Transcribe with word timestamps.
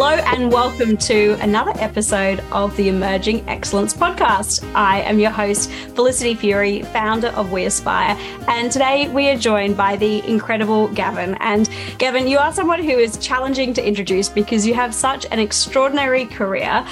Hello, 0.00 0.14
and 0.14 0.52
welcome 0.52 0.96
to 0.96 1.36
another 1.40 1.72
episode 1.80 2.38
of 2.52 2.76
the 2.76 2.88
Emerging 2.88 3.44
Excellence 3.48 3.92
Podcast. 3.92 4.62
I 4.72 5.00
am 5.00 5.18
your 5.18 5.32
host, 5.32 5.72
Felicity 5.72 6.36
Furey, 6.36 6.86
founder 6.92 7.30
of 7.30 7.50
We 7.50 7.64
Aspire. 7.64 8.16
And 8.46 8.70
today 8.70 9.08
we 9.08 9.28
are 9.28 9.36
joined 9.36 9.76
by 9.76 9.96
the 9.96 10.24
incredible 10.24 10.86
Gavin. 10.86 11.34
And 11.40 11.68
Gavin, 11.98 12.28
you 12.28 12.38
are 12.38 12.52
someone 12.52 12.80
who 12.80 12.92
is 12.92 13.16
challenging 13.16 13.74
to 13.74 13.84
introduce 13.84 14.28
because 14.28 14.64
you 14.64 14.72
have 14.74 14.94
such 14.94 15.26
an 15.32 15.40
extraordinary 15.40 16.26
career 16.26 16.86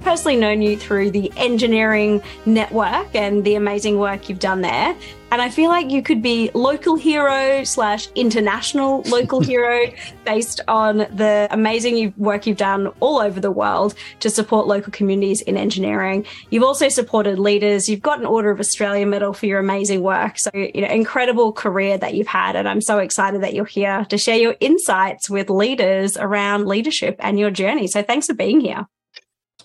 personally 0.00 0.36
known 0.36 0.60
you 0.60 0.76
through 0.76 1.10
the 1.10 1.32
engineering 1.38 2.22
network 2.44 3.14
and 3.14 3.42
the 3.42 3.54
amazing 3.54 3.98
work 3.98 4.28
you've 4.28 4.38
done 4.38 4.60
there. 4.60 4.94
And 5.34 5.42
I 5.42 5.50
feel 5.50 5.68
like 5.68 5.90
you 5.90 6.00
could 6.00 6.22
be 6.22 6.48
local 6.54 6.94
hero 6.94 7.64
slash 7.64 8.06
international 8.14 9.02
local 9.08 9.40
hero 9.50 9.92
based 10.24 10.60
on 10.68 10.98
the 10.98 11.48
amazing 11.50 12.14
work 12.16 12.46
you've 12.46 12.56
done 12.56 12.86
all 13.00 13.18
over 13.18 13.40
the 13.40 13.50
world 13.50 13.96
to 14.20 14.30
support 14.30 14.68
local 14.68 14.92
communities 14.92 15.40
in 15.40 15.56
engineering. 15.56 16.24
You've 16.50 16.62
also 16.62 16.88
supported 16.88 17.40
leaders. 17.40 17.88
You've 17.88 18.00
got 18.00 18.20
an 18.20 18.26
Order 18.26 18.52
of 18.52 18.60
Australia 18.60 19.06
medal 19.06 19.32
for 19.32 19.46
your 19.46 19.58
amazing 19.58 20.02
work. 20.02 20.38
So, 20.38 20.52
you 20.54 20.82
know, 20.82 20.86
incredible 20.86 21.52
career 21.52 21.98
that 21.98 22.14
you've 22.14 22.28
had. 22.28 22.54
And 22.54 22.68
I'm 22.68 22.80
so 22.80 22.98
excited 22.98 23.42
that 23.42 23.54
you're 23.54 23.64
here 23.64 24.06
to 24.10 24.16
share 24.16 24.38
your 24.38 24.54
insights 24.60 25.28
with 25.28 25.50
leaders 25.50 26.16
around 26.16 26.68
leadership 26.68 27.16
and 27.18 27.40
your 27.40 27.50
journey. 27.50 27.88
So 27.88 28.04
thanks 28.04 28.28
for 28.28 28.34
being 28.34 28.60
here. 28.60 28.86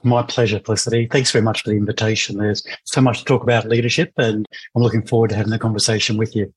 My 0.04 0.24
pleasure, 0.24 0.60
Felicity. 0.60 1.08
Thanks 1.12 1.32
very 1.32 1.44
much 1.44 1.64
for 1.64 1.70
the 1.70 1.76
invitation. 1.76 2.38
There's 2.38 2.64
so 2.86 3.02
much 3.02 3.20
to 3.20 3.26
talk 3.26 3.44
about 3.44 3.68
leadership, 3.68 4.14
and 4.18 4.46
I'm 4.76 4.82
looking 4.82 5.06
forward 5.06 5.32
to 5.32 5.36
having 5.36 5.52
the 5.52 5.60
conversation 5.60 6.18
with 6.18 6.36
you. 6.36 6.54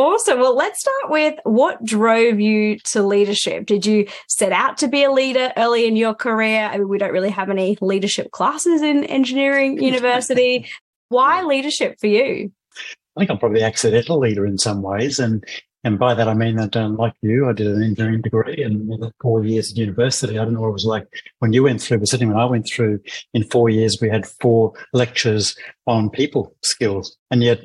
Awesome. 0.00 0.40
Well, 0.40 0.56
let's 0.56 0.80
start 0.80 1.10
with 1.10 1.38
what 1.44 1.84
drove 1.84 2.40
you 2.40 2.78
to 2.92 3.02
leadership? 3.02 3.66
Did 3.66 3.84
you 3.84 4.06
set 4.28 4.50
out 4.50 4.78
to 4.78 4.88
be 4.88 5.04
a 5.04 5.12
leader 5.12 5.52
early 5.58 5.86
in 5.86 5.94
your 5.94 6.14
career? 6.14 6.70
I 6.72 6.78
mean, 6.78 6.88
we 6.88 6.96
don't 6.96 7.12
really 7.12 7.28
have 7.28 7.50
any 7.50 7.76
leadership 7.82 8.30
classes 8.30 8.80
in 8.80 9.04
engineering 9.04 9.82
university. 9.82 10.70
Why 11.10 11.42
leadership 11.42 11.96
for 12.00 12.06
you? 12.06 12.50
I 13.16 13.20
think 13.20 13.30
I'm 13.30 13.38
probably 13.38 13.62
accidental 13.62 14.18
leader 14.18 14.46
in 14.46 14.56
some 14.56 14.80
ways. 14.80 15.18
And 15.18 15.44
and 15.82 15.98
by 15.98 16.14
that, 16.14 16.28
I 16.28 16.34
mean 16.34 16.56
that, 16.56 16.76
um, 16.76 16.96
like 16.96 17.14
you, 17.22 17.48
I 17.48 17.52
did 17.52 17.66
an 17.66 17.82
engineering 17.82 18.20
degree 18.20 18.62
and 18.62 18.92
four 19.22 19.44
years 19.44 19.70
at 19.70 19.78
university. 19.78 20.38
I 20.38 20.44
don't 20.44 20.54
know 20.54 20.60
what 20.60 20.68
it 20.68 20.72
was 20.72 20.84
like 20.84 21.06
when 21.38 21.52
you 21.52 21.62
went 21.62 21.80
through, 21.80 21.98
but 21.98 22.08
certainly 22.08 22.32
when 22.32 22.42
I 22.42 22.46
went 22.46 22.68
through 22.68 23.00
in 23.32 23.44
four 23.44 23.70
years, 23.70 23.98
we 24.00 24.10
had 24.10 24.26
four 24.26 24.74
lectures 24.92 25.56
on 25.86 26.10
people 26.10 26.54
skills. 26.62 27.16
And 27.30 27.42
yet 27.42 27.62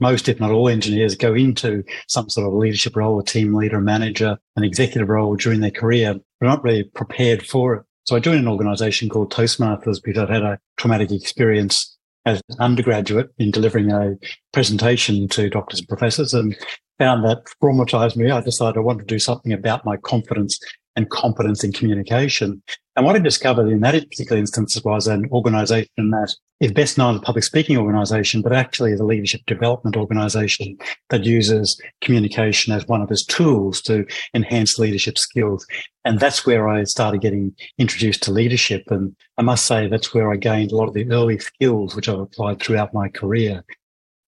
most, 0.00 0.28
if 0.28 0.38
not 0.38 0.52
all 0.52 0.68
engineers 0.68 1.16
go 1.16 1.34
into 1.34 1.82
some 2.08 2.28
sort 2.30 2.46
of 2.46 2.54
leadership 2.54 2.94
role, 2.94 3.18
a 3.18 3.24
team 3.24 3.54
leader, 3.54 3.80
manager, 3.80 4.38
an 4.54 4.62
executive 4.64 5.08
role 5.08 5.34
during 5.34 5.60
their 5.60 5.70
career, 5.70 6.14
They're 6.40 6.48
not 6.48 6.62
really 6.62 6.84
prepared 6.84 7.44
for 7.44 7.74
it. 7.74 7.82
So 8.04 8.14
I 8.14 8.20
joined 8.20 8.38
an 8.40 8.48
organization 8.48 9.08
called 9.08 9.32
Toastmasters 9.32 10.00
because 10.02 10.22
I'd 10.22 10.30
had 10.30 10.42
a 10.42 10.58
traumatic 10.76 11.10
experience 11.10 11.96
as 12.24 12.40
an 12.48 12.56
undergraduate 12.60 13.30
in 13.38 13.50
delivering 13.50 13.90
a 13.90 14.14
presentation 14.52 15.26
to 15.28 15.48
doctors 15.50 15.80
and 15.80 15.88
professors. 15.88 16.32
And 16.32 16.56
found 16.98 17.24
that 17.24 17.44
traumatized 17.62 18.16
me. 18.16 18.30
I 18.30 18.40
decided 18.40 18.76
I 18.76 18.80
wanted 18.80 19.08
to 19.08 19.14
do 19.14 19.18
something 19.18 19.52
about 19.52 19.84
my 19.84 19.96
confidence 19.96 20.58
and 20.96 21.10
competence 21.10 21.62
in 21.62 21.72
communication. 21.72 22.62
And 22.96 23.04
what 23.04 23.14
I 23.14 23.18
discovered 23.18 23.68
in 23.68 23.80
that 23.80 23.92
particular 24.08 24.38
instance 24.38 24.80
was 24.82 25.06
an 25.06 25.28
organization 25.30 26.10
that 26.10 26.34
is 26.60 26.72
best 26.72 26.96
known 26.96 27.16
as 27.16 27.20
a 27.20 27.24
public 27.24 27.44
speaking 27.44 27.76
organization, 27.76 28.40
but 28.40 28.54
actually 28.54 28.92
is 28.92 29.00
a 29.00 29.04
leadership 29.04 29.42
development 29.46 29.94
organization 29.94 30.78
that 31.10 31.24
uses 31.24 31.78
communication 32.00 32.72
as 32.72 32.86
one 32.86 33.02
of 33.02 33.10
its 33.10 33.26
tools 33.26 33.82
to 33.82 34.06
enhance 34.32 34.78
leadership 34.78 35.18
skills. 35.18 35.66
And 36.06 36.18
that's 36.18 36.46
where 36.46 36.66
I 36.68 36.84
started 36.84 37.20
getting 37.20 37.54
introduced 37.76 38.22
to 38.22 38.32
leadership. 38.32 38.84
And 38.88 39.14
I 39.36 39.42
must 39.42 39.66
say 39.66 39.88
that's 39.88 40.14
where 40.14 40.32
I 40.32 40.36
gained 40.36 40.72
a 40.72 40.76
lot 40.76 40.88
of 40.88 40.94
the 40.94 41.10
early 41.10 41.38
skills, 41.38 41.94
which 41.94 42.08
I've 42.08 42.20
applied 42.20 42.60
throughout 42.60 42.94
my 42.94 43.08
career. 43.08 43.62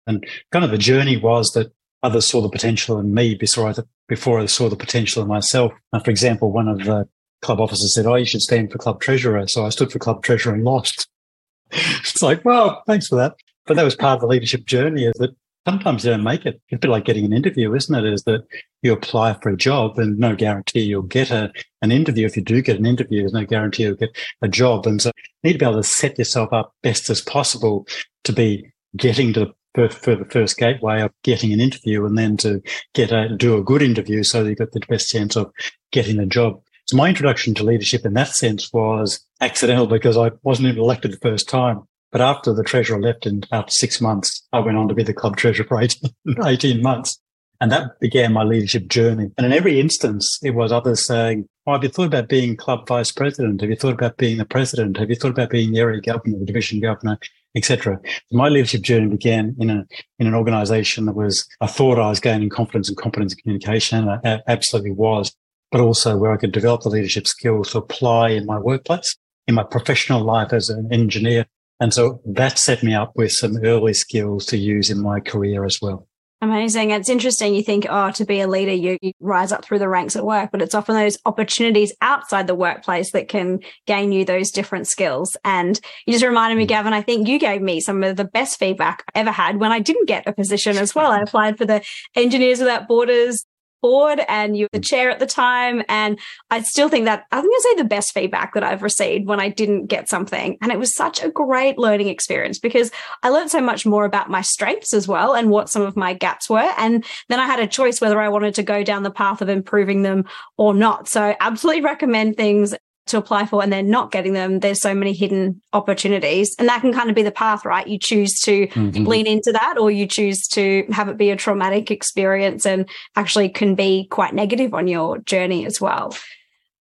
And 0.07 0.25
kind 0.51 0.65
of 0.65 0.71
the 0.71 0.77
journey 0.77 1.15
was 1.15 1.51
that 1.51 1.71
others 2.03 2.27
saw 2.27 2.41
the 2.41 2.49
potential 2.49 2.99
in 2.99 3.13
me 3.13 3.35
before 3.35 3.69
I, 3.69 3.75
before 4.07 4.39
I 4.39 4.45
saw 4.45 4.69
the 4.69 4.75
potential 4.75 5.21
in 5.21 5.27
myself. 5.27 5.71
Uh, 5.93 5.99
for 5.99 6.11
example, 6.11 6.51
one 6.51 6.67
of 6.67 6.79
the 6.79 7.07
club 7.41 7.59
officers 7.59 7.93
said, 7.93 8.05
Oh, 8.05 8.15
you 8.15 8.25
should 8.25 8.41
stand 8.41 8.71
for 8.71 8.77
club 8.77 9.01
treasurer. 9.01 9.47
So 9.47 9.65
I 9.65 9.69
stood 9.69 9.91
for 9.91 9.99
club 9.99 10.23
treasurer 10.23 10.53
and 10.53 10.63
lost. 10.63 11.07
it's 11.71 12.21
like, 12.21 12.43
well, 12.45 12.83
thanks 12.87 13.07
for 13.07 13.15
that. 13.15 13.35
But 13.65 13.75
that 13.75 13.83
was 13.83 13.95
part 13.95 14.15
of 14.15 14.21
the 14.21 14.27
leadership 14.27 14.65
journey 14.65 15.05
is 15.05 15.13
that 15.19 15.35
sometimes 15.67 16.05
you 16.05 16.11
don't 16.11 16.23
make 16.23 16.45
it. 16.45 16.61
It's 16.69 16.77
a 16.77 16.79
bit 16.79 16.89
like 16.89 17.03
getting 17.03 17.25
an 17.25 17.33
interview, 17.33 17.73
isn't 17.75 17.93
it? 17.93 18.13
Is 18.13 18.23
that 18.23 18.45
you 18.81 18.93
apply 18.93 19.33
for 19.33 19.49
a 19.49 19.57
job 19.57 19.99
and 19.99 20.17
no 20.17 20.35
guarantee 20.35 20.81
you'll 20.81 21.01
get 21.01 21.29
a, 21.29 21.51
an 21.81 21.91
interview. 21.91 22.25
If 22.25 22.37
you 22.37 22.43
do 22.43 22.61
get 22.61 22.79
an 22.79 22.85
interview, 22.85 23.19
there's 23.19 23.33
no 23.33 23.45
guarantee 23.45 23.83
you'll 23.83 23.95
get 23.95 24.17
a 24.41 24.47
job. 24.47 24.87
And 24.87 25.01
so 25.01 25.11
you 25.17 25.49
need 25.49 25.53
to 25.53 25.59
be 25.59 25.65
able 25.65 25.81
to 25.81 25.83
set 25.83 26.17
yourself 26.17 26.53
up 26.53 26.73
best 26.83 27.09
as 27.09 27.19
possible 27.19 27.85
to 28.23 28.31
be 28.31 28.71
getting 28.95 29.33
to 29.33 29.53
for, 29.77 29.89
for 29.89 30.15
the 30.15 30.25
first 30.25 30.57
gateway 30.57 31.01
of 31.01 31.11
getting 31.23 31.53
an 31.53 31.61
interview 31.61 32.03
and 32.03 32.17
then 32.17 32.35
to 32.37 32.63
get 32.95 33.11
a, 33.11 33.29
do 33.37 33.55
a 33.55 33.63
good 33.63 33.83
interview 33.83 34.23
so 34.23 34.43
that 34.43 34.49
you've 34.49 34.57
got 34.57 34.71
the 34.71 34.81
best 34.89 35.11
chance 35.11 35.35
of 35.35 35.51
getting 35.91 36.17
a 36.17 36.25
job. 36.25 36.59
So 36.87 36.97
my 36.97 37.09
introduction 37.09 37.53
to 37.55 37.63
leadership 37.63 38.03
in 38.03 38.13
that 38.13 38.29
sense 38.29 38.73
was 38.73 39.23
accidental 39.39 39.85
because 39.85 40.17
I 40.17 40.31
wasn't 40.41 40.69
even 40.69 40.81
elected 40.81 41.11
the 41.11 41.17
first 41.17 41.47
time. 41.47 41.83
But 42.11 42.21
after 42.21 42.53
the 42.53 42.63
treasurer 42.63 42.99
left 42.99 43.27
in 43.27 43.43
after 43.51 43.71
six 43.71 44.01
months, 44.01 44.47
I 44.51 44.61
went 44.61 44.77
on 44.77 44.87
to 44.87 44.95
be 44.95 45.03
the 45.03 45.13
club 45.13 45.37
treasurer 45.37 45.67
for 45.67 45.79
18, 45.79 46.09
18 46.43 46.81
months. 46.81 47.19
And 47.61 47.71
that 47.71 47.99
began 47.99 48.33
my 48.33 48.43
leadership 48.43 48.87
journey. 48.87 49.29
And 49.37 49.45
in 49.45 49.53
every 49.53 49.79
instance, 49.79 50.39
it 50.43 50.51
was 50.51 50.71
others 50.71 51.05
saying, 51.05 51.47
oh, 51.67 51.73
have 51.73 51.83
you 51.83 51.89
thought 51.89 52.07
about 52.07 52.29
being 52.29 52.55
club 52.55 52.87
vice 52.87 53.11
president? 53.11 53.61
Have 53.61 53.69
you 53.69 53.75
thought 53.75 53.93
about 53.93 54.17
being 54.17 54.37
the 54.37 54.45
president? 54.45 54.97
Have 54.97 55.09
you 55.09 55.15
thought 55.15 55.31
about 55.31 55.49
being 55.49 55.71
the 55.71 55.79
area 55.79 56.01
governor, 56.01 56.39
the 56.39 56.45
division 56.45 56.79
governor? 56.79 57.19
Etc. 57.55 57.99
My 58.31 58.49
leadership 58.49 58.81
journey 58.81 59.07
began 59.07 59.55
in 59.59 59.69
a 59.69 59.85
in 60.19 60.27
an 60.27 60.35
organisation 60.35 61.05
that 61.05 61.15
was 61.15 61.47
I 61.61 61.67
thought 61.67 61.99
I 61.99 62.09
was 62.09 62.19
gaining 62.19 62.49
confidence 62.49 62.89
and 62.89 62.97
competence 62.97 63.33
in 63.33 63.39
communication, 63.39 64.07
and 64.07 64.19
I 64.23 64.41
absolutely 64.47 64.91
was, 64.91 65.35
but 65.71 65.81
also 65.81 66.17
where 66.17 66.31
I 66.31 66.37
could 66.37 66.51
develop 66.51 66.81
the 66.81 66.89
leadership 66.89 67.27
skills 67.27 67.71
to 67.71 67.79
apply 67.79 68.29
in 68.29 68.45
my 68.45 68.59
workplace, 68.59 69.15
in 69.47 69.55
my 69.55 69.63
professional 69.63 70.23
life 70.23 70.53
as 70.53 70.69
an 70.69 70.89
engineer, 70.91 71.45
and 71.79 71.93
so 71.93 72.21
that 72.25 72.57
set 72.57 72.83
me 72.83 72.93
up 72.93 73.11
with 73.15 73.31
some 73.31 73.57
early 73.63 73.93
skills 73.93 74.45
to 74.47 74.57
use 74.57 74.89
in 74.89 75.01
my 75.01 75.19
career 75.19 75.63
as 75.65 75.79
well. 75.81 76.06
Amazing. 76.39 76.91
It's 76.91 77.09
interesting. 77.09 77.55
You 77.55 77.63
think, 77.63 77.87
oh, 77.89 78.11
to 78.11 78.23
be 78.23 78.41
a 78.41 78.47
leader, 78.47 78.71
you, 78.71 78.99
you, 79.01 79.11
rise 79.19 79.51
up 79.51 79.65
through 79.65 79.79
the 79.79 79.89
ranks 79.89 80.15
at 80.15 80.23
work, 80.23 80.51
but 80.51 80.61
it's 80.61 80.75
often 80.75 80.93
those 80.93 81.17
opportunities 81.25 81.95
outside 81.99 82.45
the 82.45 82.53
workplace 82.53 83.11
that 83.13 83.27
can 83.27 83.59
gain 83.87 84.11
you 84.11 84.23
those 84.23 84.51
different 84.51 84.87
skills. 84.87 85.35
And 85.43 85.79
you 86.05 86.13
just 86.13 86.23
reminded 86.23 86.57
me, 86.57 86.65
mm. 86.65 86.69
Gavin, 86.69 86.93
I 86.93 87.01
think 87.01 87.27
you 87.27 87.39
gave 87.39 87.63
me 87.63 87.79
some 87.79 88.03
of 88.03 88.17
the 88.17 88.23
best 88.23 88.59
feedback 88.59 89.03
I 89.15 89.19
ever 89.19 89.31
had 89.31 89.59
when 89.59 89.71
I 89.71 89.79
didn't 89.79 90.07
get 90.07 90.27
a 90.27 90.33
position 90.33 90.77
as 90.77 90.93
well. 90.93 91.11
I 91.11 91.21
applied 91.21 91.57
for 91.57 91.65
the 91.65 91.83
Engineers 92.15 92.59
Without 92.59 92.87
Borders 92.87 93.43
board 93.81 94.21
and 94.27 94.57
you 94.57 94.65
were 94.65 94.69
the 94.71 94.79
mm. 94.79 94.85
chair 94.85 95.09
at 95.09 95.19
the 95.19 95.25
time. 95.25 95.83
And 95.89 96.19
I 96.49 96.61
still 96.61 96.89
think 96.89 97.05
that 97.05 97.25
I 97.31 97.41
think 97.41 97.53
I 97.53 97.59
say 97.61 97.81
the 97.81 97.87
best 97.87 98.13
feedback 98.13 98.53
that 98.53 98.63
I've 98.63 98.83
received 98.83 99.27
when 99.27 99.39
I 99.39 99.49
didn't 99.49 99.87
get 99.87 100.09
something. 100.09 100.57
And 100.61 100.71
it 100.71 100.79
was 100.79 100.95
such 100.95 101.23
a 101.23 101.29
great 101.29 101.77
learning 101.77 102.07
experience 102.07 102.59
because 102.59 102.91
I 103.23 103.29
learned 103.29 103.51
so 103.51 103.61
much 103.61 103.85
more 103.85 104.05
about 104.05 104.29
my 104.29 104.41
strengths 104.41 104.93
as 104.93 105.07
well 105.07 105.33
and 105.33 105.49
what 105.49 105.69
some 105.69 105.81
of 105.81 105.95
my 105.95 106.13
gaps 106.13 106.49
were. 106.49 106.73
And 106.77 107.05
then 107.29 107.39
I 107.39 107.45
had 107.45 107.59
a 107.59 107.67
choice 107.67 108.01
whether 108.01 108.19
I 108.19 108.29
wanted 108.29 108.55
to 108.55 108.63
go 108.63 108.83
down 108.83 109.03
the 109.03 109.11
path 109.11 109.41
of 109.41 109.49
improving 109.49 110.01
them 110.01 110.25
or 110.57 110.73
not. 110.73 111.07
So 111.07 111.35
absolutely 111.39 111.81
recommend 111.81 112.37
things 112.37 112.73
to 113.07 113.17
apply 113.17 113.45
for 113.45 113.63
and 113.63 113.71
they're 113.71 113.83
not 113.83 114.11
getting 114.11 114.33
them, 114.33 114.59
there's 114.59 114.81
so 114.81 114.93
many 114.93 115.13
hidden 115.13 115.61
opportunities. 115.73 116.55
And 116.59 116.67
that 116.67 116.81
can 116.81 116.93
kind 116.93 117.09
of 117.09 117.15
be 117.15 117.23
the 117.23 117.31
path, 117.31 117.65
right? 117.65 117.87
You 117.87 117.99
choose 117.99 118.39
to 118.41 118.67
mm-hmm. 118.67 119.05
lean 119.05 119.27
into 119.27 119.51
that 119.51 119.77
or 119.77 119.91
you 119.91 120.07
choose 120.07 120.47
to 120.49 120.85
have 120.91 121.09
it 121.09 121.17
be 121.17 121.29
a 121.29 121.35
traumatic 121.35 121.91
experience 121.91 122.65
and 122.65 122.87
actually 123.15 123.49
can 123.49 123.75
be 123.75 124.07
quite 124.09 124.33
negative 124.33 124.73
on 124.73 124.87
your 124.87 125.19
journey 125.19 125.65
as 125.65 125.81
well. 125.81 126.15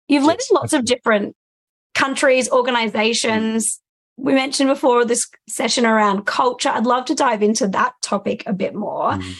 You've 0.07 0.23
led 0.23 0.39
in 0.39 0.55
lots 0.55 0.73
of 0.73 0.85
different 0.85 1.35
countries, 1.95 2.49
organizations. 2.51 3.79
We 4.17 4.33
mentioned 4.33 4.69
before 4.69 5.05
this 5.05 5.25
session 5.47 5.85
around 5.85 6.25
culture. 6.25 6.69
I'd 6.69 6.85
love 6.85 7.05
to 7.05 7.15
dive 7.15 7.43
into 7.43 7.67
that 7.69 7.93
topic 8.01 8.43
a 8.45 8.53
bit 8.53 8.73
more. 8.73 9.11
Mm-hmm. 9.11 9.31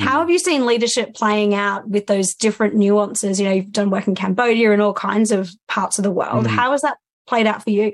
How 0.00 0.20
have 0.20 0.30
you 0.30 0.38
seen 0.38 0.66
leadership 0.66 1.14
playing 1.14 1.54
out 1.54 1.88
with 1.88 2.06
those 2.06 2.34
different 2.34 2.74
nuances? 2.74 3.38
You 3.38 3.46
know, 3.46 3.52
you've 3.52 3.72
done 3.72 3.90
work 3.90 4.08
in 4.08 4.14
Cambodia 4.14 4.72
and 4.72 4.82
all 4.82 4.92
kinds 4.92 5.30
of 5.30 5.50
parts 5.68 5.98
of 5.98 6.02
the 6.02 6.10
world. 6.10 6.46
Mm. 6.46 6.48
How 6.48 6.72
has 6.72 6.82
that 6.82 6.98
played 7.26 7.46
out 7.46 7.62
for 7.62 7.70
you? 7.70 7.92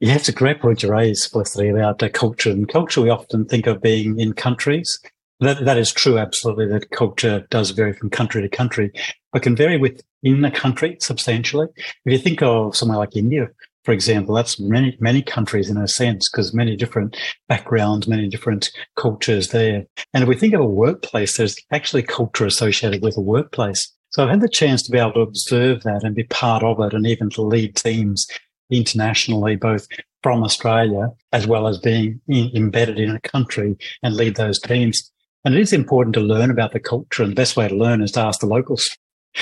Yeah, 0.00 0.14
it's 0.14 0.28
a 0.28 0.32
great 0.32 0.60
point 0.60 0.80
to 0.80 0.90
raise, 0.90 1.26
Felicity, 1.26 1.68
about 1.68 2.02
uh, 2.02 2.08
culture. 2.08 2.50
And 2.50 2.68
culture 2.68 3.02
we 3.02 3.10
often 3.10 3.44
think 3.44 3.66
of 3.66 3.82
being 3.82 4.18
in 4.18 4.32
countries. 4.32 4.98
That, 5.40 5.64
that 5.64 5.76
is 5.76 5.92
true, 5.92 6.18
absolutely, 6.18 6.66
that 6.68 6.90
culture 6.90 7.46
does 7.50 7.70
vary 7.70 7.92
from 7.92 8.10
country 8.10 8.42
to 8.42 8.48
country, 8.48 8.92
but 9.32 9.42
can 9.42 9.56
vary 9.56 9.76
within 9.76 10.44
a 10.44 10.50
country 10.50 10.96
substantially. 11.00 11.66
If 11.76 12.12
you 12.12 12.18
think 12.18 12.42
of 12.42 12.76
somewhere 12.76 12.98
like 12.98 13.16
India, 13.16 13.48
for 13.84 13.92
example, 13.92 14.34
that's 14.34 14.60
many, 14.60 14.96
many 15.00 15.22
countries 15.22 15.68
in 15.68 15.76
a 15.76 15.88
sense, 15.88 16.28
because 16.30 16.54
many 16.54 16.76
different 16.76 17.16
backgrounds, 17.48 18.06
many 18.06 18.28
different 18.28 18.70
cultures 18.96 19.48
there. 19.48 19.84
And 20.14 20.22
if 20.22 20.28
we 20.28 20.36
think 20.36 20.54
of 20.54 20.60
a 20.60 20.66
workplace, 20.66 21.36
there's 21.36 21.56
actually 21.72 22.04
culture 22.04 22.46
associated 22.46 23.02
with 23.02 23.16
a 23.16 23.20
workplace. 23.20 23.92
So 24.10 24.22
I've 24.22 24.30
had 24.30 24.40
the 24.40 24.48
chance 24.48 24.82
to 24.82 24.92
be 24.92 24.98
able 24.98 25.14
to 25.14 25.20
observe 25.20 25.82
that 25.82 26.04
and 26.04 26.14
be 26.14 26.24
part 26.24 26.62
of 26.62 26.78
it 26.80 26.92
and 26.92 27.06
even 27.06 27.30
to 27.30 27.42
lead 27.42 27.74
teams 27.76 28.26
internationally, 28.70 29.56
both 29.56 29.88
from 30.22 30.44
Australia 30.44 31.08
as 31.32 31.46
well 31.46 31.66
as 31.66 31.78
being 31.78 32.20
in, 32.28 32.50
embedded 32.54 33.00
in 33.00 33.10
a 33.10 33.20
country 33.20 33.76
and 34.02 34.14
lead 34.14 34.36
those 34.36 34.60
teams. 34.60 35.10
And 35.44 35.54
it 35.54 35.60
is 35.60 35.72
important 35.72 36.14
to 36.14 36.20
learn 36.20 36.50
about 36.50 36.72
the 36.72 36.78
culture. 36.78 37.22
And 37.22 37.32
the 37.32 37.36
best 37.36 37.56
way 37.56 37.66
to 37.66 37.74
learn 37.74 38.02
is 38.02 38.12
to 38.12 38.20
ask 38.20 38.40
the 38.40 38.46
locals. 38.46 38.88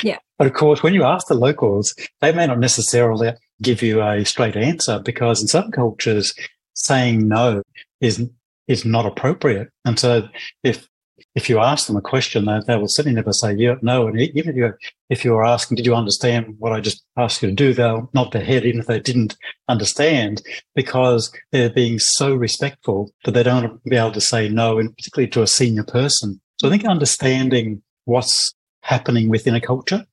Yeah. 0.03 0.19
But 0.39 0.47
of 0.47 0.55
course, 0.55 0.83
when 0.83 0.95
you 0.95 1.05
ask 1.05 1.27
the 1.27 1.35
locals, 1.35 1.95
they 2.21 2.33
may 2.33 2.47
not 2.47 2.59
necessarily 2.59 3.33
give 3.63 3.83
you 3.83 4.03
a 4.03 4.25
straight 4.25 4.57
answer 4.57 4.99
because 4.99 5.41
in 5.41 5.49
some 5.49 5.71
cultures, 5.71 6.33
saying 6.75 7.29
no 7.29 7.63
is 8.01 8.29
is 8.69 8.85
not 8.85 9.07
appropriate. 9.07 9.69
And 9.85 9.99
so 9.99 10.29
if 10.63 10.89
if 11.35 11.49
you 11.49 11.61
ask 11.61 11.87
them 11.87 11.97
a 11.97 12.01
question, 12.01 12.47
they, 12.47 12.61
they 12.67 12.77
will 12.77 12.89
certainly 12.89 13.15
never 13.15 13.33
say 13.33 13.55
yeah, 13.55 13.75
no. 13.83 14.09
And 14.09 14.21
even 14.21 14.51
if 14.51 14.57
you 14.57 14.73
if 15.11 15.25
you 15.25 15.35
are 15.35 15.45
asking, 15.45 15.77
did 15.77 15.87
you 15.87 15.95
understand 15.95 16.57
what 16.59 16.73
I 16.73 16.81
just 16.81 17.05
asked 17.17 17.43
you 17.43 17.49
to 17.49 17.55
do? 17.55 17.73
They'll 17.73 18.11
nod 18.15 18.33
their 18.33 18.45
head, 18.45 18.65
even 18.65 18.81
if 18.81 18.87
they 18.87 19.01
didn't 19.01 19.37
understand, 19.69 20.43
because 20.75 21.33
they're 21.53 21.71
being 21.71 21.99
so 21.99 22.35
respectful 22.35 23.13
that 23.25 23.33
they 23.33 23.43
don't 23.43 23.83
be 23.85 23.97
able 23.97 24.13
to 24.13 24.21
say 24.21 24.49
no, 24.49 24.79
and 24.79 24.97
particularly 24.97 25.31
to 25.31 25.43
a 25.43 25.47
senior 25.47 25.85
person. 25.85 26.41
So 26.61 26.69
I 26.69 26.71
think 26.71 26.85
understanding 26.85 27.83
what's 28.05 28.55
happening 28.83 29.29
within 29.29 29.55
a 29.55 29.61
culture, 29.61 30.05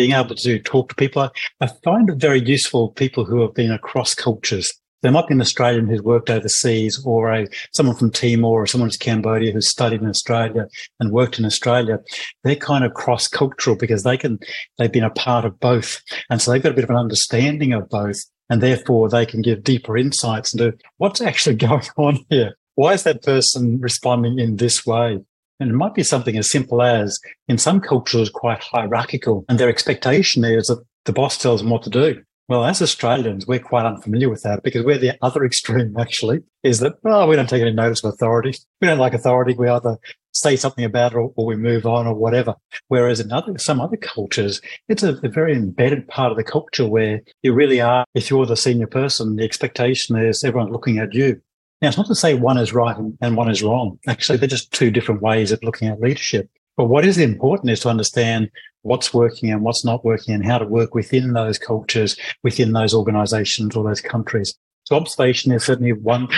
being 0.00 0.12
able 0.12 0.34
to 0.34 0.58
talk 0.60 0.88
to 0.88 0.94
people, 0.94 1.30
I, 1.60 1.66
find 1.84 2.08
it 2.08 2.16
very 2.16 2.40
useful. 2.40 2.88
People 2.88 3.26
who 3.26 3.42
have 3.42 3.52
been 3.52 3.70
across 3.70 4.14
cultures 4.14 4.72
there 5.02 5.12
might 5.12 5.26
be 5.26 5.34
an 5.34 5.40
Australian 5.40 5.86
who's 5.86 6.02
worked 6.02 6.30
overseas 6.30 7.02
or 7.04 7.32
a 7.32 7.46
someone 7.74 7.96
from 7.96 8.10
Timor 8.10 8.62
or 8.62 8.66
someone 8.66 8.90
from 8.90 8.98
Cambodia 8.98 9.52
who's 9.52 9.70
studied 9.70 10.02
in 10.02 10.08
Australia 10.08 10.68
and 10.98 11.10
worked 11.10 11.38
in 11.38 11.44
Australia. 11.44 11.98
They're 12.44 12.56
kind 12.56 12.84
of 12.84 12.94
cross 12.94 13.26
cultural 13.26 13.76
because 13.76 14.02
they 14.02 14.16
can, 14.16 14.38
they've 14.78 14.92
been 14.92 15.04
a 15.04 15.10
part 15.10 15.46
of 15.46 15.58
both. 15.58 16.02
And 16.28 16.40
so 16.40 16.50
they've 16.50 16.62
got 16.62 16.72
a 16.72 16.74
bit 16.74 16.84
of 16.84 16.90
an 16.90 16.96
understanding 16.96 17.72
of 17.72 17.88
both. 17.88 18.18
And 18.50 18.62
therefore 18.62 19.08
they 19.08 19.24
can 19.24 19.40
give 19.42 19.64
deeper 19.64 19.96
insights 19.96 20.52
into 20.52 20.76
what's 20.98 21.20
actually 21.20 21.56
going 21.68 21.88
on 21.96 22.18
here. 22.28 22.56
Why 22.74 22.92
is 22.92 23.02
that 23.04 23.22
person 23.22 23.80
responding 23.80 24.38
in 24.38 24.56
this 24.56 24.84
way? 24.84 25.20
And 25.60 25.70
it 25.70 25.74
might 25.74 25.94
be 25.94 26.02
something 26.02 26.36
as 26.36 26.50
simple 26.50 26.82
as 26.82 27.20
in 27.46 27.58
some 27.58 27.80
cultures 27.80 28.30
quite 28.30 28.62
hierarchical 28.62 29.44
and 29.48 29.58
their 29.58 29.68
expectation 29.68 30.44
is 30.44 30.66
that 30.66 30.82
the 31.04 31.12
boss 31.12 31.38
tells 31.38 31.60
them 31.60 31.70
what 31.70 31.82
to 31.84 31.90
do. 31.90 32.22
Well, 32.48 32.64
as 32.64 32.82
Australians, 32.82 33.46
we're 33.46 33.60
quite 33.60 33.86
unfamiliar 33.86 34.28
with 34.28 34.42
that 34.42 34.64
because 34.64 34.84
we're 34.84 34.98
the 34.98 35.16
other 35.22 35.44
extreme, 35.46 35.94
actually, 35.96 36.40
is 36.64 36.80
that, 36.80 36.94
oh, 37.04 37.28
we 37.28 37.36
don't 37.36 37.48
take 37.48 37.62
any 37.62 37.72
notice 37.72 38.02
of 38.02 38.12
authority. 38.12 38.58
We 38.80 38.88
don't 38.88 38.98
like 38.98 39.14
authority. 39.14 39.54
We 39.54 39.68
either 39.68 39.98
say 40.34 40.56
something 40.56 40.84
about 40.84 41.12
it 41.12 41.16
or, 41.16 41.32
or 41.36 41.46
we 41.46 41.54
move 41.54 41.86
on 41.86 42.08
or 42.08 42.14
whatever. 42.14 42.54
Whereas 42.88 43.20
in 43.20 43.30
other, 43.30 43.56
some 43.58 43.80
other 43.80 43.96
cultures, 43.96 44.60
it's 44.88 45.04
a, 45.04 45.14
a, 45.22 45.28
very 45.28 45.54
embedded 45.54 46.08
part 46.08 46.32
of 46.32 46.36
the 46.36 46.44
culture 46.44 46.88
where 46.88 47.20
you 47.42 47.52
really 47.52 47.80
are, 47.80 48.04
if 48.14 48.30
you're 48.30 48.46
the 48.46 48.56
senior 48.56 48.88
person, 48.88 49.36
the 49.36 49.44
expectation 49.44 50.16
is 50.16 50.42
everyone 50.42 50.72
looking 50.72 50.98
at 50.98 51.14
you. 51.14 51.40
Now, 51.80 51.88
it's 51.88 51.96
not 51.96 52.06
to 52.08 52.14
say 52.14 52.34
one 52.34 52.58
is 52.58 52.74
right 52.74 52.96
and, 53.20 53.36
one 53.36 53.50
is 53.50 53.62
wrong. 53.62 53.98
Actually, 54.06 54.38
they're 54.38 54.48
just 54.48 54.72
two 54.72 54.90
different 54.90 55.22
ways 55.22 55.50
of 55.50 55.62
looking 55.62 55.88
at 55.88 56.00
leadership. 56.00 56.50
But 56.76 56.86
what 56.86 57.04
is 57.04 57.18
important 57.18 57.70
is 57.70 57.80
to 57.80 57.88
understand 57.88 58.50
what's 58.82 59.14
working 59.14 59.50
and 59.50 59.62
what's 59.62 59.84
not 59.84 60.04
working 60.04 60.34
and 60.34 60.44
how 60.44 60.58
to 60.58 60.66
work 60.66 60.94
within 60.94 61.32
those 61.32 61.58
cultures, 61.58 62.16
within 62.42 62.72
those 62.72 62.94
organizations 62.94 63.76
or 63.76 63.84
those 63.84 64.00
countries. 64.00 64.54
So 64.84 64.96
observation 64.96 65.52
is 65.52 65.64
certainly 65.64 65.92
one. 65.92 66.28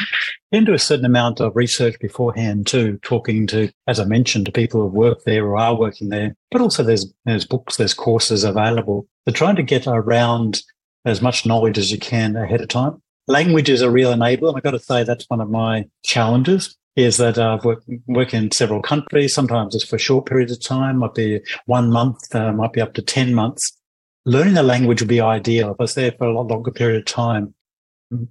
Do 0.53 0.75
a 0.75 0.79
certain 0.79 1.07
amount 1.07 1.41
of 1.41 1.57
research 1.57 1.99
beforehand 2.01 2.67
too, 2.67 2.99
talking 3.03 3.47
to, 3.49 3.71
as 3.87 3.99
I 3.99 4.05
mentioned, 4.05 4.47
to 4.47 4.53
people 4.53 4.83
who 4.83 4.87
work 4.89 5.25
there 5.25 5.45
or 5.47 5.57
are 5.57 5.75
working 5.75 6.11
there. 6.11 6.37
But 6.51 6.61
also 6.61 6.83
there's, 6.83 7.13
there's 7.25 7.47
books, 7.47 7.77
there's 7.77 7.95
courses 7.95 8.45
available. 8.45 9.09
They're 9.25 9.33
trying 9.33 9.57
to 9.57 9.63
get 9.63 9.87
around 9.87 10.63
as 11.05 11.23
much 11.23 11.47
knowledge 11.47 11.79
as 11.79 11.91
you 11.91 11.99
can 11.99 12.37
ahead 12.37 12.61
of 12.61 12.69
time. 12.69 13.02
Language 13.29 13.69
is 13.69 13.83
a 13.83 13.91
real 13.91 14.13
enabler. 14.13 14.49
And 14.49 14.57
I've 14.57 14.63
got 14.63 14.73
to 14.73 14.79
say 14.79 15.05
that's 15.05 15.29
one 15.29 15.41
of 15.41 15.51
my 15.51 15.87
challenges 16.05 16.77
is 16.97 17.17
that 17.17 17.39
uh, 17.39 17.55
I've 17.55 17.65
worked 17.65 17.89
work 18.07 18.35
in 18.35 18.51
several 18.51 18.83
countries. 18.83 19.35
Sometimes 19.35 19.75
it's 19.75 19.85
for 19.85 19.99
short 19.99 20.27
periods 20.27 20.53
of 20.53 20.63
time, 20.63 20.99
might 20.99 21.15
be 21.15 21.41
one 21.67 21.91
month, 21.91 22.35
uh, 22.35 22.53
might 22.53 22.73
be 22.73 22.81
up 22.81 22.95
to 22.95 23.03
10 23.03 23.35
months. 23.35 23.79
Learning 24.25 24.55
the 24.55 24.63
language 24.63 25.01
would 25.01 25.09
be 25.09 25.21
ideal. 25.21 25.71
If 25.71 25.77
I 25.81 25.85
was 25.85 25.95
there 25.95 26.13
for 26.13 26.27
a 26.27 26.35
lot 26.35 26.49
longer 26.49 26.71
period 26.71 26.99
of 26.99 27.07
time, 27.07 27.55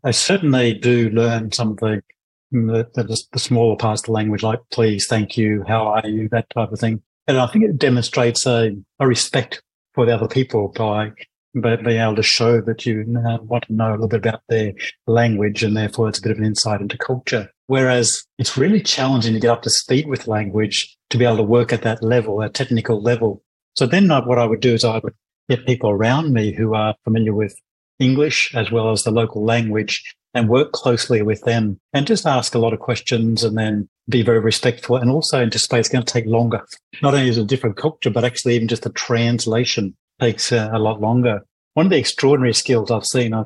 I 0.03 0.11
certainly 0.11 0.73
do 0.73 1.09
learn 1.09 1.51
some 1.51 1.71
of 1.71 1.77
the, 1.77 2.03
the, 2.51 2.87
the, 2.93 3.23
the 3.31 3.39
smaller 3.39 3.75
parts 3.75 4.01
of 4.01 4.05
the 4.05 4.11
language, 4.11 4.43
like 4.43 4.59
please, 4.71 5.07
thank 5.07 5.37
you, 5.37 5.63
how 5.67 5.87
are 5.87 6.07
you, 6.07 6.29
that 6.29 6.49
type 6.51 6.71
of 6.71 6.79
thing. 6.79 7.01
And 7.27 7.39
I 7.39 7.47
think 7.47 7.65
it 7.65 7.77
demonstrates 7.77 8.45
a, 8.45 8.77
a 8.99 9.07
respect 9.07 9.61
for 9.93 10.05
the 10.05 10.13
other 10.13 10.27
people 10.27 10.69
by 10.69 11.11
but 11.53 11.83
being 11.83 12.01
able 12.01 12.15
to 12.15 12.23
show 12.23 12.61
that 12.61 12.85
you 12.85 13.03
want 13.07 13.65
to 13.67 13.73
know 13.73 13.89
a 13.89 13.91
little 13.91 14.07
bit 14.07 14.25
about 14.25 14.41
their 14.47 14.73
language 15.07 15.63
and 15.63 15.75
therefore 15.75 16.09
it's 16.09 16.19
a 16.19 16.21
bit 16.21 16.31
of 16.31 16.37
an 16.37 16.45
insight 16.45 16.81
into 16.81 16.97
culture. 16.97 17.49
Whereas 17.67 18.23
it's 18.37 18.57
really 18.57 18.81
challenging 18.81 19.33
to 19.33 19.39
get 19.39 19.49
up 19.49 19.61
to 19.63 19.69
speed 19.69 20.07
with 20.07 20.27
language 20.27 20.97
to 21.09 21.17
be 21.17 21.25
able 21.25 21.37
to 21.37 21.43
work 21.43 21.73
at 21.73 21.83
that 21.83 22.03
level, 22.03 22.41
a 22.41 22.49
technical 22.49 23.01
level. 23.01 23.43
So 23.75 23.85
then 23.85 24.09
what 24.09 24.39
I 24.39 24.45
would 24.45 24.59
do 24.59 24.73
is 24.73 24.83
I 24.83 24.99
would 24.99 25.13
get 25.49 25.65
people 25.65 25.89
around 25.89 26.33
me 26.33 26.53
who 26.53 26.73
are 26.73 26.95
familiar 27.03 27.33
with 27.33 27.55
English 27.99 28.53
as 28.55 28.71
well 28.71 28.91
as 28.91 29.03
the 29.03 29.11
local 29.11 29.45
language 29.45 30.03
and 30.33 30.47
work 30.47 30.71
closely 30.71 31.21
with 31.21 31.41
them 31.41 31.79
and 31.93 32.07
just 32.07 32.25
ask 32.25 32.55
a 32.55 32.59
lot 32.59 32.73
of 32.73 32.79
questions 32.79 33.43
and 33.43 33.57
then 33.57 33.89
be 34.09 34.21
very 34.21 34.39
respectful 34.39 34.95
and 34.95 35.11
also 35.11 35.41
anticipate 35.41 35.79
it's 35.79 35.89
going 35.89 36.03
to 36.03 36.13
take 36.13 36.25
longer. 36.25 36.65
Not 37.01 37.13
only 37.13 37.29
is 37.29 37.37
it 37.37 37.43
a 37.43 37.45
different 37.45 37.77
culture, 37.77 38.09
but 38.09 38.23
actually 38.23 38.55
even 38.55 38.67
just 38.67 38.83
the 38.83 38.91
translation 38.91 39.95
takes 40.21 40.51
uh, 40.51 40.69
a 40.71 40.79
lot 40.79 41.01
longer. 41.01 41.41
One 41.73 41.85
of 41.85 41.89
the 41.89 41.97
extraordinary 41.97 42.53
skills 42.53 42.91
I've 42.91 43.05
seen, 43.05 43.33
uh, 43.33 43.45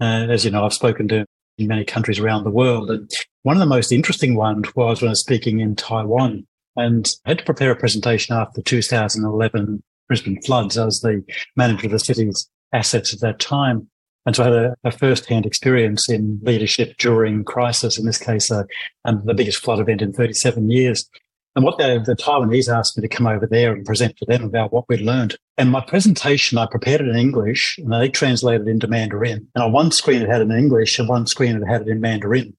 as 0.00 0.44
you 0.44 0.50
know, 0.50 0.64
I've 0.64 0.72
spoken 0.72 1.08
to 1.08 1.24
in 1.58 1.68
many 1.68 1.84
countries 1.84 2.18
around 2.18 2.44
the 2.44 2.50
world. 2.50 2.90
And 2.90 3.10
one 3.42 3.56
of 3.56 3.60
the 3.60 3.66
most 3.66 3.92
interesting 3.92 4.34
ones 4.34 4.74
was 4.74 5.00
when 5.00 5.08
I 5.08 5.12
was 5.12 5.20
speaking 5.20 5.60
in 5.60 5.76
Taiwan 5.76 6.46
and 6.76 7.08
I 7.24 7.30
had 7.30 7.38
to 7.38 7.44
prepare 7.44 7.70
a 7.70 7.76
presentation 7.76 8.36
after 8.36 8.60
the 8.60 8.62
2011 8.62 9.82
Brisbane 10.08 10.40
floods. 10.42 10.76
I 10.76 10.84
was 10.84 11.00
the 11.00 11.22
manager 11.56 11.86
of 11.86 11.92
the 11.92 11.98
city's 11.98 12.48
assets 12.72 13.14
at 13.14 13.20
that 13.20 13.38
time. 13.40 13.88
And 14.26 14.34
so 14.34 14.42
I 14.42 14.46
had 14.46 14.54
a, 14.54 14.74
a 14.84 14.90
first-hand 14.90 15.46
experience 15.46 16.08
in 16.08 16.40
leadership 16.42 16.96
during 16.98 17.44
crisis, 17.44 17.98
in 17.98 18.04
this 18.04 18.18
case, 18.18 18.50
uh, 18.50 18.64
um, 19.04 19.22
the 19.24 19.34
biggest 19.34 19.62
flood 19.62 19.78
event 19.78 20.02
in 20.02 20.12
37 20.12 20.70
years. 20.70 21.08
And 21.56 21.64
what 21.64 21.78
the, 21.78 22.02
the 22.04 22.14
Taiwanese 22.14 22.68
asked 22.68 22.98
me 22.98 23.00
to 23.00 23.08
come 23.08 23.26
over 23.26 23.46
there 23.46 23.72
and 23.72 23.84
present 23.84 24.18
to 24.18 24.26
them 24.26 24.44
about 24.44 24.74
what 24.74 24.84
we'd 24.90 25.00
learned. 25.00 25.36
And 25.56 25.70
my 25.70 25.80
presentation, 25.80 26.58
I 26.58 26.66
prepared 26.66 27.00
it 27.00 27.08
in 27.08 27.16
English 27.16 27.78
and 27.78 27.90
they 27.90 28.10
translated 28.10 28.68
it 28.68 28.70
into 28.70 28.86
Mandarin. 28.86 29.48
And 29.54 29.64
on 29.64 29.72
one 29.72 29.90
screen 29.90 30.20
it 30.20 30.28
had 30.28 30.42
it 30.42 30.44
in 30.44 30.52
English 30.52 30.98
and 30.98 31.08
one 31.08 31.26
screen 31.26 31.56
it 31.56 31.66
had 31.66 31.80
it 31.80 31.88
in 31.88 32.02
Mandarin. 32.02 32.54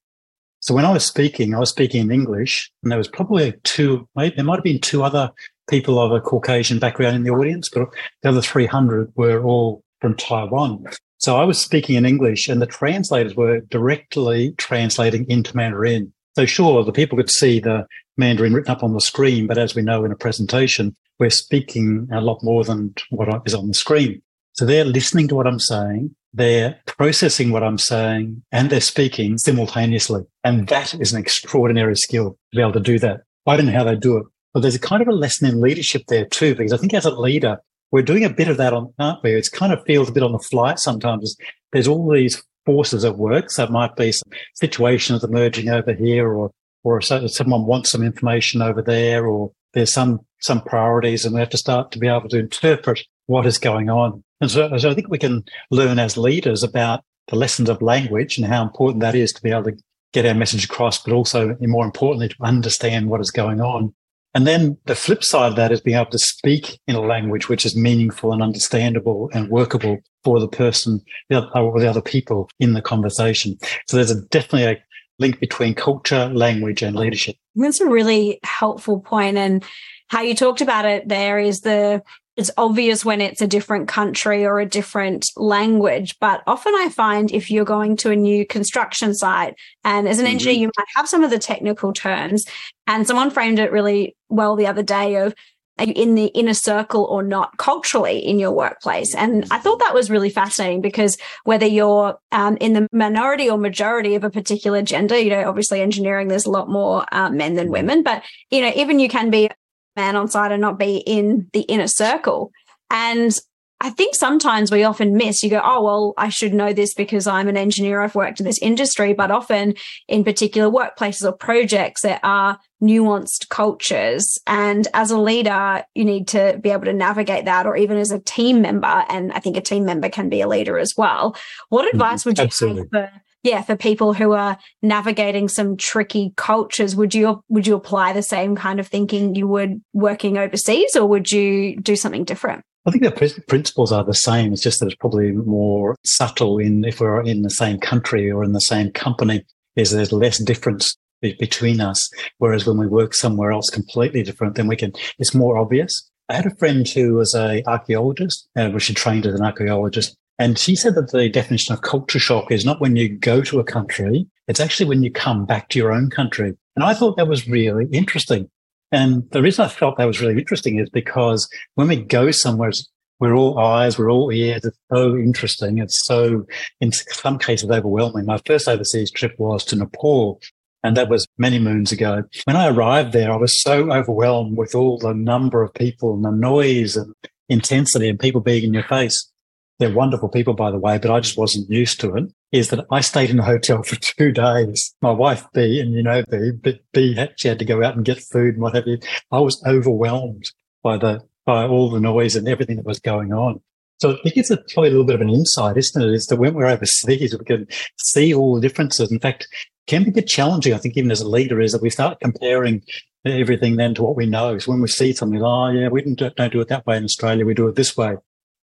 So 0.62 0.74
when 0.74 0.84
I 0.84 0.92
was 0.92 1.06
speaking, 1.06 1.54
I 1.54 1.60
was 1.60 1.70
speaking 1.70 2.01
in 2.01 2.12
English 2.12 2.72
and 2.82 2.92
there 2.92 2.98
was 2.98 3.08
probably 3.08 3.54
two, 3.63 4.10
there 4.16 4.44
might 4.44 4.58
have 4.58 4.63
been 4.63 4.82
two 4.82 5.04
other 5.04 5.32
people 5.70 6.00
of 6.00 6.12
a 6.12 6.20
Caucasian 6.20 6.80
background 6.80 7.16
in 7.16 7.24
the 7.24 7.30
audience, 7.30 7.70
but 7.70 7.89
the 8.24 8.30
other 8.30 8.42
300 8.42 9.13
were 9.16 9.44
all 9.44 9.84
from 10.01 10.16
Taiwan. 10.16 10.86
So 11.20 11.38
I 11.38 11.44
was 11.44 11.62
speaking 11.62 11.96
in 11.96 12.06
English 12.06 12.48
and 12.48 12.60
the 12.60 12.66
translators 12.66 13.36
were 13.36 13.60
directly 13.62 14.56
translating 14.58 15.30
into 15.30 15.56
Mandarin. 15.56 16.12
So 16.36 16.46
sure, 16.46 16.84
the 16.84 16.92
people 16.92 17.18
could 17.18 17.30
see 17.30 17.60
the 17.60 17.86
Mandarin 18.17 18.53
written 18.53 18.71
up 18.71 18.83
on 18.83 18.93
the 18.93 19.01
screen, 19.01 19.47
but 19.47 19.57
as 19.57 19.75
we 19.75 19.81
know 19.81 20.03
in 20.03 20.12
a 20.12 20.15
presentation, 20.15 20.95
we're 21.19 21.29
speaking 21.29 22.07
a 22.12 22.21
lot 22.21 22.43
more 22.43 22.63
than 22.63 22.93
what 23.09 23.29
is 23.45 23.53
on 23.53 23.67
the 23.67 23.74
screen. 23.74 24.21
So 24.53 24.65
they're 24.65 24.86
listening 24.86 25.27
to 25.29 25.36
what 25.36 25.47
I'm 25.47 25.59
saying, 25.59 26.15
they're 26.33 26.79
processing 26.86 27.51
what 27.51 27.63
I'm 27.63 27.77
saying, 27.77 28.43
and 28.51 28.69
they're 28.69 28.81
speaking 28.81 29.38
simultaneously. 29.38 30.24
And 30.43 30.67
that 30.67 30.93
is 30.95 31.13
an 31.13 31.19
extraordinary 31.19 31.95
skill 31.95 32.31
to 32.31 32.55
be 32.55 32.62
able 32.62 32.74
to 32.74 32.79
do 32.79 33.00
that. 33.00 33.21
I 33.45 33.55
don't 33.55 33.67
know 33.67 33.71
how 33.71 33.83
they 33.83 33.95
do 33.95 34.17
it, 34.17 34.25
but 34.53 34.62
there's 34.62 34.75
a 34.75 34.79
kind 34.79 35.01
of 35.01 35.07
a 35.07 35.13
lesson 35.13 35.47
in 35.47 35.62
leadership 35.62 36.03
there 36.07 36.25
too, 36.25 36.55
because 36.55 36.74
I 36.74 36.77
think 36.77 36.93
as 36.93 37.05
a 37.05 37.12
leader, 37.12 37.57
we're 37.91 38.01
doing 38.01 38.25
a 38.25 38.29
bit 38.29 38.50
of 38.50 38.57
that 38.57 38.74
on, 38.74 38.93
aren't 39.00 39.24
we? 39.24 39.33
It's 39.33 39.47
kind 39.47 39.71
of 39.71 39.83
feels 39.86 40.09
a 40.09 40.12
bit 40.12 40.24
on 40.24 40.33
the 40.33 40.39
fly 40.39 40.75
sometimes. 40.75 41.36
There's 41.71 41.88
all 41.88 42.12
these 42.12 42.43
forces 42.65 43.05
at 43.05 43.17
work. 43.17 43.50
So 43.50 43.63
it 43.63 43.71
might 43.71 43.95
be 43.95 44.12
some 44.12 44.29
situations 44.55 45.24
emerging 45.24 45.69
over 45.69 45.93
here 45.93 46.31
or, 46.31 46.51
or 46.88 46.98
if 47.00 47.32
someone 47.32 47.65
wants 47.65 47.91
some 47.91 48.01
information 48.01 48.62
over 48.62 48.82
there 48.82 49.27
or 49.27 49.51
there's 49.74 49.91
some, 49.91 50.22
some 50.39 50.62
priorities 50.62 51.25
and 51.25 51.34
we 51.34 51.41
have 51.41 51.50
to 51.50 51.58
start 51.58 51.91
to 51.91 52.00
be 52.00 52.08
able 52.08 52.29
to 52.29 52.39
interpret 52.39 53.01
what 53.25 53.46
is 53.46 53.58
going 53.58 53.89
on. 53.89 54.24
And 54.39 54.50
so, 54.50 54.75
so 54.77 54.89
I 54.89 54.94
think 54.94 55.10
we 55.10 55.17
can 55.17 55.44
learn 55.70 56.00
as 56.00 56.15
leaders 56.15 56.63
about 56.63 57.03
the 57.27 57.36
lessons 57.36 57.70
of 57.70 57.82
language 57.82 58.38
and 58.38 58.48
how 58.48 58.63
important 58.63 59.01
that 59.01 59.15
is 59.15 59.34
to 59.34 59.44
be 59.44 59.51
able 59.51 59.65
to 59.65 59.77
get 60.13 60.25
our 60.25 60.34
message 60.34 60.63
across, 60.63 61.03
but 61.03 61.13
also 61.13 61.58
more 61.60 61.84
importantly, 61.84 62.29
to 62.29 62.36
understand 62.41 63.10
what 63.10 63.20
is 63.20 63.32
going 63.32 63.60
on 63.60 63.94
and 64.38 64.46
then 64.46 64.77
the 64.86 64.94
flip 64.94 65.24
side 65.24 65.50
of 65.50 65.56
that 65.56 65.72
is 65.72 65.82
being 65.82 65.98
able 65.98 66.12
to 66.12 66.20
speak 66.20 66.79
in 66.86 66.96
a 66.96 67.01
language 67.01 67.50
which 67.50 67.65
is 67.65 67.75
meaningful 67.75 68.32
and 68.32 68.44
understandable 68.44 69.32
and 69.34 69.50
workable 69.50 69.98
for 70.24 70.39
the 70.39 70.48
person 70.48 71.01
or 71.32 71.79
the 71.79 71.89
other 71.89 72.03
people 72.03 72.48
in 72.60 72.74
the 72.74 72.82
conversation. 72.84 73.58
So 73.88 73.98
there's 73.98 74.12
a, 74.12 74.22
definitely 74.25 74.65
a 74.65 74.84
link 75.19 75.39
between 75.39 75.74
culture, 75.74 76.29
language, 76.29 76.81
and 76.81 76.95
leadership. 76.95 77.36
That's 77.55 77.81
a 77.81 77.88
really 77.88 78.39
helpful 78.43 79.00
point. 79.00 79.38
And 79.38 79.63
how 80.07 80.21
you 80.21 80.36
talked 80.36 80.62
about 80.62 80.86
it 80.86 81.07
there 81.07 81.39
is 81.39 81.62
the 81.62 82.03
it's 82.38 82.51
obvious 82.55 83.03
when 83.03 83.19
it's 83.19 83.41
a 83.41 83.47
different 83.47 83.88
country 83.88 84.45
or 84.45 84.59
a 84.59 84.65
different 84.65 85.25
language. 85.36 86.15
But 86.21 86.43
often 86.45 86.74
I 86.75 86.89
find 86.89 87.31
if 87.31 87.50
you're 87.50 87.65
going 87.65 87.97
to 87.97 88.12
a 88.12 88.15
new 88.15 88.45
construction 88.45 89.15
site 89.15 89.55
and 89.83 90.07
as 90.07 90.19
an 90.19 90.25
mm-hmm. 90.25 90.33
engineer, 90.33 90.55
you 90.55 90.71
might 90.77 90.88
have 90.95 91.09
some 91.09 91.24
of 91.24 91.31
the 91.31 91.39
technical 91.39 91.93
terms. 91.93 92.45
And 92.86 93.07
someone 93.07 93.31
framed 93.31 93.57
it 93.57 93.71
really 93.71 94.15
well 94.29 94.55
the 94.55 94.67
other 94.67 94.83
day 94.83 95.15
of 95.15 95.33
are 95.79 95.86
you 95.86 95.93
in 95.96 96.15
the 96.15 96.27
inner 96.27 96.53
circle 96.53 97.03
or 97.05 97.24
not 97.24 97.57
culturally 97.57 98.19
in 98.19 98.39
your 98.39 98.51
workplace? 98.51 99.13
And 99.15 99.46
I 99.51 99.60
thought 99.60 99.79
that 99.79 99.93
was 99.93 100.10
really 100.10 100.29
fascinating 100.29 100.81
because 100.81 101.17
whether 101.43 101.65
you're 101.65 102.17
um, 102.31 102.57
in 102.57 102.74
the 102.74 102.88
minority 102.91 103.50
or 103.50 103.57
majority 103.57 104.15
of 104.15 104.24
a 104.24 104.29
particular 104.29 104.81
gender, 104.81 105.17
you 105.17 105.29
know, 105.29 105.48
obviously 105.48 105.81
engineering, 105.81 106.27
there's 106.27 106.46
a 106.46 106.51
lot 106.51 106.69
more 106.69 107.05
uh, 107.12 107.29
men 107.29 107.55
than 107.55 107.72
women, 107.72 108.03
but, 108.03 108.24
you 108.50 108.62
know, 108.62 108.72
even 108.75 109.00
you 109.00 109.10
can 109.10 109.29
be 109.29 109.46
a 109.46 109.55
man 109.96 110.15
on 110.15 110.27
site 110.27 110.51
and 110.51 110.62
not 110.62 110.79
be 110.79 110.98
in 110.98 111.50
the 111.53 111.62
inner 111.62 111.88
circle. 111.88 112.51
And 112.89 113.38
I 113.79 113.91
think 113.91 114.15
sometimes 114.15 114.72
we 114.72 114.84
often 114.84 115.15
miss, 115.15 115.43
you 115.43 115.51
go, 115.51 115.62
oh, 115.63 115.84
well, 115.84 116.13
I 116.17 116.29
should 116.29 116.53
know 116.53 116.74
this 116.74 116.96
because 116.96 117.27
I'm 117.27 117.48
an 117.48 117.57
engineer. 117.57 118.01
I've 118.01 118.15
worked 118.15 118.39
in 118.39 118.46
this 118.46 118.57
industry. 118.60 119.13
But 119.13 119.29
often 119.29 119.75
in 120.07 120.24
particular 120.24 120.72
workplaces 120.72 121.24
or 121.24 121.31
projects, 121.31 122.01
there 122.01 122.19
are 122.24 122.57
nuanced 122.81 123.50
cultures. 123.50 124.39
And 124.48 124.88
as 124.96 125.12
a 125.12 125.19
leader, 125.19 125.84
you 125.93 126.05
need 126.05 126.27
to 126.29 126.60
be 126.62 126.72
able 126.72 126.86
to 126.86 126.93
navigate 126.93 127.46
that, 127.46 127.67
or 127.67 127.77
even 127.77 127.98
as 127.98 128.12
a 128.12 128.19
team 128.19 128.62
member. 128.62 129.05
And 129.10 129.31
I 129.34 129.39
think 129.39 129.57
a 129.57 129.62
team 129.62 129.86
member 129.86 130.10
can 130.10 130.27
be 130.27 130.41
a 130.41 130.48
leader 130.48 130.79
as 130.79 130.96
well. 130.98 131.36
What 131.69 131.86
mm-hmm. 131.86 131.98
advice 131.98 132.25
would 132.25 132.39
you 132.39 132.46
Absolutely. 132.46 132.81
have 132.93 133.12
for 133.12 133.22
yeah, 133.43 133.62
for 133.62 133.77
people 133.77 134.13
who 134.13 134.34
are 134.34 134.57
navigating 134.81 135.48
some 135.48 135.77
tricky 135.77 136.34
cultures, 136.36 136.96
would 136.96 137.13
you 137.13 137.43
would 137.48 137.67
you 137.67 137.75
apply 137.75 138.12
the 138.12 138.24
same 138.24 138.55
kind 138.55 138.79
of 138.79 138.88
thinking 138.88 139.36
you 139.36 139.48
would 139.48 139.81
working 139.93 140.38
overseas, 140.38 140.96
or 140.96 141.05
would 141.05 141.31
you 141.31 141.77
do 141.77 141.96
something 141.96 142.25
different? 142.25 142.65
I 142.88 142.91
think 142.91 143.03
the 143.03 143.44
principles 143.48 143.91
are 143.91 144.06
the 144.06 144.13
same. 144.13 144.53
It's 144.53 144.62
just 144.62 144.79
that 144.79 144.86
it's 144.86 144.96
probably 144.96 145.34
more 145.34 145.98
subtle 146.06 146.58
in 146.58 146.86
if 146.86 147.01
we're 147.01 147.22
in 147.22 147.41
the 147.41 147.50
same 147.50 147.79
country 147.79 148.32
or 148.32 148.46
in 148.46 148.53
the 148.53 148.62
same 148.62 148.91
company. 148.91 149.44
Is 149.75 149.91
there's 149.91 150.13
less 150.13 150.38
difference 150.39 150.96
between 151.22 151.82
us, 151.82 152.10
whereas 152.38 152.65
when 152.65 152.77
we 152.77 152.88
work 152.88 153.13
somewhere 153.13 153.51
else 153.51 153.70
completely 153.70 154.24
different, 154.24 154.56
then 154.56 154.67
we 154.67 154.77
can. 154.77 154.94
It's 155.20 155.36
more 155.36 155.58
obvious. 155.58 156.10
I 156.29 156.36
had 156.36 156.46
a 156.46 156.56
friend 156.56 156.88
who 156.88 157.15
was 157.15 157.36
a 157.36 157.62
archaeologist, 157.67 158.48
uh, 158.56 158.70
which 158.70 158.84
she 158.84 158.94
trained 158.94 159.25
as 159.25 159.36
an 159.36 159.46
archaeologist, 159.46 160.15
and 160.39 160.58
she 160.58 160.75
said 160.75 160.96
that 160.96 161.12
the 161.12 161.29
definition 161.29 161.74
of 161.74 161.82
culture 161.82 162.20
shock 162.20 162.51
is 162.51 162.65
not 162.65 162.79
when 162.79 162.96
you 162.96 163.10
go 163.10 163.41
to 163.41 163.60
a 163.60 163.63
country, 163.65 164.27
it's 164.48 164.60
actually 164.62 164.88
when 164.88 165.03
you 165.03 165.12
come 165.12 165.46
back 165.46 165.70
to 165.70 165.79
your 165.79 165.91
own 165.91 166.10
country. 166.10 166.53
And 166.75 166.86
I 166.86 166.94
thought 166.94 167.17
that 167.17 167.27
was 167.27 167.48
really 167.50 167.88
interesting. 167.91 168.50
And 168.91 169.29
the 169.32 169.41
reason 169.41 169.65
I 169.65 169.67
felt 169.67 169.98
that 169.98 170.06
was 170.06 170.22
really 170.22 170.38
interesting 170.38 170.79
is 170.79 170.89
because 170.89 171.50
when 171.75 171.88
we 171.88 171.98
go 171.98 172.32
somewhere, 172.32 172.72
we're 173.20 173.36
all 173.36 173.60
eyes, 173.60 173.98
we're 173.98 174.12
all 174.12 174.32
ears. 174.32 174.63
It's 174.63 174.77
so 174.91 175.15
interesting. 175.15 175.79
It's 175.79 176.06
so, 176.06 176.46
in 176.79 176.91
some 176.91 177.38
cases, 177.38 177.70
overwhelming. 177.70 178.25
My 178.25 178.39
first 178.46 178.67
overseas 178.67 179.12
trip 179.12 179.34
was 179.38 179.65
to 179.65 179.75
Nepal, 179.75 180.39
and 180.84 180.96
that 180.96 181.10
was 181.10 181.27
many 181.38 181.60
moons 181.60 181.91
ago. 181.91 182.24
When 182.46 182.56
I 182.56 182.70
arrived 182.70 183.12
there, 183.12 183.32
I 183.32 183.38
was 183.38 183.62
so 183.62 183.91
overwhelmed 183.91 184.58
with 184.58 184.75
all 184.75 185.00
the 185.00 185.13
number 185.13 185.63
of 185.63 185.74
people 185.74 186.13
and 186.13 186.24
the 186.24 186.32
noise 186.32 186.96
and 186.96 187.13
intensity 187.50 188.08
and 188.08 188.20
people 188.20 188.41
being 188.41 188.63
in 188.63 188.74
your 188.74 188.84
face 188.84 189.32
they're 189.79 189.94
wonderful 189.94 190.29
people, 190.29 190.53
by 190.53 190.72
the 190.72 190.79
way, 190.79 190.98
but 190.98 191.12
I 191.12 191.20
just 191.20 191.38
wasn't 191.38 191.70
used 191.70 192.00
to 192.01 192.15
it. 192.15 192.32
Is 192.51 192.70
that 192.70 192.86
I 192.92 193.01
stayed 193.01 193.30
in 193.30 193.39
a 193.39 193.44
hotel 193.44 193.84
for 193.84 193.96
two 194.18 194.32
days. 194.32 194.96
My 195.01 195.12
wife 195.12 195.46
B, 195.54 195.80
and 195.80 195.94
you 195.94 196.04
know 196.04 196.24
B, 196.30 196.51
but 196.51 196.80
B 196.94 197.18
she 197.38 197.48
had 197.48 197.60
to 197.60 197.66
go 197.66 197.84
out 197.84 197.96
and 197.96 198.06
get 198.06 198.22
food 198.22 198.56
and 198.56 198.62
what 198.62 198.75
have 198.75 198.88
you. 198.88 199.00
I 199.32 199.39
was 199.39 199.62
overwhelmed 199.66 200.46
by 200.84 200.98
the 200.98 201.22
by 201.46 201.66
all 201.66 201.89
the 201.89 202.00
noise 202.00 202.36
and 202.36 202.48
everything 202.48 202.77
that 202.77 202.86
was 202.86 203.00
going 203.00 203.34
on. 203.34 203.62
So 204.00 204.12
I 204.12 204.18
think 204.22 204.38
it's 204.38 204.51
a, 204.51 204.58
probably 204.58 204.89
a 204.89 204.92
little 204.92 205.06
bit 205.06 205.16
of 205.16 205.22
an 205.22 205.30
insight, 205.30 205.77
isn't 205.77 206.01
it? 206.01 206.13
Is 206.13 206.27
that 206.27 206.36
when 206.38 206.54
we're 206.54 206.68
overseas, 206.68 207.36
we 207.38 207.46
can 207.46 207.68
see 207.98 208.34
all 208.34 208.56
the 208.56 208.62
differences. 208.62 209.12
In 209.12 209.20
fact, 209.20 209.48
can 209.88 210.04
be 210.04 210.10
a 210.10 210.13
bit 210.13 210.27
challenging, 210.27 210.74
I 210.74 210.77
think, 210.77 210.98
even 210.98 211.10
as 211.10 211.22
a 211.22 211.27
leader, 211.27 211.60
is 211.60 211.72
that 211.72 211.82
we 211.82 211.89
start 211.89 212.20
comparing 212.20 212.84
everything 213.25 213.77
then 213.77 213.96
to 213.96 214.04
what 214.04 214.16
we 214.16 214.25
know. 214.25 214.58
So 214.60 214.72
when 214.72 214.82
we 214.82 214.88
see 214.88 215.13
something, 215.13 215.42
oh 215.42 215.70
yeah, 215.70 215.88
we 215.88 216.01
don't, 216.01 216.36
don't 216.36 216.54
do 216.54 216.62
it 216.62 216.68
that 216.68 216.86
way 216.86 216.98
in 216.98 217.06
Australia, 217.06 217.46
we 217.46 217.54
do 217.54 217.68
it 217.68 217.75
this 217.75 217.98
way 217.98 218.18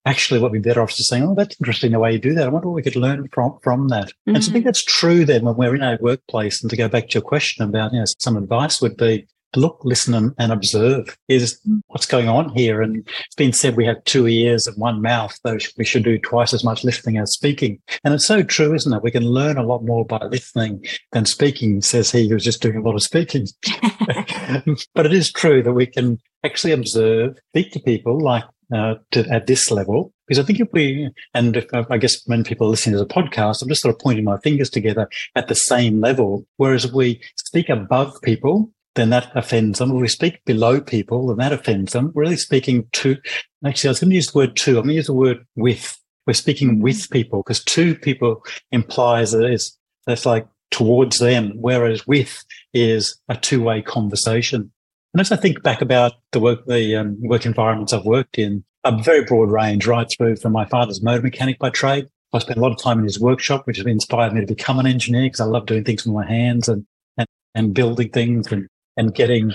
actually 0.06 0.40
what 0.40 0.52
we're 0.52 0.60
better 0.60 0.82
off 0.82 0.94
just 0.94 1.08
saying, 1.08 1.24
oh, 1.24 1.34
that's 1.34 1.56
interesting 1.60 1.92
the 1.92 1.98
way 1.98 2.12
you 2.12 2.18
do 2.18 2.34
that. 2.34 2.46
I 2.46 2.50
wonder 2.50 2.68
what 2.68 2.76
we 2.76 2.82
could 2.82 2.96
learn 2.96 3.28
from, 3.32 3.58
from 3.62 3.88
that. 3.88 4.08
Mm-hmm. 4.08 4.34
And 4.34 4.44
so 4.44 4.50
I 4.50 4.52
think 4.52 4.62
mm-hmm. 4.62 4.68
that's 4.68 4.84
true 4.84 5.24
then 5.24 5.44
when 5.44 5.56
we're 5.56 5.74
in 5.74 5.82
a 5.82 5.98
workplace. 6.00 6.62
And 6.62 6.70
to 6.70 6.76
go 6.76 6.88
back 6.88 7.08
to 7.08 7.14
your 7.14 7.22
question 7.22 7.64
about, 7.64 7.92
you 7.92 8.00
know, 8.00 8.04
some 8.18 8.36
advice 8.36 8.80
would 8.80 8.96
be 8.96 9.26
look, 9.56 9.80
listen 9.84 10.14
and, 10.14 10.34
and 10.38 10.52
observe 10.52 11.16
is 11.28 11.60
what's 11.88 12.06
going 12.06 12.28
on 12.28 12.50
here. 12.50 12.82
And 12.82 13.08
it's 13.26 13.36
been 13.36 13.52
said 13.52 13.76
we 13.76 13.86
have 13.86 14.02
two 14.04 14.26
ears 14.26 14.66
and 14.66 14.76
one 14.76 15.02
mouth, 15.02 15.38
though 15.44 15.58
we 15.78 15.84
should 15.84 16.04
do 16.04 16.18
twice 16.18 16.52
as 16.52 16.64
much 16.64 16.84
listening 16.84 17.18
as 17.18 17.32
speaking. 17.32 17.80
And 18.04 18.14
it's 18.14 18.26
so 18.26 18.42
true, 18.42 18.74
isn't 18.74 18.92
it? 18.92 19.02
We 19.02 19.10
can 19.10 19.24
learn 19.24 19.56
a 19.56 19.66
lot 19.66 19.84
more 19.84 20.04
by 20.04 20.24
listening 20.24 20.84
than 21.12 21.26
speaking, 21.26 21.82
says 21.82 22.10
he 22.10 22.28
who's 22.28 22.44
just 22.44 22.62
doing 22.62 22.76
a 22.76 22.82
lot 22.82 22.94
of 22.94 23.02
speaking. 23.02 23.46
but 24.94 25.06
it 25.06 25.12
is 25.12 25.32
true 25.32 25.62
that 25.62 25.72
we 25.72 25.86
can 25.86 26.18
actually 26.44 26.72
observe, 26.72 27.38
speak 27.52 27.72
to 27.72 27.80
people 27.80 28.20
like 28.20 28.44
uh, 28.74 28.96
to, 29.12 29.26
at 29.30 29.46
this 29.46 29.70
level. 29.70 30.12
Because 30.26 30.42
I 30.42 30.46
think 30.46 30.60
if 30.60 30.68
we, 30.72 31.10
and 31.34 31.56
if, 31.56 31.66
I 31.72 31.98
guess 31.98 32.26
when 32.26 32.44
people 32.44 32.66
are 32.66 32.70
listening 32.70 32.94
to 32.94 33.04
the 33.04 33.06
podcast, 33.06 33.62
I'm 33.62 33.68
just 33.68 33.82
sort 33.82 33.94
of 33.94 34.00
pointing 34.00 34.24
my 34.24 34.38
fingers 34.38 34.70
together 34.70 35.08
at 35.36 35.48
the 35.48 35.54
same 35.54 36.00
level. 36.00 36.46
Whereas 36.56 36.84
if 36.84 36.92
we 36.92 37.20
speak 37.36 37.68
above 37.68 38.20
people, 38.22 38.70
then 38.94 39.10
that 39.10 39.30
offends 39.34 39.78
them. 39.78 39.90
If 39.90 40.00
we 40.00 40.08
speak 40.08 40.44
below 40.44 40.80
people, 40.80 41.26
then 41.28 41.36
that 41.38 41.52
offends 41.52 41.92
them. 41.92 42.10
We're 42.14 42.22
really 42.22 42.36
speaking 42.36 42.88
to, 42.92 43.16
actually, 43.64 43.88
I 43.88 43.90
was 43.92 44.00
going 44.00 44.10
to 44.10 44.16
use 44.16 44.26
the 44.28 44.38
word 44.38 44.56
to, 44.56 44.70
I'm 44.70 44.84
going 44.84 44.88
to 44.88 44.94
use 44.94 45.06
the 45.06 45.14
word 45.14 45.46
with. 45.56 45.98
We're 46.26 46.32
speaking 46.32 46.70
mm-hmm. 46.70 46.82
with 46.82 47.10
people 47.10 47.42
because 47.42 47.62
to 47.64 47.94
people 47.94 48.42
implies 48.72 49.32
that 49.32 49.44
it's, 49.44 49.78
that's 50.06 50.24
like 50.24 50.46
towards 50.70 51.18
them, 51.18 51.52
whereas 51.56 52.06
with 52.06 52.44
is 52.72 53.20
a 53.28 53.36
two 53.36 53.62
way 53.62 53.82
conversation. 53.82 54.72
And 55.14 55.20
as 55.20 55.30
I 55.30 55.36
think 55.36 55.62
back 55.62 55.80
about 55.80 56.14
the 56.32 56.40
work, 56.40 56.66
the 56.66 56.96
um, 56.96 57.16
work 57.20 57.46
environments 57.46 57.92
I've 57.92 58.04
worked 58.04 58.36
in, 58.36 58.64
a 58.82 59.00
very 59.00 59.24
broad 59.24 59.48
range, 59.48 59.86
right 59.86 60.08
through 60.10 60.36
from 60.36 60.52
my 60.52 60.64
father's 60.64 61.02
motor 61.02 61.22
mechanic 61.22 61.60
by 61.60 61.70
trade. 61.70 62.08
I 62.32 62.40
spent 62.40 62.58
a 62.58 62.60
lot 62.60 62.72
of 62.72 62.82
time 62.82 62.98
in 62.98 63.04
his 63.04 63.20
workshop, 63.20 63.64
which 63.64 63.76
has 63.76 63.86
inspired 63.86 64.32
me 64.32 64.40
to 64.40 64.46
become 64.46 64.80
an 64.80 64.88
engineer 64.88 65.26
because 65.26 65.40
I 65.40 65.44
love 65.44 65.66
doing 65.66 65.84
things 65.84 66.04
with 66.04 66.14
my 66.14 66.26
hands 66.26 66.68
and, 66.68 66.84
and, 67.16 67.28
and 67.54 67.72
building 67.72 68.10
things 68.10 68.50
and, 68.50 68.66
and 68.96 69.14
getting, 69.14 69.52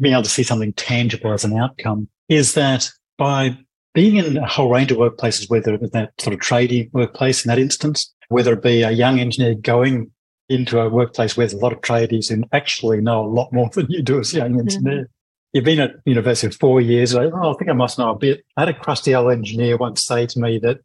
being 0.00 0.14
able 0.14 0.24
to 0.24 0.28
see 0.28 0.42
something 0.42 0.72
tangible 0.72 1.32
as 1.32 1.44
an 1.44 1.56
outcome 1.56 2.08
is 2.28 2.54
that 2.54 2.90
by 3.18 3.56
being 3.94 4.16
in 4.16 4.36
a 4.36 4.48
whole 4.48 4.68
range 4.68 4.90
of 4.90 4.98
workplaces, 4.98 5.48
whether 5.48 5.74
it's 5.74 5.92
that 5.92 6.10
sort 6.20 6.34
of 6.34 6.40
tradie 6.40 6.92
workplace 6.92 7.44
in 7.44 7.50
that 7.50 7.60
instance, 7.60 8.12
whether 8.30 8.54
it 8.54 8.62
be 8.62 8.82
a 8.82 8.90
young 8.90 9.20
engineer 9.20 9.54
going 9.54 10.10
into 10.48 10.78
a 10.78 10.88
workplace 10.88 11.36
where 11.36 11.46
there's 11.46 11.58
a 11.58 11.62
lot 11.62 11.72
of 11.72 11.80
tradies 11.80 12.28
who 12.28 12.44
actually 12.52 13.00
know 13.00 13.24
a 13.24 13.26
lot 13.26 13.52
more 13.52 13.70
than 13.74 13.86
you 13.88 14.02
do 14.02 14.20
as 14.20 14.34
a 14.34 14.38
young 14.38 14.58
engineer. 14.58 15.02
Mm-hmm. 15.02 15.12
You've 15.52 15.64
been 15.64 15.80
at 15.80 15.96
university 16.06 16.50
for 16.50 16.58
four 16.58 16.80
years. 16.80 17.14
I, 17.14 17.26
oh, 17.26 17.52
I 17.52 17.56
think 17.58 17.70
I 17.70 17.74
must 17.74 17.98
know 17.98 18.10
a 18.10 18.18
bit. 18.18 18.42
I 18.56 18.62
had 18.62 18.70
a 18.70 18.78
crusty 18.78 19.14
old 19.14 19.32
engineer 19.32 19.76
once 19.76 20.06
say 20.06 20.26
to 20.26 20.40
me 20.40 20.58
that 20.60 20.78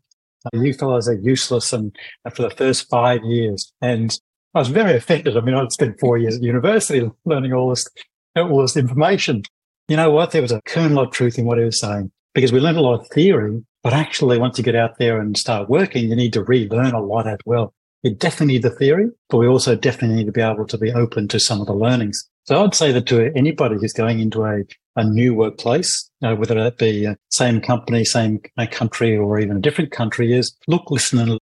uh, 0.46 0.60
you 0.60 0.74
fellows 0.74 1.08
are 1.08 1.14
useless 1.14 1.72
and 1.72 1.96
uh, 2.26 2.30
for 2.32 2.42
the 2.42 2.50
first 2.50 2.90
five 2.90 3.24
years. 3.24 3.72
And 3.82 4.18
I 4.54 4.60
was 4.60 4.68
very 4.68 4.96
offended. 4.98 5.38
I 5.38 5.42
mean, 5.42 5.56
I'd 5.56 5.72
spent 5.72 6.00
four 6.00 6.18
years 6.18 6.36
at 6.36 6.44
university 6.44 7.10
learning 7.26 7.54
all 7.54 7.70
this, 7.70 7.88
all 8.36 8.62
this 8.62 8.76
information. 8.76 9.44
You 9.88 9.96
know 9.96 10.12
what? 10.12 10.32
There 10.32 10.42
was 10.42 10.52
a 10.52 10.62
kernel 10.66 11.04
of 11.04 11.12
truth 11.12 11.40
in 11.40 11.46
what 11.46 11.60
he 11.60 11.64
was 11.64 11.80
saying 11.80 12.12
because 12.34 12.52
we 12.52 12.60
learned 12.60 12.78
a 12.78 12.82
lot 12.82 13.00
of 13.00 13.08
theory, 13.08 13.64
but 13.84 13.94
actually 13.94 14.38
once 14.38 14.58
you 14.58 14.66
get 14.66 14.76
out 14.76 14.98
there 15.00 15.22
and 15.22 15.38
start 15.38 15.70
working, 15.70 16.10
you 16.10 16.16
need 16.16 16.34
to 16.34 16.44
relearn 16.44 16.94
a 16.94 17.02
lot 17.02 17.26
as 17.26 17.40
well 17.46 17.74
we 18.04 18.14
definitely 18.14 18.54
need 18.54 18.64
the 18.64 18.70
theory, 18.70 19.10
but 19.30 19.38
we 19.38 19.48
also 19.48 19.76
definitely 19.76 20.18
need 20.18 20.26
to 20.28 20.32
be 20.32 20.42
able 20.42 20.68
to 20.68 20.78
be 20.78 20.92
open 20.92 21.28
to 21.30 21.40
some 21.40 21.62
of 21.62 21.68
the 21.68 21.74
learnings. 21.74 22.28
So 22.46 22.64
I'd 22.64 22.76
say 22.76 22.92
that 22.92 23.08
to 23.08 23.32
anybody 23.36 23.76
who's 23.76 23.94
going 23.94 24.20
into 24.20 24.44
a, 24.46 24.64
a 24.96 25.04
new 25.04 25.34
workplace, 25.34 26.10
uh, 26.24 26.36
whether 26.36 26.56
that 26.56 26.78
be 26.78 27.06
a 27.06 27.18
same 27.30 27.60
company, 27.60 28.06
same 28.06 28.40
country, 28.72 29.18
or 29.18 29.40
even 29.40 29.58
a 29.58 29.62
different 29.62 29.92
country, 29.92 30.34
is 30.34 30.56
look, 30.68 30.90
listen, 30.90 31.20
and, 31.20 31.40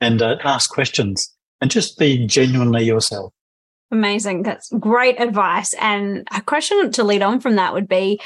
and 0.00 0.22
uh, 0.22 0.36
ask 0.44 0.70
questions 0.70 1.32
and 1.60 1.70
just 1.70 1.98
be 1.98 2.26
genuinely 2.26 2.84
yourself. 2.84 3.32
Amazing. 3.90 4.42
That's 4.42 4.70
great 4.78 5.20
advice. 5.20 5.72
And 5.74 6.26
a 6.32 6.42
question 6.42 6.90
to 6.92 7.04
lead 7.04 7.22
on 7.22 7.40
from 7.40 7.56
that 7.56 7.72
would 7.72 7.88
be 7.88 8.20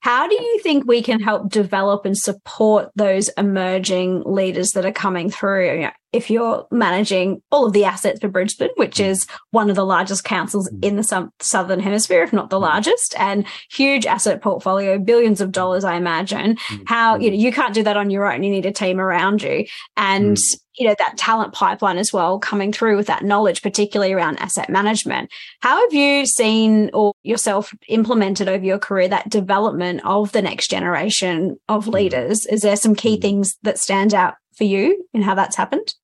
how 0.00 0.26
do 0.26 0.34
you 0.34 0.58
think 0.60 0.84
we 0.84 1.00
can 1.00 1.20
help 1.20 1.48
develop 1.48 2.04
and 2.04 2.18
support 2.18 2.90
those 2.96 3.28
emerging 3.38 4.24
leaders 4.26 4.70
that 4.70 4.84
are 4.84 4.92
coming 4.92 5.30
through? 5.30 5.88
If 6.12 6.30
you're 6.30 6.66
managing 6.70 7.42
all 7.50 7.66
of 7.66 7.72
the 7.72 7.84
assets 7.84 8.20
for 8.20 8.28
Brisbane, 8.28 8.70
which 8.76 8.96
mm. 8.96 9.06
is 9.06 9.26
one 9.50 9.70
of 9.70 9.76
the 9.76 9.84
largest 9.84 10.24
councils 10.24 10.68
mm. 10.70 10.84
in 10.84 10.96
the 10.96 11.30
southern 11.40 11.80
hemisphere, 11.80 12.22
if 12.22 12.32
not 12.32 12.50
the 12.50 12.58
mm. 12.58 12.62
largest, 12.62 13.14
and 13.18 13.46
huge 13.70 14.06
asset 14.06 14.42
portfolio, 14.42 14.98
billions 14.98 15.40
of 15.40 15.52
dollars, 15.52 15.84
I 15.84 15.96
imagine. 15.96 16.56
How 16.86 17.16
you 17.16 17.30
know 17.30 17.36
you 17.36 17.52
can't 17.52 17.74
do 17.74 17.82
that 17.82 17.96
on 17.96 18.10
your 18.10 18.30
own. 18.30 18.42
You 18.42 18.50
need 18.50 18.66
a 18.66 18.72
team 18.72 19.00
around 19.00 19.42
you, 19.42 19.64
and 19.96 20.36
you 20.74 20.86
know 20.86 20.94
that 20.98 21.16
talent 21.16 21.54
pipeline 21.54 21.98
as 21.98 22.12
well 22.12 22.38
coming 22.38 22.72
through 22.72 22.96
with 22.96 23.06
that 23.06 23.24
knowledge, 23.24 23.62
particularly 23.62 24.12
around 24.12 24.38
asset 24.38 24.68
management. 24.68 25.30
How 25.60 25.80
have 25.80 25.94
you 25.94 26.26
seen 26.26 26.90
or 26.92 27.12
yourself 27.22 27.72
implemented 27.88 28.48
over 28.48 28.64
your 28.64 28.78
career 28.78 29.08
that 29.08 29.30
development 29.30 30.02
of 30.04 30.32
the 30.32 30.42
next 30.42 30.70
generation 30.70 31.56
of 31.68 31.88
leaders? 31.88 32.46
Is 32.46 32.60
there 32.60 32.76
some 32.76 32.94
key 32.94 33.18
things 33.20 33.56
that 33.62 33.78
stand 33.78 34.14
out 34.14 34.34
for 34.56 34.64
you 34.64 35.06
in 35.14 35.22
how 35.22 35.34
that's 35.34 35.56
happened? 35.56 35.94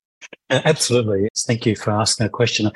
Absolutely. 0.49 1.29
Thank 1.47 1.65
you 1.65 1.75
for 1.75 1.91
asking 1.91 2.25
that 2.25 2.31
question. 2.31 2.71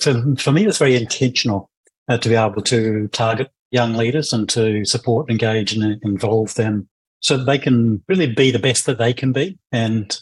For, 0.00 0.36
for 0.36 0.52
me, 0.52 0.66
it's 0.66 0.78
very 0.78 0.96
intentional 0.96 1.70
uh, 2.08 2.18
to 2.18 2.28
be 2.28 2.34
able 2.34 2.62
to 2.62 3.08
target 3.08 3.50
young 3.70 3.94
leaders 3.94 4.32
and 4.32 4.48
to 4.50 4.84
support, 4.84 5.30
engage, 5.30 5.72
and 5.72 6.00
involve 6.02 6.54
them 6.54 6.88
so 7.20 7.36
they 7.36 7.58
can 7.58 8.02
really 8.08 8.32
be 8.32 8.50
the 8.50 8.58
best 8.58 8.86
that 8.86 8.98
they 8.98 9.12
can 9.12 9.32
be. 9.32 9.58
And 9.72 10.16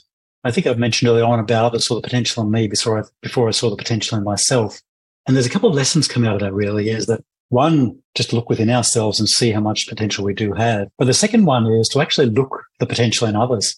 I 0.44 0.50
think 0.50 0.66
I've 0.66 0.78
mentioned 0.78 1.08
earlier 1.08 1.24
on 1.24 1.38
about 1.38 1.66
others 1.66 1.86
saw 1.86 1.96
the 1.96 2.00
potential 2.00 2.42
in 2.42 2.50
me 2.50 2.68
before 2.68 2.98
I, 2.98 3.02
before 3.22 3.48
I 3.48 3.52
saw 3.52 3.70
the 3.70 3.76
potential 3.76 4.16
in 4.16 4.24
myself. 4.24 4.80
And 5.26 5.36
there's 5.36 5.46
a 5.46 5.50
couple 5.50 5.68
of 5.68 5.74
lessons 5.74 6.08
come 6.08 6.24
out 6.24 6.36
of 6.36 6.40
that 6.40 6.54
really 6.54 6.88
is 6.88 7.06
that 7.06 7.22
one, 7.48 7.98
just 8.14 8.32
look 8.32 8.48
within 8.48 8.70
ourselves 8.70 9.20
and 9.20 9.28
see 9.28 9.52
how 9.52 9.60
much 9.60 9.88
potential 9.88 10.24
we 10.24 10.34
do 10.34 10.52
have. 10.52 10.88
But 10.98 11.06
the 11.06 11.14
second 11.14 11.44
one 11.44 11.66
is 11.66 11.88
to 11.88 12.00
actually 12.00 12.30
look 12.30 12.64
the 12.80 12.86
potential 12.86 13.26
in 13.28 13.36
others. 13.36 13.76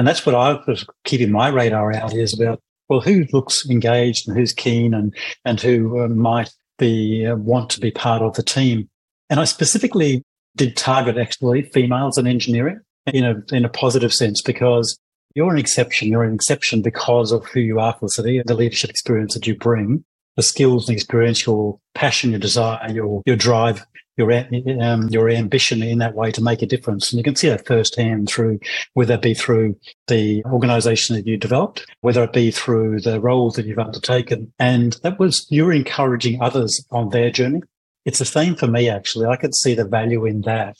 And 0.00 0.08
that's 0.08 0.24
what 0.24 0.34
I 0.34 0.58
was 0.66 0.86
keeping 1.04 1.30
my 1.30 1.48
radar 1.48 1.92
out 1.92 2.14
is 2.14 2.32
about, 2.32 2.62
well, 2.88 3.02
who 3.02 3.26
looks 3.34 3.68
engaged 3.68 4.26
and 4.26 4.34
who's 4.34 4.54
keen 4.54 4.94
and, 4.94 5.14
and 5.44 5.60
who 5.60 6.00
uh, 6.00 6.08
might 6.08 6.48
be, 6.78 7.26
uh, 7.26 7.36
want 7.36 7.68
to 7.72 7.80
be 7.80 7.90
part 7.90 8.22
of 8.22 8.34
the 8.34 8.42
team. 8.42 8.88
And 9.28 9.38
I 9.38 9.44
specifically 9.44 10.24
did 10.56 10.74
target 10.74 11.18
actually 11.18 11.64
females 11.74 12.16
in 12.16 12.26
engineering 12.26 12.80
in 13.12 13.24
a, 13.26 13.42
in 13.54 13.66
a 13.66 13.68
positive 13.68 14.14
sense 14.14 14.40
because 14.40 14.98
you're 15.34 15.52
an 15.52 15.58
exception. 15.58 16.08
You're 16.08 16.24
an 16.24 16.34
exception 16.34 16.80
because 16.80 17.30
of 17.30 17.44
who 17.44 17.60
you 17.60 17.78
are, 17.78 17.92
Felicity, 17.92 18.38
and 18.38 18.48
the 18.48 18.54
leadership 18.54 18.88
experience 18.88 19.34
that 19.34 19.46
you 19.46 19.54
bring, 19.54 20.02
the 20.36 20.42
skills 20.42 20.88
and 20.88 20.96
experience, 20.96 21.44
your 21.44 21.78
passion, 21.94 22.30
your 22.30 22.40
desire, 22.40 22.90
your, 22.90 23.20
your 23.26 23.36
drive 23.36 23.84
your 24.20 24.82
um, 24.82 25.08
your 25.08 25.30
ambition 25.30 25.82
in 25.82 25.98
that 25.98 26.14
way 26.14 26.30
to 26.32 26.42
make 26.42 26.62
a 26.62 26.66
difference. 26.66 27.10
And 27.10 27.18
you 27.18 27.24
can 27.24 27.36
see 27.36 27.48
that 27.48 27.66
firsthand 27.66 28.28
through 28.28 28.60
whether 28.94 29.14
it 29.14 29.22
be 29.22 29.34
through 29.34 29.76
the 30.06 30.44
organisation 30.44 31.16
that 31.16 31.26
you 31.26 31.36
developed, 31.36 31.86
whether 32.02 32.22
it 32.22 32.32
be 32.32 32.50
through 32.50 33.00
the 33.00 33.20
roles 33.20 33.54
that 33.54 33.66
you've 33.66 33.78
undertaken, 33.78 34.52
and 34.58 34.98
that 35.02 35.18
was 35.18 35.46
you're 35.50 35.72
encouraging 35.72 36.40
others 36.40 36.84
on 36.90 37.08
their 37.08 37.30
journey. 37.30 37.62
It's 38.04 38.18
the 38.18 38.24
same 38.24 38.54
for 38.54 38.66
me 38.66 38.88
actually. 38.88 39.26
I 39.26 39.36
could 39.36 39.54
see 39.54 39.74
the 39.74 39.84
value 39.84 40.24
in 40.26 40.42
that. 40.42 40.76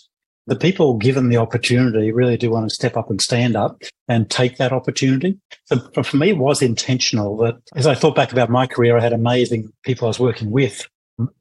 The 0.47 0.57
people 0.57 0.97
given 0.97 1.29
the 1.29 1.37
opportunity 1.37 2.11
really 2.11 2.37
do 2.37 2.51
want 2.51 2.69
to 2.69 2.75
step 2.75 2.97
up 2.97 3.09
and 3.09 3.21
stand 3.21 3.57
up 3.57 3.83
and 4.09 4.29
take 4.29 4.57
that 4.57 4.73
opportunity. 4.73 5.39
So 5.67 5.79
for 6.03 6.17
me, 6.17 6.31
it 6.31 6.39
was 6.39 6.61
intentional 6.61 7.37
that 7.39 7.57
as 7.77 7.87
I 7.87 7.95
thought 7.95 8.17
back 8.17 8.33
about 8.33 8.51
my 8.51 8.67
career, 8.67 8.97
I 8.97 9.01
had 9.01 9.13
amazing 9.13 9.71
people 9.85 10.07
I 10.07 10.09
was 10.09 10.19
working 10.19 10.51
with 10.51 10.89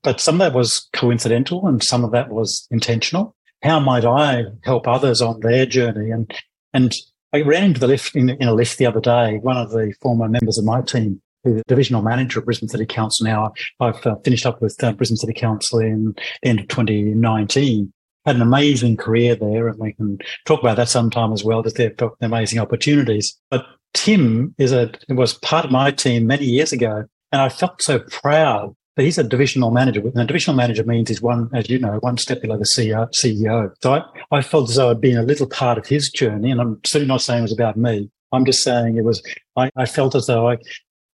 but 0.04 0.20
some 0.20 0.36
of 0.36 0.40
that 0.40 0.58
was 0.58 0.88
coincidental 0.94 1.68
and 1.68 1.84
some 1.84 2.04
of 2.04 2.12
that 2.12 2.30
was 2.30 2.68
intentional. 2.72 3.36
How 3.64 3.80
might 3.80 4.06
I 4.06 4.44
help 4.64 4.88
others 4.88 5.22
on 5.22 5.42
their 5.42 5.66
journey? 5.66 6.12
And, 6.12 6.34
and 6.74 6.94
I 7.34 7.42
ran 7.42 7.64
into 7.64 7.80
the 7.80 7.88
lift 7.88 8.16
in, 8.16 8.30
in 8.30 8.48
a 8.48 8.54
lift 8.54 8.78
the 8.78 8.86
other 8.86 9.02
day. 9.02 9.38
One 9.42 9.58
of 9.58 9.72
the 9.72 9.94
former 10.02 10.28
members 10.28 10.58
of 10.58 10.66
my 10.66 10.82
team, 10.82 11.22
who's 11.44 11.62
divisional 11.68 12.02
manager 12.02 12.40
of 12.40 12.46
Brisbane 12.46 12.70
City 12.70 12.86
Council 12.86 13.26
now, 13.26 13.54
I've 13.80 14.06
uh, 14.06 14.16
finished 14.24 14.46
up 14.46 14.62
with 14.62 14.82
uh, 14.84 14.94
Brisbane 14.94 15.18
City 15.18 15.34
Council 15.34 15.80
in 15.80 16.16
the 16.42 16.50
end 16.50 16.60
of 16.60 16.68
2019 16.70 17.92
had 18.26 18.36
an 18.36 18.42
amazing 18.42 18.98
career 18.98 19.36
there, 19.36 19.68
and 19.68 19.80
we 19.80 19.94
can 19.94 20.20
talk 20.46 20.60
about 20.60 20.78
that 20.78 20.90
sometime 20.90 21.32
as 21.34 21.44
well. 21.44 21.64
They've 21.64 21.96
got 21.96 22.14
amazing 22.22 22.60
opportunities. 22.60 23.38
But 23.50 23.66
Tim 23.94 24.54
is 24.58 24.72
a 24.72 24.92
was 25.10 25.34
part 25.34 25.66
of 25.66 25.72
my 25.72 25.92
team 25.92 26.28
many 26.28 26.46
years 26.46 26.72
ago, 26.72 27.06
and 27.32 27.42
I 27.42 27.50
felt 27.50 27.82
so 27.82 28.00
proud 28.00 28.76
he's 28.96 29.18
a 29.18 29.24
divisional 29.24 29.72
manager. 29.72 30.02
And 30.02 30.18
a 30.18 30.26
divisional 30.26 30.58
manager 30.58 30.84
means 30.84 31.10
he's 31.10 31.22
one, 31.22 31.50
as 31.54 31.70
you 31.70 31.80
know, 31.80 31.98
one 32.02 32.18
step 32.18 32.42
below 32.42 32.58
the 32.58 32.66
CEO. 32.66 33.10
CEO. 33.12 33.72
So 33.82 33.94
I, 33.94 34.04
I 34.38 34.42
felt 34.42 34.70
as 34.70 34.76
though 34.76 34.90
I'd 34.90 35.02
been 35.02 35.18
a 35.18 35.24
little 35.24 35.48
part 35.48 35.78
of 35.78 35.88
his 35.88 36.10
journey. 36.10 36.52
And 36.52 36.60
I'm 36.60 36.80
certainly 36.86 37.08
not 37.08 37.22
saying 37.22 37.40
it 37.40 37.44
was 37.44 37.54
about 37.54 37.78
me. 37.78 38.10
I'm 38.32 38.46
just 38.46 38.64
saying 38.64 38.98
it 38.98 39.04
was, 39.04 39.24
I, 39.56 39.72
I 39.76 39.86
felt 39.86 40.16
as 40.16 40.28
though 40.28 40.50
I 40.50 40.58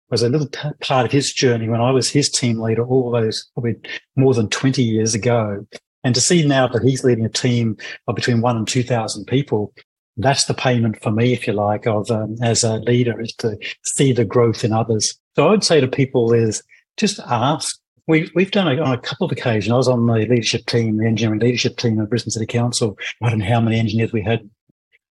was 0.10 0.24
a 0.24 0.30
little 0.30 0.50
part 0.82 1.06
of 1.06 1.12
his 1.12 1.32
journey 1.32 1.70
when 1.70 1.82
I 1.82 1.92
was 1.92 2.10
his 2.10 2.30
team 2.30 2.60
leader 2.60 2.86
all 2.86 3.12
those 3.12 3.48
probably 3.54 3.76
more 4.16 4.34
than 4.34 4.50
20 4.50 4.84
years 4.84 5.14
ago. 5.14 5.66
And 6.04 6.16
to 6.16 6.22
see 6.22 6.46
now 6.46 6.68
that 6.68 6.84
he's 6.84 7.04
leading 7.04 7.26
a 7.26 7.30
team 7.30 7.78
of 8.08 8.16
between 8.16 8.42
one 8.42 8.58
and 8.58 8.68
2,000 8.68 9.26
people, 9.26 9.74
that's 10.18 10.46
the 10.46 10.54
payment 10.54 11.02
for 11.02 11.12
me, 11.12 11.34
if 11.34 11.48
you 11.48 11.54
like, 11.54 11.88
of 11.88 12.10
um, 12.12 12.36
as 12.42 12.64
a 12.64 12.76
leader 12.80 13.20
is 13.20 13.34
to 13.36 13.58
see 13.84 14.12
the 14.12 14.26
growth 14.26 14.64
in 14.64 14.74
others. 14.74 15.18
So 15.36 15.48
I 15.48 15.52
would 15.52 15.64
say 15.64 15.80
to 15.80 15.88
people 15.88 16.34
is 16.34 16.62
just 17.00 17.20
ask. 17.20 17.78
We, 18.08 18.30
we've 18.34 18.52
done 18.52 18.68
it 18.68 18.80
on 18.80 18.92
a 18.92 18.98
couple 18.98 19.26
of 19.26 19.32
occasions. 19.32 19.72
I 19.72 19.78
was 19.78 19.88
on 19.88 20.08
the 20.08 20.14
leadership 20.14 20.66
team, 20.66 20.98
the 20.98 21.06
engineering 21.06 21.40
leadership 21.40 21.78
team 21.78 22.00
of 22.00 22.10
Brisbane 22.10 22.32
City 22.32 22.48
Council. 22.48 22.98
I 23.22 23.30
don't 23.30 23.40
know 23.40 23.46
how 23.46 23.62
many 23.62 23.80
engineers 23.80 24.12
we 24.12 24.24
had, 24.24 24.50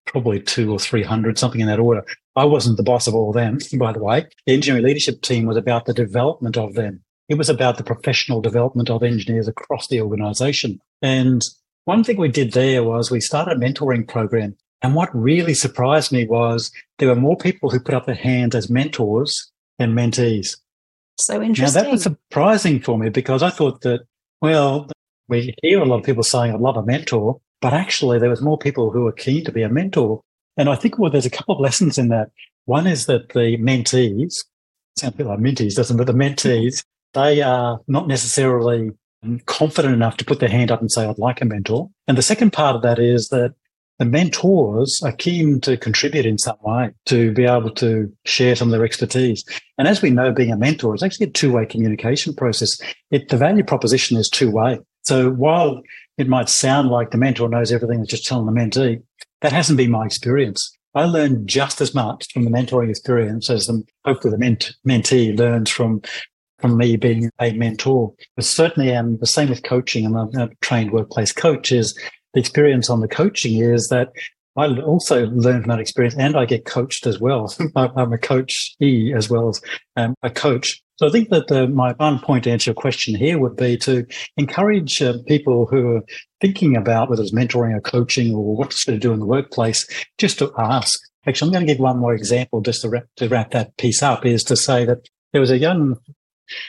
probably 0.05 0.41
two 0.41 0.71
or 0.71 0.79
300, 0.79 1.37
something 1.37 1.61
in 1.61 1.67
that 1.67 1.79
order. 1.79 2.03
I 2.35 2.45
wasn't 2.45 2.77
the 2.77 2.83
boss 2.83 3.07
of 3.07 3.15
all 3.15 3.31
them, 3.31 3.59
by 3.77 3.93
the 3.93 4.03
way. 4.03 4.25
The 4.45 4.53
engineering 4.53 4.85
leadership 4.85 5.21
team 5.21 5.45
was 5.45 5.57
about 5.57 5.85
the 5.85 5.93
development 5.93 6.57
of 6.57 6.73
them. 6.73 7.01
It 7.29 7.37
was 7.37 7.49
about 7.49 7.77
the 7.77 7.83
professional 7.83 8.41
development 8.41 8.89
of 8.89 9.03
engineers 9.03 9.47
across 9.47 9.87
the 9.87 10.01
organization. 10.01 10.79
And 11.01 11.41
one 11.85 12.03
thing 12.03 12.17
we 12.17 12.27
did 12.27 12.51
there 12.51 12.83
was 12.83 13.09
we 13.09 13.21
started 13.21 13.57
a 13.57 13.59
mentoring 13.59 14.07
program. 14.07 14.57
And 14.81 14.95
what 14.95 15.09
really 15.13 15.53
surprised 15.53 16.11
me 16.11 16.25
was 16.25 16.71
there 16.97 17.09
were 17.09 17.15
more 17.15 17.37
people 17.37 17.69
who 17.69 17.79
put 17.79 17.95
up 17.95 18.05
their 18.05 18.15
hands 18.15 18.55
as 18.55 18.69
mentors 18.69 19.51
than 19.77 19.93
mentees. 19.93 20.57
So 21.19 21.41
interesting. 21.41 21.75
Now, 21.75 21.83
that 21.83 21.91
was 21.91 22.03
surprising 22.03 22.79
for 22.81 22.97
me 22.97 23.09
because 23.09 23.43
I 23.43 23.49
thought 23.49 23.81
that, 23.81 24.05
well, 24.41 24.89
we 25.27 25.53
hear 25.61 25.81
a 25.81 25.85
lot 25.85 25.99
of 25.99 26.05
people 26.05 26.23
saying, 26.23 26.53
I'd 26.53 26.61
love 26.61 26.77
a 26.77 26.83
mentor, 26.83 27.41
but 27.61 27.73
actually 27.73 28.19
there 28.19 28.29
was 28.29 28.41
more 28.41 28.57
people 28.57 28.89
who 28.89 29.03
were 29.03 29.11
keen 29.11 29.43
to 29.43 29.51
be 29.51 29.61
a 29.61 29.69
mentor. 29.69 30.21
And 30.55 30.69
I 30.69 30.75
think, 30.75 30.97
well, 30.97 31.11
there's 31.11 31.25
a 31.25 31.29
couple 31.29 31.55
of 31.55 31.61
lessons 31.61 31.97
in 31.97 32.07
that. 32.07 32.31
One 32.65 32.87
is 32.87 33.05
that 33.07 33.29
the 33.29 33.57
mentees, 33.57 34.45
sound 34.97 35.13
a 35.15 35.17
bit 35.17 35.27
like 35.27 35.39
mentees, 35.39 35.75
doesn't 35.75 35.95
it? 35.95 36.05
But 36.05 36.07
the 36.07 36.17
mentees, 36.17 36.83
they 37.13 37.41
are 37.41 37.79
not 37.87 38.07
necessarily 38.07 38.91
confident 39.45 39.93
enough 39.93 40.15
to 40.17 40.25
put 40.25 40.39
their 40.39 40.49
hand 40.49 40.71
up 40.71 40.79
and 40.79 40.89
say, 40.89 41.05
I'd 41.05 41.17
like 41.17 41.41
a 41.41 41.45
mentor. 41.45 41.89
And 42.07 42.17
the 42.17 42.21
second 42.21 42.53
part 42.53 42.77
of 42.77 42.81
that 42.83 42.97
is 42.97 43.27
that 43.29 43.53
the 43.99 44.05
mentors 44.05 45.01
are 45.03 45.11
keen 45.11 45.59
to 45.61 45.77
contribute 45.77 46.25
in 46.25 46.37
some 46.37 46.55
way 46.61 46.89
to 47.05 47.33
be 47.33 47.43
able 47.43 47.69
to 47.71 48.11
share 48.25 48.55
some 48.55 48.69
of 48.69 48.71
their 48.71 48.85
expertise. 48.85 49.43
And 49.77 49.87
as 49.87 50.01
we 50.01 50.09
know, 50.09 50.31
being 50.31 50.51
a 50.51 50.57
mentor 50.57 50.95
is 50.95 51.03
actually 51.03 51.27
a 51.27 51.31
two 51.31 51.51
way 51.51 51.65
communication 51.65 52.33
process. 52.33 52.79
It, 53.11 53.27
the 53.27 53.37
value 53.37 53.63
proposition 53.63 54.17
is 54.17 54.29
two 54.29 54.49
way. 54.49 54.79
So 55.03 55.29
while 55.29 55.81
it 56.17 56.27
might 56.27 56.49
sound 56.49 56.89
like 56.89 57.11
the 57.11 57.17
mentor 57.17 57.49
knows 57.49 57.71
everything, 57.71 57.99
it's 57.99 58.09
just 58.09 58.25
telling 58.25 58.45
the 58.45 58.51
mentee, 58.51 59.03
that 59.41 59.51
hasn't 59.51 59.77
been 59.77 59.91
my 59.91 60.05
experience. 60.05 60.75
I 60.95 61.03
learned 61.05 61.47
just 61.47 61.81
as 61.81 61.93
much 61.93 62.31
from 62.33 62.45
the 62.45 62.51
mentoring 62.51 62.89
experience 62.89 63.49
as 63.49 63.67
the, 63.67 63.83
hopefully 64.05 64.31
the 64.31 64.39
ment- 64.39 64.73
mentee 64.87 65.37
learns 65.37 65.69
from 65.69 66.01
from 66.59 66.75
me 66.75 66.97
being 66.97 67.29
a 67.39 67.53
mentor. 67.53 68.13
But 68.35 68.43
certainly, 68.43 68.91
and 68.91 69.17
the 69.21 69.25
same 69.25 69.47
with 69.47 69.63
coaching. 69.63 70.05
And 70.05 70.17
I'm 70.17 70.35
a, 70.37 70.45
a 70.45 70.49
trained 70.61 70.91
workplace 70.91 71.31
coach. 71.31 71.71
Is 71.71 71.97
the 72.33 72.39
experience 72.39 72.89
on 72.89 73.01
the 73.01 73.07
coaching 73.07 73.57
is 73.61 73.87
that 73.89 74.09
I 74.55 74.67
also 74.81 75.27
learn 75.27 75.61
from 75.61 75.69
that 75.69 75.79
experience 75.79 76.15
and 76.17 76.35
I 76.35 76.45
get 76.45 76.65
coached 76.65 77.07
as 77.07 77.19
well. 77.19 77.53
I'm 77.75 78.11
a 78.13 78.17
coach 78.17 78.75
E 78.81 79.13
as 79.15 79.29
well 79.29 79.49
as 79.49 79.61
um, 79.95 80.15
a 80.21 80.29
coach. 80.29 80.81
So 80.97 81.07
I 81.07 81.11
think 81.11 81.29
that 81.29 81.49
uh, 81.49 81.67
my 81.67 81.93
one 81.93 82.19
point 82.19 82.43
to 82.43 82.51
answer 82.51 82.71
your 82.71 82.75
question 82.75 83.15
here 83.15 83.39
would 83.39 83.55
be 83.55 83.77
to 83.77 84.05
encourage 84.35 85.01
uh, 85.01 85.13
people 85.27 85.65
who 85.65 85.95
are 85.95 86.01
thinking 86.41 86.75
about 86.75 87.09
whether 87.09 87.21
it's 87.21 87.33
mentoring 87.33 87.73
or 87.73 87.79
coaching 87.79 88.35
or 88.35 88.57
what 88.57 88.71
to 88.71 88.97
do 88.97 89.13
in 89.13 89.19
the 89.19 89.25
workplace, 89.25 89.87
just 90.17 90.39
to 90.39 90.51
ask. 90.57 90.99
Actually, 91.25 91.47
I'm 91.47 91.53
going 91.53 91.67
to 91.67 91.73
give 91.73 91.81
one 91.81 91.99
more 91.99 92.13
example 92.13 92.59
just 92.59 92.81
to 92.81 92.89
wrap, 92.89 93.05
to 93.15 93.29
wrap 93.29 93.51
that 93.51 93.77
piece 93.77 94.03
up 94.03 94.25
is 94.25 94.43
to 94.45 94.57
say 94.57 94.83
that 94.83 95.07
there 95.31 95.39
was 95.39 95.51
a 95.51 95.57
young 95.57 95.95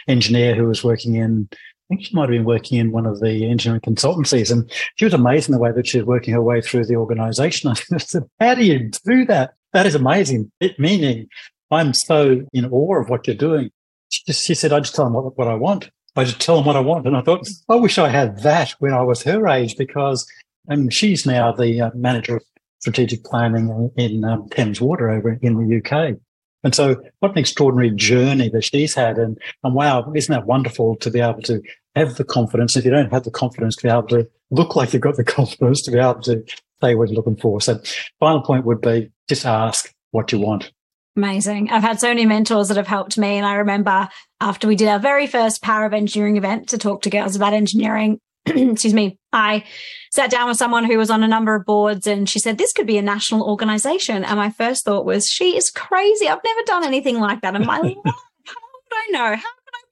engineer 0.07 0.55
who 0.55 0.67
was 0.67 0.85
working 0.85 1.17
in 1.17 1.49
think 1.91 2.05
she 2.05 2.15
might 2.15 2.23
have 2.23 2.31
been 2.31 2.45
working 2.45 2.79
in 2.79 2.93
one 2.93 3.05
of 3.05 3.21
the 3.21 3.47
engineering 3.47 3.83
consultancies, 3.83 4.51
and 4.51 4.71
she 4.97 5.05
was 5.05 5.13
amazing 5.13 5.53
the 5.53 5.61
way 5.61 5.73
that 5.73 5.87
she 5.87 5.99
was 5.99 6.07
working 6.07 6.33
her 6.33 6.43
way 6.43 6.63
through 6.63 6.87
the 6.87 6.97
organization. 6.97 7.71
I 7.93 7.99
said, 7.99 8.23
How 8.41 8.55
do 8.55 8.65
you 8.65 8.91
do 9.05 9.27
that? 9.27 9.55
That 9.73 9.87
is 9.87 9.95
amazing. 9.95 10.51
It 10.61 10.79
meaning 10.79 11.29
I'm 11.71 11.93
so 11.93 12.43
in 12.53 12.65
awe 12.67 13.01
of 13.01 13.11
what 13.11 13.27
you're 13.27 13.37
doing. 13.37 13.71
She, 14.09 14.23
just, 14.27 14.47
she 14.47 14.55
said, 14.55 14.73
I 14.73 14.81
just 14.81 14.95
tell 14.95 15.05
them 15.05 15.15
what, 15.15 15.37
what 15.37 15.49
I 15.49 15.55
want. 15.55 15.91
I 16.17 16.25
just 16.25 16.41
tell 16.41 16.57
them 16.57 16.65
what 16.65 16.77
I 16.77 16.81
want. 16.81 17.07
And 17.07 17.17
I 17.17 17.23
thought, 17.23 17.47
I 17.69 17.77
wish 17.77 17.99
I 17.99 18.09
had 18.09 18.43
that 18.43 18.71
when 18.81 18.93
I 18.93 19.03
was 19.03 19.23
her 19.23 19.47
age 19.47 19.77
because 19.77 20.27
and 20.69 20.93
she's 20.93 21.27
now 21.27 21.53
the 21.53 21.81
uh, 21.81 21.91
manager 21.95 22.37
of 22.37 22.45
strategic 22.81 23.25
planning 23.25 23.91
in 23.97 24.25
um, 24.25 24.49
Thames 24.49 24.81
Water 24.81 25.11
over 25.11 25.39
in 25.43 25.55
the 25.57 25.77
UK. 25.79 26.17
And 26.63 26.75
so 26.75 26.97
what 27.21 27.33
an 27.33 27.39
extraordinary 27.39 27.91
journey 27.91 28.49
that 28.51 28.65
she's 28.65 28.95
had. 28.95 29.19
And, 29.19 29.39
and 29.65 29.75
wow, 29.75 30.13
isn't 30.15 30.33
that 30.33 30.47
wonderful 30.47 30.97
to 30.97 31.11
be 31.11 31.21
able 31.21 31.43
to 31.43 31.63
have 31.97 32.17
the 32.17 32.25
confidence? 32.25 32.77
If 32.77 32.85
you 32.85 32.91
don't 32.91 33.13
have 33.13 33.25
the 33.25 33.31
confidence 33.31 33.77
to 33.77 33.83
be 33.83 33.91
able 33.91 34.09
to 34.09 34.29
look 34.51 34.77
like 34.77 34.93
you've 34.93 35.03
got 35.03 35.17
the 35.17 35.25
confidence 35.39 35.83
to 35.83 35.91
be 35.91 35.99
able 35.99 36.21
to 36.23 36.45
say 36.81 36.95
what 36.95 37.09
you're 37.09 37.17
looking 37.17 37.37
for. 37.37 37.61
So 37.61 37.81
final 38.19 38.43
point 38.43 38.65
would 38.65 38.81
be 38.81 39.11
just 39.29 39.47
ask 39.47 39.93
what 40.11 40.33
you 40.33 40.39
want. 40.41 40.73
Amazing. 41.17 41.71
I've 41.71 41.83
had 41.83 42.01
so 42.01 42.09
many 42.09 42.25
mentors 42.25 42.69
that 42.69 42.77
have 42.77 42.87
helped 42.87 43.19
me. 43.19 43.37
And 43.37 43.45
I 43.45 43.55
remember 43.55 44.09
after 44.41 44.69
we 44.69 44.77
did 44.77 44.89
our 44.89 44.99
very 44.99 45.27
first 45.27 45.63
Power 45.63 45.85
of 45.85 45.93
Engineering 45.93 46.37
event 46.37 46.69
to 46.69 46.79
talk 46.79 47.03
to 47.03 47.11
girls 47.11 47.37
about 47.37 47.53
engineering, 47.53 48.21
excuse 48.47 48.95
me, 48.95 49.19
I 49.33 49.65
sat 50.13 50.31
down 50.31 50.49
with 50.49 50.57
someone 50.57 50.85
who 50.85 50.97
was 50.99 51.11
on 51.11 51.23
a 51.23 51.29
number 51.29 51.55
of 51.55 51.67
boards 51.67 52.07
and 52.07 52.29
she 52.29 52.39
said, 52.39 52.59
This 52.59 52.73
could 52.73 52.87
be 52.87 52.97
a 52.97 53.03
national 53.03 53.43
organization. 53.43 54.25
And 54.25 54.37
my 54.37 54.51
first 54.51 54.85
thought 54.85 55.05
was, 55.05 55.27
She 55.27 55.57
is 55.57 55.71
crazy. 55.71 56.29
I've 56.29 56.45
never 56.45 56.63
done 56.65 56.85
anything 56.85 57.19
like 57.19 57.41
that 57.43 57.57
in 57.57 57.67
my 57.67 57.79
life. 57.83 57.97
How 58.05 58.55
would 58.55 58.93
I 58.93 59.07
know? 59.11 59.37
How 59.37 59.51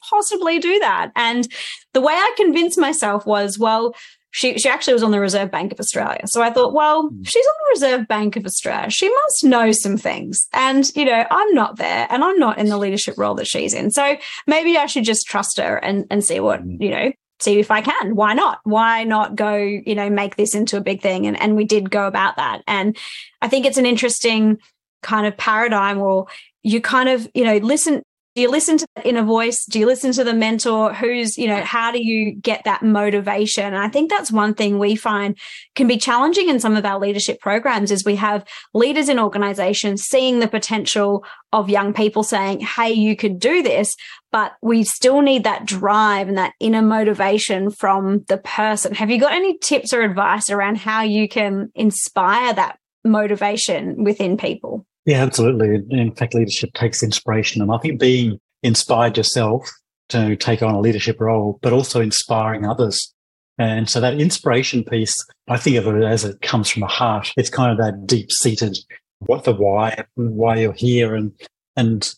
possibly 0.09 0.59
do 0.59 0.79
that? 0.81 1.11
And 1.17 1.49
the 1.95 2.01
way 2.01 2.15
I 2.15 2.33
convinced 2.37 2.79
myself 2.79 3.27
was, 3.27 3.59
Well, 3.59 3.95
she 4.31 4.59
she 4.59 4.69
actually 4.69 4.93
was 4.93 5.03
on 5.03 5.11
the 5.11 5.21
Reserve 5.21 5.51
Bank 5.51 5.73
of 5.73 5.81
Australia. 5.81 6.21
So 6.27 6.43
I 6.43 6.51
thought, 6.51 6.73
well, 6.73 7.09
hmm. 7.09 7.23
she's 7.23 7.47
on 7.47 7.55
the 7.61 7.71
Reserve 7.71 8.09
Bank 8.09 8.37
of 8.37 8.45
Australia. 8.45 8.91
She 8.91 9.09
must 9.09 9.45
know 9.45 9.73
some 9.73 9.97
things. 9.97 10.47
And, 10.53 10.91
you 10.95 11.05
know, 11.05 11.25
I'm 11.31 11.55
not 11.55 11.77
there 11.79 12.07
and 12.11 12.23
I'm 12.23 12.39
not 12.39 12.59
in 12.59 12.67
the 12.67 12.79
leadership 12.79 13.17
role 13.17 13.35
that 13.37 13.47
she's 13.47 13.75
in. 13.75 13.91
So 13.91 14.17
maybe 14.47 14.77
I 14.77 14.87
should 14.87 15.05
just 15.05 15.27
trust 15.27 15.59
her 15.59 15.77
and, 15.77 16.07
and 16.11 16.23
see 16.25 16.41
what, 16.41 16.61
hmm. 16.61 16.81
you 16.81 16.91
know, 16.91 17.13
see 17.41 17.59
if 17.59 17.71
I 17.71 17.81
can. 17.81 18.17
Why 18.17 18.35
not? 18.35 18.61
Why 18.65 19.05
not 19.05 19.37
go, 19.37 19.57
you 19.57 19.95
know, 19.95 20.11
make 20.11 20.37
this 20.37 20.55
into 20.55 20.77
a 20.77 20.83
big 20.83 21.01
thing? 21.01 21.27
And 21.27 21.41
and 21.41 21.57
we 21.57 21.65
did 21.65 21.91
go 21.91 22.07
about 22.07 22.37
that. 22.37 22.63
And 22.67 22.97
I 23.41 23.49
think 23.49 23.65
it's 23.65 23.79
an 23.79 23.87
interesting 23.87 24.59
kind 25.03 25.27
of 25.27 25.37
paradigm 25.37 25.99
or 25.99 26.27
you 26.63 26.81
kind 26.81 27.09
of, 27.09 27.29
you 27.35 27.45
know, 27.45 27.57
listen 27.59 28.03
do 28.35 28.43
you 28.43 28.51
listen 28.51 28.79
to 28.79 28.87
the 28.95 29.09
inner 29.09 29.25
voice? 29.25 29.65
Do 29.65 29.79
you 29.79 29.87
listen 29.87 30.13
to 30.13 30.25
the 30.25 30.35
mentor 30.35 30.95
who's 30.95 31.37
you 31.37 31.49
know 31.49 31.61
how 31.63 31.91
do 31.91 32.03
you 32.03 32.35
get 32.35 32.63
that 32.65 32.83
motivation? 32.83 33.65
And 33.65 33.79
i 33.79 33.89
think 33.89 34.11
that's 34.11 34.31
one 34.31 34.55
thing 34.55 34.79
we 34.79 34.97
find 34.97 35.37
can 35.75 35.87
be 35.87 35.97
challenging 35.97 36.49
in 36.49 36.61
some 36.61 36.77
of 36.77 36.85
our 36.85 36.99
leadership 36.99 37.41
programs 37.41 37.91
is 37.91 38.05
we 38.05 38.17
have 38.17 38.47
leaders 38.75 39.09
in 39.09 39.19
organizations 39.19 40.03
seeing 40.03 40.39
the 40.39 40.49
potential 40.49 41.25
of 41.53 41.71
young 41.71 41.93
people 41.93 42.23
saying 42.23 42.61
hey 42.61 42.93
you 42.93 43.17
could 43.17 43.39
do 43.39 43.63
this 43.63 43.97
but 44.31 44.53
we 44.63 44.85
still 44.85 45.23
need 45.23 45.45
that 45.45 45.65
drive 45.65 46.29
and 46.29 46.39
that 46.39 46.53
inner 46.61 46.83
motivation 46.83 47.71
from 47.71 48.25
the 48.29 48.39
person. 48.39 48.95
Have 48.95 49.11
you 49.11 49.19
got 49.19 49.33
any 49.33 49.57
tips 49.59 49.93
or 49.93 50.03
advice 50.03 50.51
around 50.51 50.77
how 50.77 51.03
you 51.03 51.29
can 51.29 51.71
inspire 51.75 52.53
that 52.53 52.79
motivation 53.05 54.05
within 54.05 54.37
people 54.37 54.85
yeah, 55.09 55.23
absolutely. 55.23 55.83
In 55.89 56.15
fact, 56.15 56.35
leadership 56.35 56.75
takes 56.75 57.03
inspiration. 57.03 57.63
And 57.63 57.73
I 57.73 57.79
think 57.79 57.99
being 57.99 58.39
inspired 58.63 59.17
yourself 59.17 59.67
to 60.11 60.37
take 60.37 60.63
on 60.63 60.75
a 60.75 60.81
leadership 60.81 61.19
role, 61.19 61.59
but 61.63 61.73
also 61.73 62.03
inspiring 62.03 62.67
others. 62.67 63.15
And 63.57 63.89
so 63.89 64.03
that 64.03 64.21
inspiration 64.21 64.85
piece, 64.85 65.15
I 65.49 65.57
think 65.57 65.77
of 65.77 65.87
it 65.87 66.05
as 66.05 66.27
it 66.27 66.43
comes 66.43 66.69
from 66.69 66.81
the 66.81 66.89
heart. 66.89 67.33
It's 67.39 67.49
kind 67.49 67.73
of 67.73 67.79
that 67.79 68.07
deep 68.07 68.31
seated, 68.31 68.77
what 69.21 69.45
the 69.45 69.55
why, 69.55 70.05
why 70.17 70.57
you're 70.57 70.75
here. 70.75 71.15
And, 71.15 71.33
and 71.75 72.15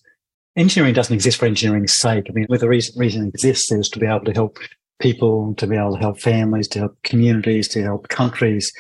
engineering 0.57 0.93
doesn't 0.93 1.15
exist 1.15 1.39
for 1.39 1.47
engineering's 1.47 1.95
sake. 1.95 2.27
I 2.29 2.33
mean, 2.33 2.47
with 2.49 2.63
the 2.63 2.69
reason, 2.69 2.99
reason 2.99 3.27
it 3.27 3.29
exists 3.29 3.71
is 3.71 3.89
to 3.91 4.01
be 4.01 4.07
able 4.07 4.25
to 4.25 4.33
help 4.33 4.59
people, 5.01 5.55
to 5.59 5.67
be 5.69 5.77
able 5.77 5.95
to 5.95 6.01
help 6.01 6.19
families, 6.19 6.67
to 6.69 6.81
help 6.81 7.01
communities, 7.05 7.69
to 7.69 7.85
help 7.85 8.09
countries, 8.09 8.73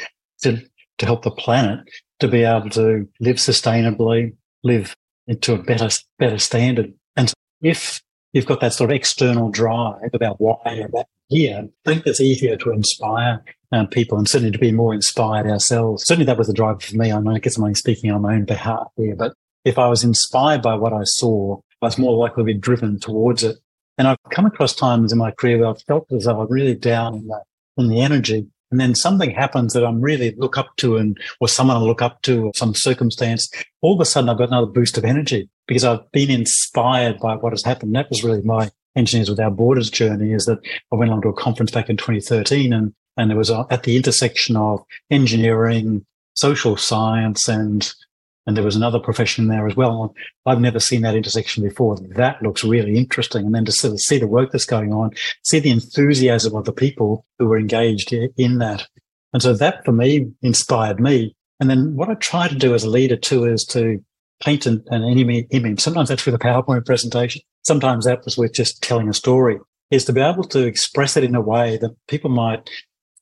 to, 0.42 0.60
to 0.98 1.06
help 1.06 1.22
the 1.22 1.30
planet 1.30 1.78
to 2.20 2.28
be 2.28 2.44
able 2.44 2.70
to 2.70 3.09
live 3.18 3.37
sustainably, 3.37 4.35
live 4.62 4.96
into 5.26 5.54
a 5.54 5.59
better, 5.59 5.88
better 6.18 6.38
standard. 6.38 6.92
And 7.16 7.33
if 7.62 8.00
you've 8.33 8.46
got 8.46 8.61
that 8.61 8.72
sort 8.72 8.90
of 8.90 8.96
external 8.96 9.50
drive 9.50 10.11
about 10.12 10.40
why 10.40 10.56
you're 10.66 11.04
here, 11.28 11.68
I 11.87 11.90
think 11.90 12.06
it's 12.06 12.20
easier 12.20 12.56
to 12.56 12.72
inspire 12.72 13.42
um, 13.72 13.87
people 13.87 14.18
and 14.18 14.28
certainly 14.28 14.52
to 14.52 14.59
be 14.59 14.72
more 14.72 14.94
inspired 14.94 15.46
ourselves. 15.46 16.04
Certainly 16.04 16.26
that 16.26 16.38
was 16.38 16.48
the 16.48 16.54
driver 16.54 16.80
for 16.80 16.96
me. 16.96 17.12
I, 17.12 17.20
mean, 17.20 17.35
I 17.35 17.38
guess 17.38 17.56
I'm 17.56 17.64
only 17.64 17.74
speaking 17.74 18.11
on 18.11 18.22
my 18.22 18.35
own 18.35 18.44
behalf 18.44 18.88
here, 18.96 19.16
but 19.16 19.35
if 19.64 19.78
I 19.78 19.88
was 19.88 20.04
inspired 20.04 20.62
by 20.62 20.74
what 20.74 20.92
I 20.92 21.04
saw, 21.04 21.61
I 21.83 21.87
was 21.87 21.98
more 21.98 22.16
likely 22.16 22.42
to 22.42 22.46
be 22.46 22.54
driven 22.54 22.98
towards 22.98 23.42
it. 23.42 23.56
And 23.98 24.09
I've 24.09 24.18
come 24.30 24.46
across 24.46 24.74
times 24.74 25.12
in 25.12 25.18
my 25.18 25.30
career 25.30 25.59
where 25.59 25.68
I've 25.68 25.83
felt 25.83 26.11
as 26.12 26.24
though 26.24 26.40
I'm 26.40 26.48
really 26.48 26.74
down 26.74 27.14
in 27.14 27.26
the, 27.26 27.42
in 27.76 27.88
the 27.88 28.00
energy 28.00 28.48
and 28.70 28.78
then 28.78 28.94
something 28.94 29.30
happens 29.30 29.72
that 29.72 29.85
I'm 29.85 30.00
really 30.00 30.35
look 30.37 30.56
up 30.56 30.76
to 30.76 30.96
and 30.96 31.18
or 31.40 31.48
someone 31.48 31.76
I 31.76 31.80
look 31.80 32.02
up 32.02 32.22
to 32.22 32.46
or 32.46 32.52
some 32.54 32.74
circumstance, 32.74 33.50
all 33.83 33.94
of 33.94 34.00
a 34.00 34.04
sudden 34.04 34.28
I've 34.28 34.38
got 34.38 34.48
another 34.48 34.66
boost 34.66 34.96
of 34.96 35.04
energy 35.04 35.48
because 35.66 35.85
I've 35.85 36.11
been 36.12 36.30
inspired 36.30 37.18
by 37.18 37.37
what 37.37 37.52
has 37.52 37.64
happened. 37.64 37.94
That 37.94 38.11
was 38.11 38.24
really 38.24 38.42
my 38.42 38.70
Engineers 38.96 39.30
Without 39.30 39.56
Borders 39.56 39.90
journey 39.90 40.33
is 40.33 40.46
that 40.46 40.59
I 40.92 40.96
went 40.96 41.11
along 41.11 41.22
to 41.22 41.28
a 41.28 41.33
conference 41.33 41.70
back 41.70 41.88
in 41.88 41.96
2013 41.96 42.72
and, 42.72 42.92
and 43.16 43.30
it 43.30 43.37
was 43.37 43.50
uh, 43.50 43.64
at 43.70 43.85
the 43.85 43.96
intersection 43.96 44.56
of 44.56 44.83
engineering, 45.11 46.04
social 46.35 46.76
science 46.76 47.48
and 47.48 47.92
and 48.46 48.57
there 48.57 48.64
was 48.64 48.76
another 48.76 48.98
profession 48.98 49.48
there 49.48 49.66
as 49.66 49.76
well. 49.76 50.14
I've 50.46 50.61
never 50.61 50.81
seen 50.81 51.03
that 51.03 51.14
intersection 51.14 51.62
before. 51.62 51.98
That 52.16 52.42
looks 52.42 52.64
really 52.64 52.96
interesting. 52.96 53.44
And 53.44 53.55
then 53.55 53.64
to 53.66 53.72
sort 53.72 53.92
of 53.92 54.00
see 54.00 54.18
the 54.18 54.26
work 54.26 54.50
that's 54.50 54.64
going 54.64 54.92
on, 54.92 55.11
see 55.44 55.61
the 55.61 55.70
enthusiasm 55.70 56.55
of 56.55 56.64
the 56.64 56.72
people 56.72 57.26
who 57.38 57.46
were 57.46 57.59
engaged 57.59 58.12
in 58.12 58.59
that. 58.59 58.87
And 59.33 59.42
so 59.42 59.53
that 59.55 59.85
for 59.85 59.92
me 59.92 60.33
inspired 60.42 61.00
me. 61.00 61.37
And 61.61 61.68
then 61.68 61.94
what 61.94 62.09
I 62.09 62.14
try 62.14 62.48
to 62.48 62.55
do 62.55 62.74
as 62.74 62.85
a 62.85 62.90
leader 62.90 63.16
too 63.16 63.44
is 63.44 63.64
to 63.66 64.03
paint 64.42 64.64
an, 64.64 64.83
an 64.88 65.05
image. 65.50 65.81
Sometimes 65.81 66.09
that's 66.09 66.24
with 66.24 66.35
a 66.35 66.38
PowerPoint 66.38 66.87
presentation. 66.87 67.42
Sometimes 67.62 68.07
that 68.07 68.24
was 68.24 68.38
with 68.38 68.55
just 68.55 68.83
telling 68.83 69.09
a 69.09 69.14
story 69.14 69.59
is 69.90 70.05
to 70.07 70.12
be 70.12 70.20
able 70.20 70.44
to 70.44 70.66
express 70.66 71.16
it 71.16 71.24
in 71.24 71.35
a 71.35 71.40
way 71.40 71.76
that 71.76 71.94
people 72.09 72.31
might 72.31 72.70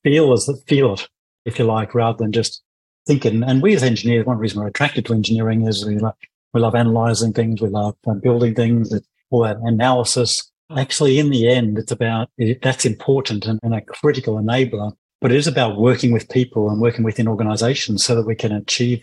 feel 0.05 0.33
as 0.33 0.49
feel 0.67 0.95
it, 0.95 1.09
if 1.45 1.59
you 1.59 1.65
like, 1.65 1.95
rather 1.95 2.19
than 2.19 2.31
just 2.31 2.63
thinking. 3.09 3.43
And 3.43 3.61
we 3.61 3.75
as 3.75 3.83
engineers, 3.83 4.27
one 4.27 4.39
reason 4.39 4.61
we're 4.61 4.69
attracted 4.69 5.07
to 5.07 5.15
engineering 5.15 5.67
is 5.67 5.85
we 5.85 5.99
love, 5.99 6.15
we 6.55 6.61
love 6.61 6.77
analyzing 6.77 7.33
things, 7.33 7.61
we 7.61 7.69
love 7.69 7.97
um, 8.07 8.21
building 8.21 8.55
things, 8.55 8.93
all 9.31 9.43
that 9.43 9.57
analysis. 9.65 10.53
Actually, 10.77 11.19
in 11.19 11.31
the 11.31 11.49
end, 11.49 11.79
it's 11.79 11.91
about 11.91 12.29
that's 12.63 12.85
important 12.85 13.47
and, 13.47 13.59
and 13.63 13.75
a 13.75 13.81
critical 13.81 14.37
enabler. 14.37 14.93
But 15.21 15.33
it 15.33 15.39
is 15.39 15.49
about 15.49 15.81
working 15.81 16.13
with 16.13 16.29
people 16.29 16.71
and 16.71 16.81
working 16.81 17.03
within 17.03 17.27
organizations 17.27 18.05
so 18.05 18.15
that 18.15 18.27
we 18.27 18.37
can 18.37 18.53
achieve. 18.53 19.03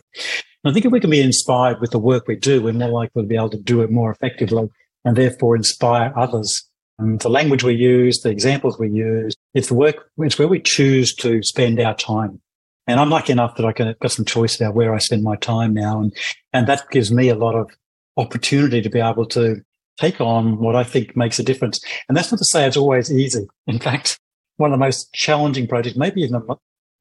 And 0.63 0.71
I 0.71 0.73
think 0.73 0.85
if 0.85 0.91
we 0.91 1.01
can 1.01 1.09
be 1.09 1.21
inspired 1.21 1.81
with 1.81 1.91
the 1.91 1.99
work 1.99 2.27
we 2.27 2.37
do, 2.37 2.61
we're 2.61 2.71
more 2.71 2.89
likely 2.89 3.23
to 3.23 3.27
be 3.27 3.35
able 3.35 3.49
to 3.49 3.59
do 3.59 3.81
it 3.81 3.91
more 3.91 4.11
effectively 4.11 4.69
and 5.03 5.17
therefore 5.17 5.57
inspire 5.57 6.13
others. 6.15 6.69
And 6.99 7.19
the 7.19 7.29
language 7.29 7.63
we 7.63 7.73
use, 7.75 8.21
the 8.21 8.29
examples 8.29 8.79
we 8.79 8.89
use, 8.89 9.35
it's 9.53 9.67
the 9.67 9.73
work, 9.73 10.09
it's 10.19 10.39
where 10.39 10.47
we 10.47 10.61
choose 10.61 11.13
to 11.15 11.43
spend 11.43 11.79
our 11.81 11.95
time. 11.95 12.39
And 12.87 12.99
I'm 12.99 13.09
lucky 13.09 13.31
enough 13.31 13.55
that 13.55 13.65
I 13.65 13.71
can 13.71 13.95
got 13.99 14.11
some 14.11 14.25
choice 14.25 14.59
about 14.59 14.75
where 14.75 14.93
I 14.93 14.99
spend 14.99 15.23
my 15.23 15.35
time 15.37 15.73
now. 15.73 15.99
And, 15.99 16.15
and 16.53 16.67
that 16.67 16.89
gives 16.91 17.11
me 17.11 17.29
a 17.29 17.35
lot 17.35 17.55
of 17.55 17.71
opportunity 18.17 18.81
to 18.81 18.89
be 18.89 18.99
able 18.99 19.25
to 19.27 19.61
take 19.99 20.21
on 20.21 20.59
what 20.59 20.75
I 20.75 20.83
think 20.83 21.15
makes 21.15 21.39
a 21.39 21.43
difference. 21.43 21.79
And 22.07 22.15
that's 22.15 22.31
not 22.31 22.37
to 22.37 22.45
say 22.45 22.65
it's 22.65 22.77
always 22.77 23.11
easy. 23.11 23.47
In 23.67 23.79
fact, 23.79 24.19
one 24.57 24.71
of 24.71 24.79
the 24.79 24.85
most 24.85 25.13
challenging 25.13 25.67
projects, 25.67 25.97
maybe 25.97 26.21
even 26.21 26.41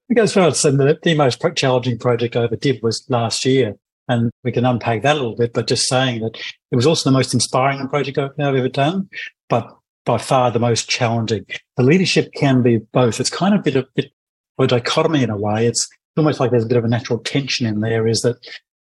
it 0.09 0.15
goes 0.15 0.33
far 0.33 0.49
as 0.49 0.63
the, 0.63 0.99
the 1.03 1.15
most 1.15 1.43
challenging 1.57 1.99
project 1.99 2.37
I 2.37 2.45
ever 2.45 2.57
did 2.57 2.83
was 2.83 3.05
last 3.09 3.45
year. 3.45 3.75
And 4.07 4.31
we 4.43 4.53
can 4.53 4.67
unpack 4.67 5.03
that 5.03 5.17
a 5.17 5.19
little 5.19 5.37
bit, 5.37 5.55
but 5.55 5.67
just 5.67 5.89
saying 5.89 6.21
that 6.21 6.37
it 6.71 6.77
was 6.77 6.87
also 6.87 7.09
the 7.09 7.17
most 7.17 7.33
inspiring 7.33 7.89
project 7.89 8.19
I've 8.19 8.39
ever 8.39 8.69
done, 8.69 9.09
but 9.49 9.75
by 10.05 10.19
far 10.19 10.51
the 10.51 10.59
most 10.59 10.91
challenging. 10.91 11.47
The 11.79 11.83
leadership 11.83 12.31
can 12.35 12.63
be 12.63 12.79
both. 12.93 13.19
It's 13.19 13.31
kind 13.31 13.55
of 13.55 13.61
a 13.61 13.63
bit, 13.63 13.77
a 13.77 13.87
bit 13.95 14.13
or 14.59 14.67
dichotomy 14.67 15.23
in 15.23 15.31
a 15.31 15.37
way. 15.37 15.67
It's 15.67 15.89
almost 16.17 16.41
like 16.41 16.51
there's 16.51 16.65
a 16.65 16.69
bit 16.69 16.79
of 16.79 16.85
a 16.85 16.89
natural 16.89 17.19
tension 17.19 17.67
in 17.67 17.81
there 17.81 18.07
is 18.07 18.21
that 18.21 18.37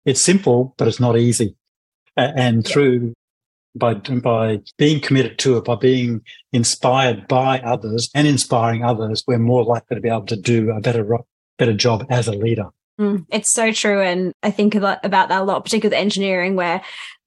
it's 0.05 0.21
simple, 0.21 0.73
but 0.77 0.87
it's 0.87 0.99
not 0.99 1.17
easy. 1.17 1.55
And 2.17 2.65
through 2.65 3.13
by, 3.75 3.93
by 3.93 4.59
being 4.77 4.99
committed 4.99 5.39
to 5.39 5.57
it, 5.57 5.65
by 5.65 5.75
being 5.75 6.21
inspired 6.51 7.27
by 7.27 7.59
others 7.59 8.09
and 8.13 8.27
inspiring 8.27 8.83
others, 8.83 9.23
we're 9.27 9.39
more 9.39 9.63
likely 9.63 9.95
to 9.95 10.01
be 10.01 10.09
able 10.09 10.25
to 10.25 10.35
do 10.35 10.71
a 10.71 10.81
better, 10.81 11.07
better 11.57 11.73
job 11.73 12.05
as 12.09 12.27
a 12.27 12.33
leader. 12.33 12.69
Mm, 13.01 13.25
it's 13.31 13.51
so 13.53 13.71
true. 13.71 13.99
And 13.99 14.33
I 14.43 14.51
think 14.51 14.75
about 14.75 15.01
that 15.01 15.31
a 15.31 15.43
lot, 15.43 15.63
particularly 15.63 15.95
with 15.95 16.01
engineering, 16.01 16.55
where 16.55 16.81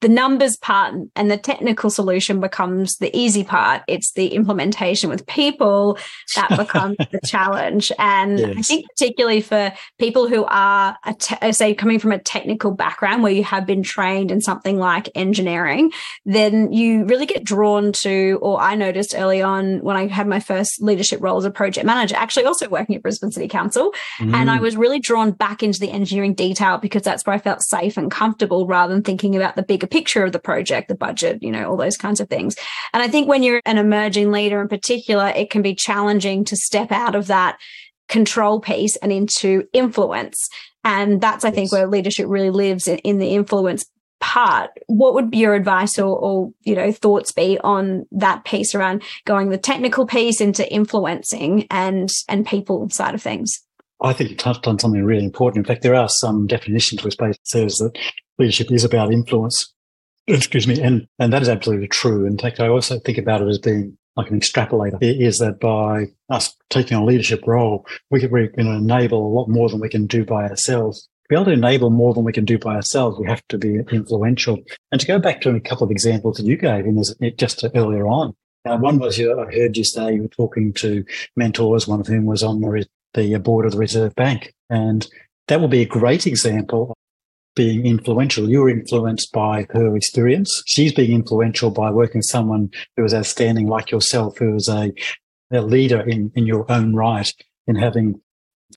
the 0.05 0.09
numbers 0.09 0.55
part 0.57 0.93
and 1.15 1.31
the 1.31 1.37
technical 1.37 1.89
solution 1.89 2.39
becomes 2.39 2.97
the 2.97 3.09
easy 3.17 3.43
part. 3.43 3.81
It's 3.87 4.11
the 4.13 4.27
implementation 4.27 5.09
with 5.09 5.25
people 5.25 5.97
that 6.35 6.49
becomes 6.57 6.97
the 7.11 7.19
challenge. 7.25 7.91
And 7.97 8.39
yes. 8.39 8.55
I 8.57 8.61
think 8.61 8.85
particularly 8.89 9.41
for 9.41 9.73
people 9.97 10.27
who 10.27 10.45
are, 10.45 10.95
te- 11.17 11.51
say, 11.53 11.73
coming 11.73 11.97
from 11.97 12.11
a 12.11 12.19
technical 12.19 12.71
background 12.71 13.23
where 13.23 13.31
you 13.31 13.43
have 13.45 13.65
been 13.65 13.81
trained 13.81 14.31
in 14.31 14.41
something 14.41 14.77
like 14.77 15.09
engineering, 15.15 15.91
then 16.23 16.71
you 16.71 17.05
really 17.05 17.25
get 17.25 17.43
drawn 17.43 17.91
to, 18.03 18.37
or 18.41 18.61
I 18.61 18.75
noticed 18.75 19.15
early 19.17 19.41
on 19.41 19.79
when 19.79 19.97
I 19.97 20.07
had 20.07 20.27
my 20.27 20.39
first 20.39 20.83
leadership 20.83 21.19
role 21.19 21.37
as 21.37 21.45
a 21.45 21.51
project 21.51 21.85
manager, 21.85 22.15
actually 22.15 22.45
also 22.45 22.69
working 22.69 22.95
at 22.95 23.01
Brisbane 23.01 23.31
City 23.31 23.47
Council, 23.47 23.91
mm. 24.19 24.33
and 24.35 24.51
I 24.51 24.59
mm. 24.59 24.61
was 24.61 24.77
really 24.77 24.99
drawn 24.99 25.31
back 25.31 25.63
into 25.65 25.79
the 25.79 25.91
engineering 25.91 26.33
detail 26.33 26.77
because 26.77 27.01
that's 27.01 27.25
where 27.25 27.35
I 27.35 27.39
felt 27.39 27.61
safe 27.61 27.97
and 27.97 28.09
comfortable 28.09 28.65
rather 28.65 28.93
than 28.93 29.03
thinking 29.03 29.35
about 29.35 29.55
the 29.55 29.63
bigger 29.63 29.87
picture 29.87 30.23
of 30.23 30.31
the 30.31 30.39
project, 30.39 30.87
the 30.87 30.95
budget, 30.95 31.39
you 31.41 31.51
know, 31.51 31.69
all 31.69 31.77
those 31.77 31.97
kinds 31.97 32.21
of 32.21 32.29
things. 32.29 32.55
And 32.93 33.03
I 33.03 33.07
think 33.07 33.27
when 33.27 33.43
you're 33.43 33.61
an 33.65 33.77
emerging 33.77 34.31
leader 34.31 34.61
in 34.61 34.69
particular, 34.69 35.27
it 35.35 35.49
can 35.49 35.61
be 35.61 35.75
challenging 35.75 36.45
to 36.45 36.55
step 36.55 36.91
out 36.91 37.15
of 37.15 37.27
that 37.27 37.57
control 38.07 38.61
piece 38.61 38.95
and 38.97 39.11
into 39.11 39.63
influence. 39.73 40.47
And 40.83 41.19
that's, 41.19 41.43
I 41.43 41.51
think, 41.51 41.71
where 41.71 41.87
leadership 41.87 42.27
really 42.29 42.51
lives 42.51 42.87
in, 42.87 42.99
in 42.99 43.17
the 43.17 43.29
influence 43.29 43.85
part 44.21 44.71
what 44.87 45.13
would 45.13 45.29
be 45.29 45.37
your 45.37 45.53
advice 45.53 45.99
or, 45.99 46.17
or, 46.17 46.51
you 46.61 46.73
know 46.73 46.91
thoughts 46.91 47.31
be 47.33 47.59
on 47.59 48.05
that 48.11 48.45
piece 48.45 48.73
around 48.73 49.03
going 49.25 49.49
the 49.49 49.57
technical 49.57 50.07
piece 50.07 50.39
into 50.39 50.67
influencing 50.73 51.67
and 51.69 52.09
and 52.29 52.47
people 52.47 52.89
side 52.89 53.13
of 53.13 53.21
things 53.21 53.64
i 54.01 54.13
think 54.13 54.29
you 54.29 54.35
touched 54.35 54.67
on 54.67 54.79
something 54.79 55.03
really 55.03 55.23
important. 55.23 55.65
In 55.65 55.67
fact 55.67 55.83
there 55.83 55.95
are 55.95 56.09
some 56.09 56.47
definitions 56.47 57.03
which 57.03 57.17
basically 57.17 57.39
says 57.43 57.77
that 57.77 57.97
leadership 58.37 58.71
is 58.71 58.83
about 58.83 59.13
influence. 59.13 59.73
Excuse 60.27 60.67
me 60.67 60.81
and 60.81 61.07
and 61.19 61.31
that 61.33 61.41
is 61.41 61.49
absolutely 61.49 61.87
true. 61.87 62.25
In 62.25 62.37
fact 62.37 62.59
i 62.59 62.67
also 62.67 62.99
think 62.99 63.17
about 63.17 63.41
it 63.41 63.47
as 63.47 63.59
being 63.59 63.97
like 64.15 64.31
an 64.31 64.39
extrapolator. 64.39 64.97
Is 65.01 65.39
that 65.39 65.59
by 65.59 66.05
us 66.29 66.55
taking 66.69 66.97
a 66.97 67.03
leadership 67.03 67.41
role 67.45 67.85
we 68.09 68.19
can, 68.19 68.31
we 68.31 68.47
can 68.47 68.67
enable 68.67 69.27
a 69.27 69.33
lot 69.33 69.49
more 69.49 69.69
than 69.69 69.79
we 69.79 69.89
can 69.89 70.07
do 70.07 70.25
by 70.25 70.47
ourselves. 70.47 71.01
To 71.03 71.29
be 71.29 71.35
able 71.35 71.45
to 71.45 71.51
enable 71.53 71.89
more 71.89 72.13
than 72.13 72.23
we 72.23 72.33
can 72.33 72.45
do 72.45 72.59
by 72.59 72.75
ourselves, 72.75 73.17
we 73.19 73.25
have 73.25 73.41
to 73.49 73.57
be 73.57 73.77
influential. 73.91 74.59
And 74.91 75.01
to 75.01 75.07
go 75.07 75.17
back 75.17 75.41
to 75.41 75.55
a 75.55 75.59
couple 75.59 75.83
of 75.83 75.89
examples 75.89 76.37
that 76.37 76.45
you 76.45 76.55
gave 76.55 76.85
in 76.85 76.97
this, 76.97 77.15
just 77.35 77.65
earlier 77.73 78.07
on, 78.07 78.35
uh, 78.65 78.77
one 78.77 78.99
was 78.99 79.17
you, 79.17 79.39
I 79.39 79.51
heard 79.53 79.77
you 79.77 79.83
say 79.83 80.15
you 80.15 80.23
were 80.23 80.27
talking 80.27 80.73
to 80.73 81.03
mentors, 81.35 81.87
one 81.87 81.99
of 81.99 82.07
whom 82.07 82.25
was 82.25 82.43
on 82.43 82.61
the, 82.61 82.85
the 83.15 83.37
board 83.37 83.65
of 83.65 83.71
the 83.71 83.77
Reserve 83.77 84.13
Bank. 84.15 84.53
And 84.69 85.07
that 85.47 85.61
will 85.61 85.67
be 85.67 85.81
a 85.81 85.87
great 85.87 86.27
example 86.27 86.91
of 86.91 86.95
being 87.55 87.85
influential. 87.85 88.49
You 88.49 88.61
were 88.61 88.69
influenced 88.69 89.31
by 89.31 89.65
her 89.71 89.95
experience. 89.95 90.61
She's 90.65 90.93
being 90.93 91.13
influential 91.13 91.71
by 91.71 91.91
working 91.91 92.19
with 92.19 92.25
someone 92.25 92.69
who 92.95 93.05
is 93.05 93.13
outstanding 93.13 93.67
like 93.67 93.91
yourself, 93.91 94.37
who 94.37 94.55
is 94.55 94.67
a, 94.67 94.91
a 95.51 95.61
leader 95.61 96.01
in, 96.01 96.31
in 96.35 96.45
your 96.45 96.69
own 96.71 96.95
right 96.95 97.31
in 97.67 97.75
having 97.75 98.19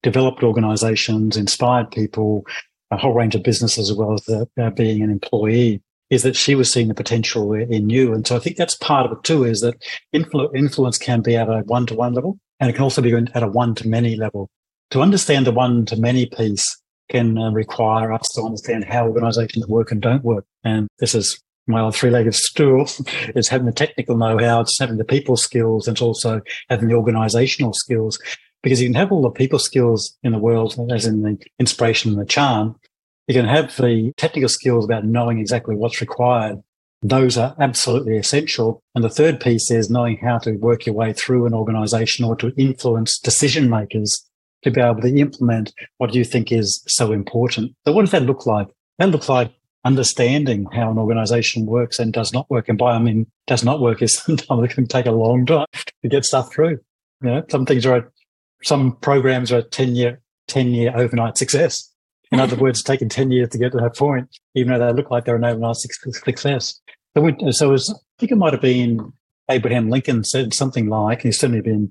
developed 0.03 0.42
organizations, 0.42 1.37
inspired 1.37 1.90
people, 1.90 2.44
a 2.90 2.96
whole 2.96 3.14
range 3.14 3.35
of 3.35 3.42
businesses, 3.42 3.90
as 3.90 3.96
well 3.96 4.14
as 4.14 4.22
the, 4.24 4.48
uh, 4.61 4.70
being 4.70 5.03
an 5.03 5.11
employee, 5.11 5.83
is 6.11 6.22
that 6.22 6.37
she 6.37 6.55
was 6.55 6.72
seeing 6.72 6.88
the 6.88 6.94
potential 6.94 7.53
in 7.53 7.90
you. 7.90 8.14
And 8.14 8.27
so 8.27 8.37
I 8.37 8.38
think 8.38 8.57
that's 8.57 8.77
part 8.77 9.05
of 9.05 9.12
it 9.12 9.24
too, 9.24 9.44
is 9.44 9.61
that 9.61 9.74
influ- 10.14 10.55
influence 10.57 10.96
can 10.96 11.20
be 11.20 11.37
at 11.37 11.48
a 11.48 11.62
one 11.66 11.87
to 11.87 11.94
one 11.94 12.14
level 12.14 12.38
and 12.61 12.71
it 12.71 12.75
can 12.75 12.83
also 12.83 13.03
be 13.03 13.12
at 13.12 13.42
a 13.42 13.49
one 13.49 13.75
to 13.77 13.88
many 13.88 14.16
level. 14.16 14.51
To 14.90 15.03
understand 15.03 15.47
the 15.47 15.53
one 15.53 15.85
to 15.87 15.97
many 15.97 16.27
piece 16.27 16.64
can 17.11 17.38
uh, 17.38 17.51
require 17.51 18.12
us 18.12 18.27
to 18.35 18.42
understand 18.42 18.85
how 18.85 19.07
organizations 19.07 19.66
work 19.66 19.90
and 19.90 20.01
don't 20.01 20.25
work. 20.25 20.44
And 20.64 20.88
this 20.99 21.14
is 21.14 21.40
my 21.66 21.90
three-legged 21.90 22.35
stool 22.35 22.88
is 23.35 23.49
having 23.49 23.66
the 23.66 23.73
technical 23.73 24.16
know-how, 24.16 24.61
it's 24.61 24.79
having 24.79 24.97
the 24.97 25.05
people 25.05 25.37
skills, 25.37 25.87
and 25.87 25.94
it's 25.94 26.03
also 26.03 26.40
having 26.68 26.88
the 26.88 26.94
organizational 26.94 27.73
skills 27.75 28.18
because 28.62 28.81
you 28.81 28.88
can 28.88 28.94
have 28.94 29.12
all 29.12 29.23
the 29.23 29.31
people 29.31 29.59
skills 29.59 30.16
in 30.23 30.33
the 30.33 30.38
world, 30.38 30.77
as 30.90 31.07
in 31.07 31.23
the 31.23 31.38
inspiration 31.59 32.11
and 32.11 32.21
the 32.21 32.27
charm. 32.27 32.75
You 33.27 33.35
can 33.35 33.44
have 33.44 33.77
the 33.77 34.12
technical 34.16 34.49
skills 34.49 34.85
about 34.85 35.05
knowing 35.05 35.38
exactly 35.38 35.77
what's 35.77 36.01
required. 36.01 36.62
Those 37.03 37.39
are 37.39 37.55
absolutely 37.61 38.17
essential. 38.17 38.83
And 38.95 39.05
the 39.05 39.11
third 39.11 39.41
piece 39.41 39.71
is 39.71 39.91
knowing 39.91 40.19
how 40.19 40.39
to 40.39 40.53
work 40.53 40.87
your 40.87 40.95
way 40.95 41.13
through 41.13 41.47
an 41.47 41.55
organization 41.55 42.25
or 42.25 42.35
to 42.37 42.53
influence 42.57 43.19
decision 43.19 43.71
makers 43.71 44.25
to 44.65 44.71
be 44.71 44.81
able 44.81 45.01
to 45.03 45.17
implement 45.17 45.73
what 45.99 46.15
you 46.15 46.25
think 46.25 46.51
is 46.51 46.83
so 46.89 47.13
important. 47.13 47.73
So 47.87 47.93
what 47.93 48.03
does 48.03 48.11
that 48.11 48.25
look 48.25 48.47
like? 48.47 48.69
That 48.99 49.11
looks 49.11 49.29
like 49.29 49.53
understanding 49.85 50.67
how 50.73 50.91
an 50.91 50.99
organization 50.99 51.67
works 51.67 51.99
and 51.99 52.13
does 52.13 52.33
not 52.33 52.51
work. 52.51 52.69
And 52.69 52.77
by 52.77 52.93
I 52.93 52.99
mean 52.99 53.27
does 53.47 53.65
not 53.65 53.81
work 53.81 54.03
is 54.03 54.19
sometimes 54.19 54.65
it 54.65 54.75
can 54.75 54.87
take 54.87 55.07
a 55.07 55.13
long 55.13 55.47
time 55.47 55.67
to 56.03 56.09
get 56.09 56.25
stuff 56.25 56.53
through. 56.53 56.79
You 57.23 57.31
know, 57.31 57.45
some 57.49 57.67
things 57.67 57.87
are 57.87 58.13
some 58.63 58.97
programs 58.97 59.53
are 59.53 59.59
a 59.59 59.63
10 59.63 59.95
year, 59.95 60.21
10 60.49 60.69
year 60.69 60.93
overnight 60.97 61.39
success. 61.39 61.88
In 62.31 62.41
other 62.41 62.57
words, 62.57 62.81
it's 62.81 62.87
taking 62.87 63.09
10 63.09 63.31
years 63.31 63.49
to 63.51 63.59
get 63.59 63.73
to 63.73 63.79
that 63.79 63.97
point, 63.97 64.29
even 64.55 64.73
though 64.73 64.87
they 64.87 64.93
look 64.93 65.11
like 65.11 65.25
they're 65.25 65.37
an 65.37 65.45
overnight 65.45 65.77
success. 65.77 66.81
So, 67.17 67.23
we, 67.23 67.53
so 67.53 67.71
was, 67.71 67.91
I 67.91 67.97
think 68.19 68.33
it 68.33 68.37
might 68.37 68.53
have 68.53 68.62
been 68.62 69.12
Abraham 69.51 69.88
Lincoln 69.88 70.25
said 70.25 70.53
something 70.53 70.88
like, 70.88 71.19
and 71.19 71.29
he's 71.29 71.38
certainly 71.38 71.62
been 71.62 71.91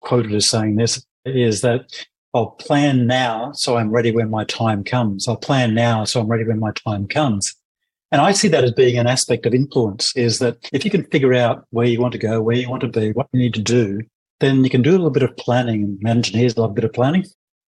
quoted 0.00 0.34
as 0.34 0.50
saying 0.50 0.76
this, 0.76 1.04
is 1.24 1.62
that 1.62 1.86
I'll 2.34 2.50
plan 2.50 3.06
now 3.06 3.52
so 3.52 3.76
I'm 3.76 3.90
ready 3.90 4.10
when 4.10 4.28
my 4.28 4.44
time 4.44 4.84
comes. 4.84 5.26
I'll 5.28 5.36
plan 5.36 5.74
now 5.74 6.04
so 6.04 6.20
I'm 6.20 6.28
ready 6.28 6.44
when 6.44 6.58
my 6.58 6.72
time 6.72 7.06
comes. 7.06 7.54
And 8.12 8.20
I 8.20 8.32
see 8.32 8.48
that 8.48 8.64
as 8.64 8.72
being 8.72 8.98
an 8.98 9.06
aspect 9.06 9.46
of 9.46 9.54
influence 9.54 10.14
is 10.14 10.38
that 10.40 10.58
if 10.72 10.84
you 10.84 10.90
can 10.90 11.04
figure 11.04 11.34
out 11.34 11.64
where 11.70 11.86
you 11.86 12.00
want 12.00 12.12
to 12.12 12.18
go, 12.18 12.40
where 12.42 12.56
you 12.56 12.68
want 12.68 12.82
to 12.82 12.88
be, 12.88 13.12
what 13.12 13.28
you 13.32 13.40
need 13.40 13.54
to 13.54 13.62
do, 13.62 14.02
then 14.40 14.62
you 14.62 14.70
can 14.70 14.82
do 14.82 14.90
a 14.90 14.92
little 14.92 15.10
bit 15.10 15.22
of 15.22 15.36
planning. 15.36 15.98
And 16.00 16.08
engineers 16.08 16.58
love 16.58 16.70
a 16.70 16.74
bit 16.74 16.84
of 16.84 16.92
planning. 16.92 17.24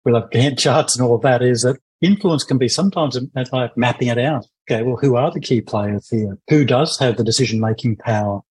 We 0.05 0.11
love 0.11 0.29
Gantt 0.29 0.59
charts 0.59 0.95
and 0.95 1.05
all 1.05 1.15
of 1.15 1.21
that. 1.23 1.41
Is 1.41 1.63
that 1.63 1.77
influence 2.01 2.43
can 2.43 2.57
be 2.57 2.69
sometimes 2.69 3.17
like 3.51 3.77
mapping 3.77 4.07
it 4.07 4.17
out. 4.17 4.45
Okay, 4.69 4.83
well, 4.83 4.97
who 4.97 5.15
are 5.15 5.31
the 5.31 5.39
key 5.39 5.61
players 5.61 6.09
here? 6.09 6.37
Who 6.49 6.65
does 6.65 6.97
have 6.99 7.17
the 7.17 7.23
decision 7.23 7.59
making 7.59 7.97
power? 7.97 8.41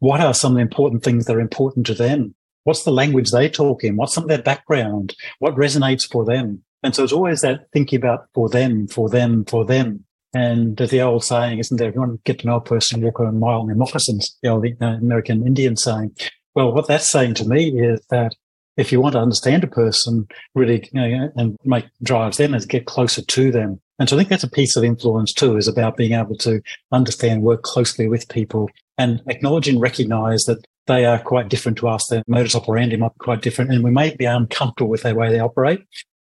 What 0.00 0.20
are 0.20 0.34
some 0.34 0.52
of 0.52 0.56
the 0.56 0.62
important 0.62 1.02
things 1.02 1.26
that 1.26 1.36
are 1.36 1.40
important 1.40 1.86
to 1.86 1.94
them? 1.94 2.34
What's 2.64 2.84
the 2.84 2.92
language 2.92 3.30
they 3.30 3.48
talk 3.48 3.84
in? 3.84 3.96
What's 3.96 4.14
some 4.14 4.24
of 4.24 4.28
their 4.28 4.42
background? 4.42 5.14
What 5.38 5.56
resonates 5.56 6.10
for 6.10 6.24
them? 6.24 6.64
And 6.82 6.94
so 6.94 7.04
it's 7.04 7.12
always 7.12 7.40
that 7.42 7.66
thinking 7.72 7.98
about 7.98 8.26
for 8.34 8.48
them, 8.48 8.86
for 8.88 9.08
them, 9.08 9.44
for 9.44 9.64
them. 9.64 10.04
And 10.34 10.76
the 10.76 11.00
old 11.00 11.24
saying, 11.24 11.58
isn't 11.58 11.76
there? 11.76 11.88
If 11.88 11.94
you 11.94 12.00
want 12.00 12.14
to 12.14 12.20
get 12.24 12.40
to 12.40 12.46
know 12.46 12.56
a 12.56 12.60
person, 12.60 13.02
walk 13.02 13.20
a 13.20 13.30
mile 13.30 13.68
in 13.68 13.78
moccasins, 13.78 14.36
the 14.42 14.48
old 14.48 14.66
uh, 14.66 14.86
American 14.86 15.46
Indian 15.46 15.76
saying. 15.76 16.16
Well, 16.54 16.72
what 16.72 16.88
that's 16.88 17.10
saying 17.10 17.34
to 17.34 17.48
me 17.48 17.68
is 17.80 18.04
that 18.10 18.34
if 18.76 18.92
you 18.92 19.00
want 19.00 19.14
to 19.14 19.20
understand 19.20 19.64
a 19.64 19.68
person 19.68 20.26
really 20.54 20.88
you 20.92 21.00
know, 21.00 21.32
and 21.36 21.56
make 21.64 21.86
drives 22.02 22.36
them 22.36 22.54
is 22.54 22.66
get 22.66 22.86
closer 22.86 23.22
to 23.22 23.50
them. 23.50 23.80
And 23.98 24.08
so 24.08 24.16
I 24.16 24.18
think 24.18 24.28
that's 24.28 24.44
a 24.44 24.50
piece 24.50 24.76
of 24.76 24.84
influence 24.84 25.32
too, 25.32 25.56
is 25.56 25.68
about 25.68 25.96
being 25.96 26.12
able 26.12 26.36
to 26.38 26.60
understand, 26.90 27.42
work 27.42 27.62
closely 27.62 28.08
with 28.08 28.28
people 28.28 28.68
and 28.98 29.22
acknowledge 29.28 29.68
and 29.68 29.80
recognize 29.80 30.44
that 30.44 30.64
they 30.86 31.04
are 31.04 31.18
quite 31.18 31.48
different 31.48 31.78
to 31.78 31.88
us. 31.88 32.08
Their 32.08 32.24
modus 32.26 32.54
operandi 32.54 32.96
might 32.96 33.14
be 33.14 33.24
quite 33.24 33.42
different 33.42 33.72
and 33.72 33.84
we 33.84 33.90
may 33.90 34.14
be 34.16 34.24
uncomfortable 34.24 34.90
with 34.90 35.02
the 35.02 35.14
way 35.14 35.30
they 35.30 35.40
operate. 35.40 35.80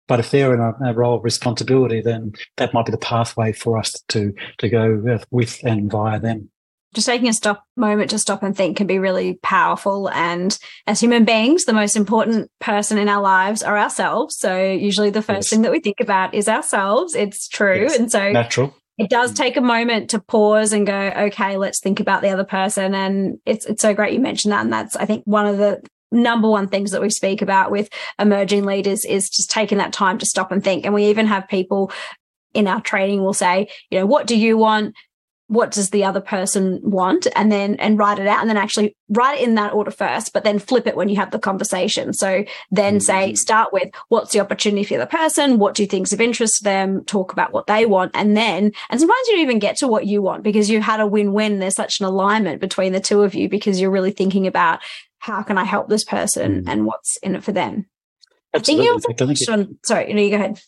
But 0.07 0.19
if 0.19 0.29
they're 0.29 0.53
in 0.53 0.59
a, 0.59 0.91
a, 0.91 0.93
role 0.93 1.17
of 1.17 1.23
responsibility, 1.23 1.99
then 1.99 2.33
that 2.57 2.75
might 2.75 2.85
be 2.85 2.91
the 2.91 2.97
pathway 2.99 3.53
for 3.53 3.79
us 3.79 3.99
to, 4.09 4.35
to 4.59 4.69
go 4.69 5.19
with 5.31 5.59
and 5.63 5.89
via 5.89 6.19
them 6.19 6.51
just 6.95 7.08
taking 7.08 7.27
a 7.27 7.34
stop 7.34 7.63
moment 7.75 8.10
to 8.10 8.19
stop 8.19 8.41
and 8.41 8.55
think 8.55 8.77
can 8.77 8.88
be 8.88 8.99
really 8.99 9.36
powerful. 9.43 10.10
And 10.10 10.58
as 10.88 10.99
human 10.99 11.25
beings, 11.25 11.65
the 11.65 11.73
most 11.73 11.95
important 11.95 12.49
person 12.60 12.97
in 12.97 13.10
our 13.10 13.21
lives 13.21 13.62
are 13.62 13.77
ourselves. 13.77 14.38
So 14.38 14.58
usually 14.63 15.10
the 15.10 15.21
first 15.21 15.47
yes. 15.47 15.49
thing 15.49 15.62
that 15.62 15.71
we 15.71 15.79
think 15.79 15.99
about 15.99 16.34
is 16.34 16.47
ourselves. 16.47 17.15
It's 17.15 17.47
true. 17.47 17.84
Yes. 17.84 17.99
And 17.99 18.12
so 18.12 18.31
natural. 18.31 18.75
It 18.97 19.10
does 19.10 19.34
mm. 19.34 19.36
take 19.36 19.58
a 19.58 19.62
moment 19.62 20.12
to 20.12 20.19
pause 20.19 20.71
and 20.71 20.88
go, 20.88 21.12
okay, 21.17 21.58
let's 21.58 21.81
think 21.81 21.99
about 21.99 22.21
the 22.21 22.29
other 22.29 22.45
person. 22.45 22.95
And 22.95 23.39
it's 23.45 23.65
it's 23.65 23.81
so 23.81 23.93
great 23.93 24.13
you 24.13 24.19
mentioned 24.19 24.53
that. 24.53 24.62
And 24.62 24.73
that's 24.73 24.95
I 24.95 25.05
think 25.05 25.23
one 25.25 25.45
of 25.45 25.58
the 25.58 25.81
number 26.12 26.49
one 26.49 26.67
things 26.67 26.91
that 26.91 27.01
we 27.01 27.10
speak 27.10 27.41
about 27.41 27.71
with 27.71 27.89
emerging 28.17 28.63
leaders 28.63 29.03
is 29.03 29.29
just 29.29 29.51
taking 29.51 29.79
that 29.79 29.91
time 29.91 30.17
to 30.19 30.25
stop 30.25 30.51
and 30.51 30.63
think. 30.63 30.86
And 30.86 30.93
we 30.93 31.05
even 31.08 31.27
have 31.27 31.47
people 31.47 31.91
in 32.53 32.67
our 32.67 32.81
training 32.81 33.21
will 33.21 33.34
say, 33.34 33.67
you 33.89 33.99
know, 33.99 34.05
what 34.05 34.27
do 34.27 34.38
you 34.38 34.58
want? 34.58 34.95
What 35.47 35.71
does 35.71 35.91
the 35.91 36.03
other 36.03 36.21
person 36.21 36.79
want 36.84 37.27
and 37.36 37.51
then 37.51 37.75
and 37.75 37.99
write 37.99 38.17
it 38.17 38.27
out 38.27 38.39
and 38.39 38.49
then 38.49 38.58
actually 38.58 38.95
write 39.10 39.39
it 39.39 39.47
in 39.47 39.55
that 39.55 39.73
order 39.73 39.91
first 39.91 40.34
but 40.34 40.43
then 40.43 40.58
flip 40.58 40.88
it 40.88 40.95
when 40.95 41.08
you 41.08 41.15
have 41.15 41.31
the 41.31 41.39
conversation 41.39 42.13
so 42.13 42.43
then 42.71 42.95
mm-hmm. 42.95 42.99
say 42.99 43.34
start 43.36 43.71
with 43.71 43.89
what's 44.10 44.31
the 44.31 44.39
opportunity 44.39 44.84
for 44.84 44.97
the 44.97 45.05
person 45.05 45.60
what 45.60 45.75
do 45.75 45.84
you 45.84 45.88
think's 45.88 46.13
of 46.13 46.21
interest 46.21 46.58
to 46.58 46.63
them 46.63 47.03
talk 47.05 47.31
about 47.31 47.53
what 47.53 47.67
they 47.67 47.86
want 47.86 48.12
and 48.15 48.36
then 48.36 48.71
and 48.89 48.99
sometimes 48.99 49.27
you 49.27 49.34
don't 49.34 49.43
even 49.43 49.60
get 49.60 49.77
to 49.77 49.88
what 49.88 50.08
you 50.08 50.21
want 50.21 50.43
because 50.43 50.69
you've 50.69 50.84
had 50.84 50.99
a 50.99 51.08
win-win 51.08 51.60
there's 51.60 51.75
such 51.75 51.99
an 51.99 52.05
alignment 52.05 52.60
between 52.60 52.91
the 52.91 52.99
two 52.99 53.21
of 53.21 53.36
you 53.36 53.47
because 53.47 53.79
you're 53.79 53.91
really 53.91 54.12
thinking 54.12 54.47
about 54.47 54.79
how 55.19 55.43
can 55.43 55.58
i 55.58 55.63
help 55.63 55.89
this 55.89 56.03
person 56.03 56.62
mm-hmm. 56.62 56.69
and 56.69 56.86
what's 56.86 57.17
in 57.17 57.36
it 57.36 57.43
for 57.43 57.51
them 57.51 57.86
Absolutely. 58.55 58.86
I 58.86 58.93
think 58.93 59.05
you 59.05 59.34
also 59.34 59.53
on, 59.53 59.77
sorry, 59.84 60.08
you 60.08 60.13
know, 60.13 60.21
you 60.21 60.29
go 60.29 60.38
ahead. 60.38 60.62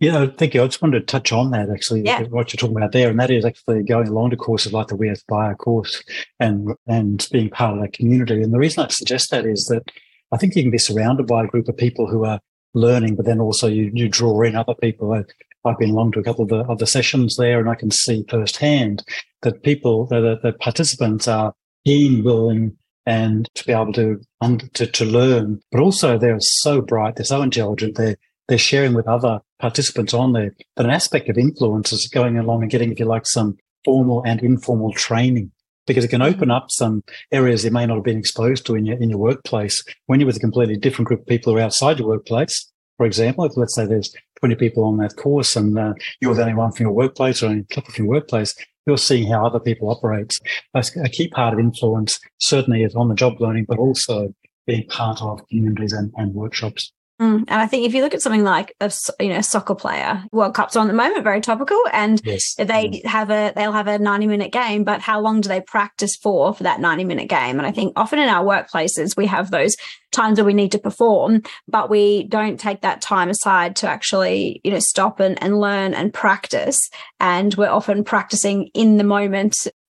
Yeah, 0.00 0.26
thank 0.36 0.54
you. 0.54 0.62
I 0.62 0.66
just 0.66 0.82
wanted 0.82 1.00
to 1.00 1.06
touch 1.06 1.32
on 1.32 1.50
that 1.52 1.70
actually, 1.70 2.02
yeah. 2.02 2.22
what 2.24 2.52
you're 2.52 2.58
talking 2.58 2.76
about 2.76 2.92
there, 2.92 3.10
and 3.10 3.20
that 3.20 3.30
is 3.30 3.44
actually 3.44 3.84
going 3.84 4.08
along 4.08 4.30
to 4.30 4.36
courses 4.36 4.72
like 4.72 4.88
the 4.88 4.96
We 4.96 5.08
Aspire 5.08 5.54
course 5.54 6.02
and 6.40 6.74
and 6.86 7.26
being 7.30 7.48
part 7.48 7.74
of 7.74 7.80
that 7.80 7.92
community. 7.92 8.42
And 8.42 8.52
the 8.52 8.58
reason 8.58 8.84
I 8.84 8.88
suggest 8.88 9.30
that 9.30 9.46
is 9.46 9.64
that 9.66 9.90
I 10.32 10.36
think 10.36 10.56
you 10.56 10.62
can 10.62 10.72
be 10.72 10.78
surrounded 10.78 11.26
by 11.26 11.44
a 11.44 11.46
group 11.46 11.68
of 11.68 11.76
people 11.76 12.08
who 12.08 12.24
are 12.24 12.40
learning, 12.74 13.14
but 13.14 13.24
then 13.24 13.40
also 13.40 13.68
you, 13.68 13.90
you 13.94 14.08
draw 14.08 14.42
in 14.42 14.56
other 14.56 14.74
people. 14.74 15.12
I, 15.12 15.22
I've 15.64 15.78
been 15.78 15.90
along 15.90 16.12
to 16.12 16.20
a 16.20 16.24
couple 16.24 16.42
of 16.42 16.50
the, 16.50 16.64
of 16.70 16.78
the 16.78 16.86
sessions 16.86 17.36
there, 17.36 17.60
and 17.60 17.70
I 17.70 17.76
can 17.76 17.90
see 17.90 18.24
firsthand 18.28 19.04
that 19.42 19.62
people, 19.62 20.06
the, 20.06 20.38
the 20.42 20.52
participants 20.52 21.28
are 21.28 21.54
keen, 21.86 22.24
willing, 22.24 22.76
and 23.06 23.48
to 23.54 23.64
be 23.64 23.72
able 23.72 23.92
to, 23.92 24.20
to 24.74 24.86
to 24.86 25.04
learn, 25.04 25.60
but 25.70 25.80
also 25.80 26.18
they're 26.18 26.36
so 26.40 26.80
bright, 26.80 27.16
they're 27.16 27.24
so 27.24 27.42
intelligent, 27.42 27.96
they're 27.96 28.16
they're 28.48 28.58
sharing 28.58 28.94
with 28.94 29.08
other 29.08 29.40
participants 29.60 30.14
on 30.14 30.32
there, 30.32 30.54
but 30.76 30.86
an 30.86 30.92
aspect 30.92 31.28
of 31.28 31.38
influence 31.38 31.92
is 31.92 32.08
going 32.12 32.38
along 32.38 32.62
and 32.62 32.70
getting, 32.70 32.92
if 32.92 32.98
you 32.98 33.06
like, 33.06 33.26
some 33.26 33.56
formal 33.84 34.22
and 34.24 34.42
informal 34.42 34.92
training 34.92 35.52
because 35.86 36.04
it 36.04 36.08
can 36.08 36.22
open 36.22 36.50
up 36.50 36.70
some 36.70 37.02
areas 37.30 37.64
you 37.64 37.70
may 37.70 37.86
not 37.86 37.96
have 37.96 38.04
been 38.04 38.18
exposed 38.18 38.64
to 38.66 38.74
in 38.74 38.86
your 38.86 38.96
in 39.00 39.10
your 39.10 39.18
workplace 39.18 39.84
when 40.06 40.20
you're 40.20 40.26
with 40.26 40.36
a 40.36 40.40
completely 40.40 40.76
different 40.76 41.08
group 41.08 41.20
of 41.20 41.26
people 41.26 41.52
who 41.52 41.58
are 41.58 41.62
outside 41.62 41.98
your 41.98 42.08
workplace. 42.08 42.70
For 42.96 43.06
example, 43.06 43.44
if 43.44 43.56
let's 43.56 43.74
say 43.74 43.86
there's 43.86 44.14
20 44.40 44.54
people 44.54 44.84
on 44.84 44.98
that 44.98 45.16
course 45.16 45.56
and 45.56 45.78
uh, 45.78 45.94
you're 46.20 46.34
the 46.34 46.42
only 46.42 46.54
one 46.54 46.72
from 46.72 46.84
your 46.84 46.92
workplace 46.92 47.42
or 47.42 47.46
only 47.46 47.66
a 47.70 47.74
couple 47.74 47.92
from 47.92 48.04
your 48.04 48.14
workplace, 48.14 48.54
you're 48.86 48.98
seeing 48.98 49.30
how 49.30 49.44
other 49.44 49.58
people 49.58 49.90
operate. 49.90 50.32
That's 50.72 50.96
a 50.96 51.08
key 51.08 51.28
part 51.28 51.54
of 51.54 51.60
influence, 51.60 52.20
certainly 52.40 52.82
is 52.82 52.94
on 52.94 53.08
the 53.08 53.14
job 53.14 53.40
learning, 53.40 53.66
but 53.68 53.78
also 53.78 54.32
being 54.66 54.86
part 54.88 55.20
of 55.22 55.46
communities 55.48 55.92
and, 55.92 56.12
and 56.16 56.34
workshops. 56.34 56.92
Mm, 57.20 57.44
and 57.46 57.60
I 57.60 57.66
think 57.68 57.86
if 57.86 57.94
you 57.94 58.02
look 58.02 58.12
at 58.12 58.22
something 58.22 58.42
like 58.42 58.74
a 58.80 58.92
you 59.20 59.28
know 59.28 59.40
soccer 59.40 59.76
player, 59.76 60.24
World 60.32 60.54
Cup's 60.54 60.74
on 60.74 60.88
at 60.88 60.90
the 60.90 60.96
moment, 60.96 61.22
very 61.22 61.40
topical, 61.40 61.80
and 61.92 62.20
yes. 62.24 62.56
they 62.56 63.02
have 63.04 63.30
a 63.30 63.52
they'll 63.54 63.70
have 63.70 63.86
a 63.86 64.00
ninety 64.00 64.26
minute 64.26 64.50
game, 64.50 64.82
but 64.82 65.00
how 65.00 65.20
long 65.20 65.40
do 65.40 65.48
they 65.48 65.60
practice 65.60 66.16
for 66.16 66.52
for 66.52 66.64
that 66.64 66.80
ninety 66.80 67.04
minute 67.04 67.28
game? 67.28 67.58
And 67.58 67.66
I 67.68 67.70
think 67.70 67.92
often 67.94 68.18
in 68.18 68.28
our 68.28 68.44
workplaces 68.44 69.16
we 69.16 69.26
have 69.26 69.52
those 69.52 69.76
times 70.10 70.38
where 70.38 70.44
we 70.44 70.54
need 70.54 70.72
to 70.72 70.78
perform, 70.78 71.42
but 71.68 71.88
we 71.88 72.24
don't 72.24 72.58
take 72.58 72.80
that 72.80 73.00
time 73.00 73.30
aside 73.30 73.76
to 73.76 73.88
actually 73.88 74.60
you 74.64 74.72
know 74.72 74.80
stop 74.80 75.20
and, 75.20 75.40
and 75.40 75.60
learn 75.60 75.94
and 75.94 76.12
practice. 76.12 76.90
And 77.20 77.54
we're 77.54 77.68
often 77.68 78.02
practicing 78.02 78.70
in 78.74 78.96
the 78.96 79.04
moment 79.04 79.54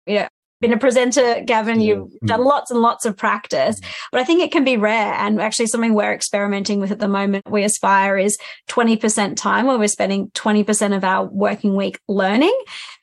you 0.06 0.20
know, 0.20 0.28
been 0.66 0.74
a 0.74 0.80
presenter, 0.80 1.42
Gavin. 1.46 1.80
You've 1.80 2.08
mm. 2.08 2.28
done 2.28 2.44
lots 2.44 2.72
and 2.72 2.82
lots 2.82 3.06
of 3.06 3.16
practice, 3.16 3.80
mm. 3.80 3.94
but 4.12 4.20
I 4.20 4.24
think 4.24 4.42
it 4.42 4.52
can 4.52 4.64
be 4.64 4.78
rare. 4.78 5.14
And 5.14 5.40
actually, 5.40 5.68
something 5.68 5.94
we're 5.94 6.14
experimenting 6.14 6.80
with 6.80 6.92
at 6.92 7.00
the 7.00 7.08
moment, 7.08 7.50
we 7.50 7.64
aspire 7.64 8.18
is 8.18 8.38
20% 8.70 9.36
time 9.36 9.68
where 9.68 9.78
we're 9.78 9.88
spending 9.88 10.30
20% 10.32 10.96
of 10.96 11.04
our 11.04 11.26
working 11.26 11.76
week 11.76 12.00
learning. 12.08 12.58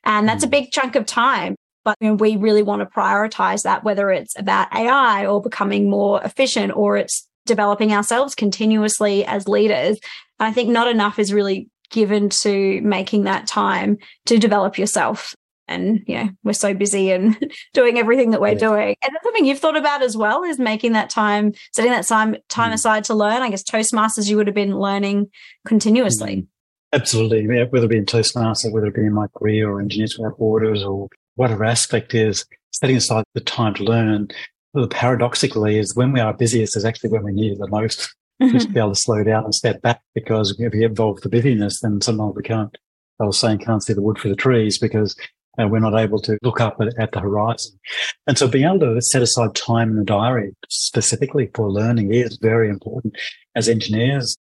And 0.05 0.29
that's 0.29 0.43
a 0.43 0.49
mm. 0.49 0.53
big 0.53 0.73
chunk 0.73 0.97
of 0.97 1.07
time. 1.07 1.55
But 1.85 1.97
you 2.01 2.09
know, 2.09 2.15
we 2.15 2.37
really 2.37 2.63
want 2.63 2.81
to 2.81 2.87
prioritize 2.87 3.63
that, 3.63 3.85
whether 3.85 4.11
it's 4.11 4.37
about 4.37 4.75
AI 4.75 5.27
or 5.27 5.41
becoming 5.41 5.89
more 5.89 6.21
efficient 6.23 6.77
or 6.77 6.97
it's 6.97 7.29
developing 7.47 7.93
ourselves 7.93 8.35
continuously 8.35 9.25
as 9.25 9.49
leaders. 9.49 9.99
I 10.41 10.53
think 10.53 10.69
not 10.69 10.89
enough 10.89 11.19
is 11.19 11.33
really 11.33 11.69
given 11.91 12.29
to 12.29 12.81
making 12.81 13.25
that 13.25 13.47
time 13.47 13.99
to 14.27 14.39
develop 14.39 14.79
yourself 14.79 15.35
and 15.73 16.03
you 16.07 16.17
know 16.17 16.29
we're 16.45 16.53
so 16.53 16.75
busy 16.75 17.11
and 17.11 17.37
doing 17.73 17.99
everything 17.99 18.31
that 18.31 18.41
we're 18.41 18.49
yeah. 18.49 18.59
doing 18.59 18.97
and 19.03 19.15
that's 19.15 19.25
something 19.25 19.45
you've 19.45 19.59
thought 19.59 19.77
about 19.77 20.03
as 20.03 20.17
well 20.17 20.45
is 20.45 20.59
making 20.59 20.93
that 20.93 21.11
time 21.11 21.53
setting 21.73 21.91
that 21.91 22.07
time 22.07 22.37
time 22.49 22.71
mm. 22.71 22.75
aside 22.75 23.05
to 23.05 23.15
learn 23.15 23.43
i 23.43 23.51
guess 23.51 23.63
toastmasters 23.63 24.29
you 24.29 24.37
would 24.37 24.47
have 24.47 24.55
been 24.55 24.79
learning 24.79 25.29
continuously 25.67 26.37
mm. 26.37 26.47
absolutely 26.93 27.43
yeah, 27.57 27.65
whether 27.71 27.87
it 27.87 27.91
be 27.91 27.97
in 27.97 28.07
toastmasters 28.07 28.73
whether 28.73 28.87
it 28.87 28.95
be 28.95 29.03
in 29.03 29.15
my 29.15 29.27
career 29.39 29.71
or 29.71 29.81
engineers 29.81 30.17
without 30.19 30.39
borders 30.39 30.83
or 30.83 31.09
whatever 31.37 31.65
aspect 31.65 32.15
is 32.15 32.45
setting 32.73 32.97
aside 32.97 33.25
the 33.35 33.41
time 33.41 33.75
to 33.75 33.85
learn 33.85 34.09
and 34.09 34.35
well, 34.75 34.89
paradoxically 34.89 35.79
is 35.79 35.95
when 35.95 36.13
we 36.13 36.21
are 36.21 36.33
busiest 36.33 36.77
is 36.77 36.85
actually 36.85 37.11
when 37.11 37.25
we 37.25 37.33
need 37.33 37.53
it 37.53 37.59
the 37.59 37.69
most 37.69 38.15
mm-hmm. 38.41 38.53
just 38.53 38.69
to 38.69 38.73
be 38.73 38.81
able 38.81 38.91
to 38.91 38.97
slow 38.97 39.23
down 39.23 39.45
and 39.45 39.55
step 39.55 39.83
back 39.83 40.01
because 40.15 40.57
if 40.59 40.73
we 40.73 40.87
with 40.87 41.23
the 41.23 41.29
busyness 41.29 41.81
then 41.81 42.01
sometimes 42.01 42.35
we 42.37 42.43
can't 42.43 42.77
I 43.21 43.25
was 43.25 43.39
saying 43.39 43.59
can't 43.59 43.83
see 43.83 43.93
the 43.93 44.03
wood 44.03 44.19
for 44.19 44.29
the 44.29 44.37
trees 44.37 44.79
because 44.79 45.15
and 45.59 45.71
we're 45.71 45.79
not 45.79 45.99
able 45.99 46.21
to 46.21 46.39
look 46.43 46.61
up 46.61 46.77
at, 46.81 46.89
at, 46.99 47.13
the 47.13 47.21
horizon. 47.21 47.79
And 48.27 48.39
so 48.39 48.49
being 48.49 48.65
able 48.65 48.81
to 48.81 49.01
set 49.01 49.23
aside 49.23 49.55
time 49.55 49.91
in 49.91 49.97
the 49.97 50.05
diary 50.05 50.55
specifically 50.69 51.51
for 51.55 51.71
learning 51.71 52.13
is 52.13 52.39
very 52.41 52.69
important. 52.69 53.17
As 53.55 53.69
engineers, 53.69 54.37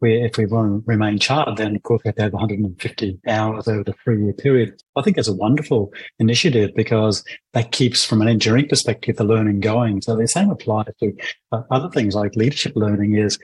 we, 0.00 0.22
if 0.22 0.36
we 0.36 0.46
want 0.46 0.84
to 0.84 0.90
remain 0.90 1.18
chartered, 1.18 1.56
then 1.56 1.76
of 1.76 1.82
course 1.82 2.02
we 2.04 2.08
have 2.08 2.16
to 2.16 2.22
have 2.22 2.32
150 2.32 3.20
hours 3.26 3.68
over 3.68 3.84
the 3.84 3.94
three 4.04 4.22
year 4.22 4.32
period. 4.32 4.82
I 4.96 5.02
think 5.02 5.18
it's 5.18 5.28
a 5.28 5.34
wonderful 5.34 5.92
initiative 6.18 6.70
because 6.74 7.24
that 7.52 7.72
keeps 7.72 8.04
from 8.04 8.20
an 8.20 8.28
engineering 8.28 8.68
perspective 8.68 9.16
the 9.16 9.24
learning 9.24 9.60
going. 9.60 10.02
So 10.02 10.16
the 10.16 10.28
same 10.28 10.50
applies 10.50 10.86
to 11.00 11.12
uh, 11.52 11.62
other 11.70 11.88
things 11.90 12.14
like 12.14 12.36
leadership 12.36 12.72
learning 12.74 13.16
is 13.16 13.38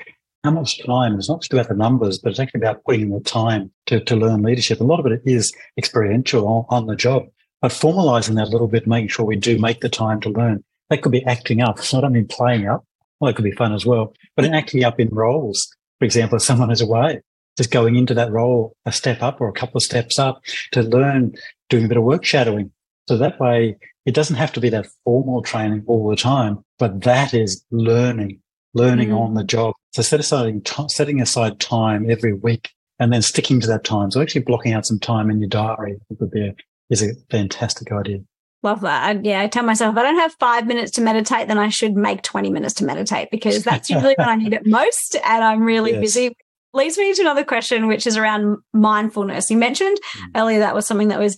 how 0.45 0.51
much 0.51 0.85
time 0.85 1.15
it's 1.15 1.29
not 1.29 1.43
just 1.43 1.53
about 1.53 1.69
the 1.69 1.75
numbers, 1.75 2.19
but 2.19 2.31
it's 2.31 2.41
actually 2.41 2.61
about 2.61 2.83
putting 2.85 3.11
the 3.11 3.21
time 3.21 3.71
to, 3.87 4.01
to 4.01 4.17
learn 4.17 4.43
leadership. 4.43 4.81
A 4.81 4.85
lot 4.85 5.01
of 5.01 5.07
it 5.07 5.21
is 5.25 5.53
experiential 5.77 6.47
on, 6.47 6.65
on 6.71 6.87
the 6.87 6.97
job, 6.97 7.25
but 7.61 7.73
formalizing 7.73 8.37
that 8.37 8.49
a 8.49 8.51
little 8.51 8.69
bit, 8.69 8.87
making 8.87 9.09
sure 9.09 9.27
we 9.27 9.37
do 9.37 9.59
make 9.59 9.81
the 9.81 9.89
time 9.89 10.21
to 10.23 10.31
learn. 10.31 10.65
That 10.89 11.03
could 11.03 11.13
be 11.13 11.25
acting 11.25 11.61
up. 11.61 11.79
So 11.79 11.99
I 11.99 12.01
don't 12.01 12.13
mean 12.13 12.27
playing 12.27 12.67
up. 12.67 12.85
Well, 13.21 13.31
it 13.31 13.37
could 13.37 13.45
be 13.45 13.53
fun 13.53 13.75
as 13.75 13.85
well, 13.85 14.15
but 14.35 14.47
in 14.47 14.55
acting 14.55 14.83
up 14.83 14.99
in 14.99 15.09
roles. 15.11 15.69
For 15.99 16.07
example, 16.07 16.37
if 16.37 16.43
someone 16.43 16.71
is 16.71 16.81
away, 16.81 17.21
just 17.59 17.71
going 17.71 17.97
into 17.97 18.15
that 18.15 18.33
role 18.33 18.75
a 18.87 18.93
step 18.93 19.23
up 19.23 19.41
or 19.41 19.49
a 19.49 19.53
couple 19.53 19.77
of 19.77 19.83
steps 19.83 20.19
up 20.19 20.41
to 20.73 20.83
learn 20.83 21.35
doing 21.69 21.85
a 21.85 21.89
bit 21.89 21.99
of 21.99 22.05
work 22.05 22.25
shadowing. 22.25 22.73
So 23.09 23.19
that 23.19 23.39
way 23.39 23.77
it 24.07 24.15
doesn't 24.15 24.37
have 24.37 24.53
to 24.55 24.61
be 24.61 24.71
that 24.71 24.87
formal 25.05 25.43
training 25.43 25.85
all 25.87 26.09
the 26.09 26.17
time, 26.17 26.65
but 26.79 27.03
that 27.03 27.35
is 27.35 27.63
learning 27.71 28.41
learning 28.75 29.11
mm. 29.11 29.19
on 29.19 29.35
the 29.35 29.45
job. 29.45 29.75
So 29.93 30.03
set 30.03 30.21
aside, 30.21 30.65
t- 30.65 30.89
setting 30.89 31.21
aside 31.21 31.61
time 31.61 32.11
every 32.11 32.33
week 32.33 32.71
and 32.99 33.13
then 33.13 33.23
sticking 33.23 33.61
to 33.61 33.67
that 33.69 33.85
time. 33.85 34.11
So 34.11 34.21
actually 34.21 34.43
blocking 34.43 34.73
out 34.73 34.87
some 34.87 34.99
time 34.99 35.31
in 35.31 35.41
your 35.41 35.49
diary 35.49 35.97
would 36.19 36.31
be 36.31 36.49
a, 36.49 36.55
is 36.91 37.03
a 37.03 37.15
fantastic 37.31 37.91
idea. 37.93 38.19
Love 38.63 38.83
that. 38.83 39.05
I, 39.05 39.21
yeah, 39.23 39.41
I 39.41 39.47
tell 39.47 39.65
myself 39.65 39.95
if 39.95 39.99
I 39.99 40.03
don't 40.03 40.17
have 40.17 40.35
five 40.39 40.67
minutes 40.67 40.93
to 40.93 41.01
meditate, 41.01 41.49
then 41.49 41.59
I 41.59 41.71
should 41.71 41.95
make 41.95 42.23
20 42.23 42.51
minutes 42.51 42.75
to 42.75 42.85
meditate 42.85 43.31
because 43.31 43.65
that's 43.65 43.89
usually 43.89 44.15
when 44.19 44.29
I 44.29 44.37
need 44.37 44.53
it 44.53 44.67
most 44.67 45.17
and 45.17 45.43
I'm 45.43 45.63
really 45.65 45.93
yes. 45.93 46.01
busy. 46.01 46.37
Leads 46.73 46.99
me 46.99 47.13
to 47.15 47.23
another 47.23 47.43
question, 47.43 47.89
which 47.89 48.07
is 48.07 48.17
around 48.17 48.59
mindfulness. 48.73 49.51
You 49.51 49.57
mentioned 49.57 49.99
mm. 49.99 50.41
earlier 50.41 50.59
that 50.61 50.75
was 50.75 50.87
something 50.87 51.09
that 51.09 51.19
was 51.19 51.37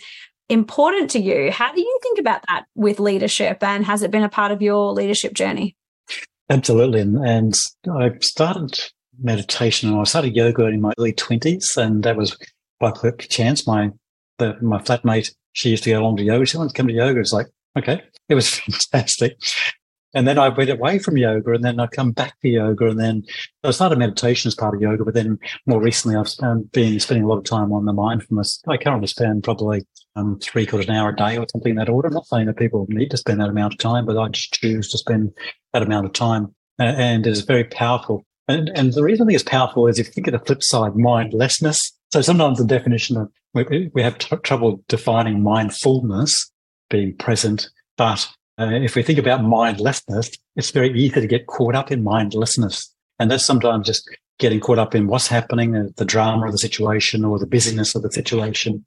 important 0.49 1.11
to 1.11 1.21
you. 1.21 1.53
How 1.53 1.73
do 1.73 1.81
you 1.81 1.99
think 2.03 2.19
about 2.19 2.43
that 2.49 2.65
with 2.75 2.99
leadership 2.99 3.63
and 3.63 3.85
has 3.87 4.03
it 4.03 4.11
been 4.11 4.25
a 4.25 4.29
part 4.29 4.51
of 4.51 4.61
your 4.61 4.93
leadership 4.93 5.33
journey? 5.33 5.77
Absolutely. 6.51 7.01
And, 7.01 7.17
and 7.17 7.55
I 7.91 8.13
started 8.21 8.79
meditation 9.21 9.91
and 9.91 9.99
I 9.99 10.05
started 10.05 10.37
yoga 10.37 10.67
in 10.67 10.81
my 10.81 10.93
early 10.99 11.13
20s. 11.13 11.77
And 11.77 12.03
that 12.05 12.17
was 12.17 12.37
by 12.81 12.91
quick 12.91 13.27
chance. 13.29 13.67
My, 13.67 13.91
the, 14.39 14.57
my 14.61 14.79
flatmate, 14.79 15.33
she 15.53 15.71
used 15.71 15.85
to 15.85 15.91
go 15.91 16.01
along 16.01 16.17
to 16.19 16.23
yoga. 16.23 16.47
She 16.47 16.57
wanted 16.57 16.71
to 16.71 16.77
come 16.77 16.89
to 16.89 16.95
yoga. 16.95 17.21
It's 17.21 17.33
like, 17.33 17.47
okay, 17.79 18.03
it 18.29 18.35
was 18.35 18.49
fantastic. 18.91 19.37
And 20.15 20.29
then 20.29 20.39
I 20.39 20.49
went 20.49 20.71
away 20.71 20.99
from 20.99 21.17
yoga 21.17 21.53
and 21.53 21.65
then 21.65 21.81
I 21.81 21.87
come 21.87 22.13
back 22.13 22.39
to 22.41 22.49
yoga 22.49 22.89
and 22.89 23.01
then 23.01 23.23
I 23.65 23.71
started 23.71 23.99
meditation 23.99 24.49
as 24.49 24.55
part 24.55 24.75
of 24.75 24.83
yoga, 24.83 25.05
but 25.05 25.15
then 25.15 25.39
more 25.67 25.81
recently 25.81 26.17
I've 26.17 26.73
been 26.73 27.01
spending 27.01 27.25
a 27.25 27.29
lot 27.29 27.39
of 27.39 27.45
time 27.45 27.73
on 27.73 27.87
the 27.87 27.93
mindfulness. 27.93 28.63
I 28.69 28.77
currently 28.77 29.07
spend 29.07 29.45
probably 29.45 29.83
um, 30.17 30.39
three 30.41 30.67
quarters 30.67 30.89
an 30.89 30.97
hour 30.97 31.11
a 31.11 31.17
day 31.17 31.39
or 31.39 31.47
something 31.51 31.71
in 31.71 31.77
that 31.77 31.89
order. 31.89 32.09
I'm 32.09 32.15
not 32.15 32.27
saying 32.27 32.47
that 32.47 32.59
people 32.59 32.87
need 32.89 33.11
to 33.11 33.17
spend 33.17 33.41
that 33.41 33.49
amount 33.49 33.75
of 33.75 33.79
time, 33.79 34.05
but 34.05 34.19
I 34.19 34.29
just 34.29 34.53
choose 34.53 34.91
to 34.91 34.99
spend 34.99 35.33
that 35.73 35.83
amount 35.83 36.07
of 36.07 36.13
time. 36.13 36.55
and 36.79 37.27
it 37.27 37.31
is 37.31 37.43
very 37.43 37.65
powerful. 37.65 38.27
And, 38.49 38.71
and 38.75 38.93
the 38.93 39.03
reason 39.03 39.25
I 39.25 39.27
think 39.29 39.41
it's 39.41 39.49
powerful 39.49 39.87
is 39.87 39.99
if 39.99 40.09
you 40.09 40.13
think 40.13 40.27
of 40.27 40.33
the 40.33 40.45
flip 40.45 40.63
side, 40.63 40.97
mindlessness. 40.97 41.93
So 42.13 42.21
sometimes 42.21 42.59
the 42.59 42.67
definition 42.67 43.17
of 43.17 43.31
we, 43.55 43.91
we 43.95 44.03
have 44.03 44.19
t- 44.19 44.37
trouble 44.43 44.83
defining 44.89 45.43
mindfulness, 45.43 46.51
being 46.91 47.17
present, 47.17 47.69
but 47.97 48.29
uh, 48.63 48.71
if 48.71 48.95
we 48.95 49.03
think 49.03 49.19
about 49.19 49.43
mindlessness, 49.43 50.31
it's 50.57 50.71
very 50.71 50.93
easy 50.99 51.21
to 51.21 51.27
get 51.27 51.47
caught 51.47 51.75
up 51.75 51.91
in 51.91 52.05
mindlessness. 52.05 52.95
And 53.19 53.31
that's 53.31 53.45
sometimes 53.45 53.87
just 53.87 54.09
getting 54.39 54.61
caught 54.61 54.79
up 54.79 54.95
in 54.95 55.07
what's 55.07 55.27
happening, 55.27 55.93
the 55.97 56.05
drama 56.05 56.47
of 56.47 56.53
the 56.53 56.59
situation 56.59 57.25
or 57.25 57.39
the 57.39 57.47
busyness 57.47 57.95
of 57.95 58.03
the 58.03 58.11
situation, 58.11 58.85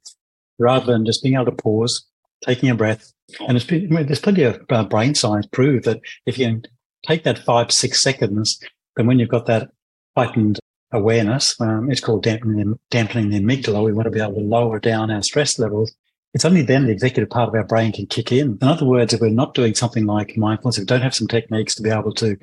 rather 0.58 0.92
than 0.92 1.06
just 1.06 1.22
being 1.22 1.34
able 1.34 1.46
to 1.46 1.52
pause, 1.52 2.04
taking 2.44 2.70
a 2.70 2.74
breath. 2.74 3.12
And 3.48 3.60
there's 3.60 4.20
plenty 4.20 4.42
of 4.42 4.60
uh, 4.70 4.84
brain 4.84 5.14
science 5.14 5.46
prove 5.52 5.84
that 5.84 6.00
if 6.26 6.38
you 6.38 6.46
can 6.46 6.62
take 7.06 7.24
that 7.24 7.38
five, 7.38 7.72
six 7.72 8.02
seconds, 8.02 8.58
then 8.96 9.06
when 9.06 9.18
you've 9.18 9.28
got 9.28 9.46
that 9.46 9.70
heightened 10.16 10.58
awareness, 10.92 11.58
um, 11.60 11.90
it's 11.90 12.00
called 12.00 12.22
dampening, 12.22 12.78
dampening 12.90 13.30
the 13.30 13.40
amygdala. 13.40 13.84
We 13.84 13.92
want 13.92 14.06
to 14.06 14.10
be 14.10 14.20
able 14.20 14.34
to 14.34 14.40
lower 14.40 14.78
down 14.78 15.10
our 15.10 15.22
stress 15.22 15.58
levels 15.58 15.92
it's 16.34 16.44
only 16.44 16.62
then 16.62 16.86
the 16.86 16.92
executive 16.92 17.30
part 17.30 17.48
of 17.48 17.54
our 17.54 17.64
brain 17.64 17.92
can 17.92 18.06
kick 18.06 18.32
in. 18.32 18.58
In 18.60 18.68
other 18.68 18.84
words, 18.84 19.14
if 19.14 19.20
we're 19.20 19.30
not 19.30 19.54
doing 19.54 19.74
something 19.74 20.06
like 20.06 20.36
mindfulness, 20.36 20.76
if 20.76 20.82
we 20.82 20.86
don't 20.86 21.02
have 21.02 21.14
some 21.14 21.28
techniques 21.28 21.74
to 21.76 21.82
be 21.82 21.90
able 21.90 22.12
to 22.14 22.36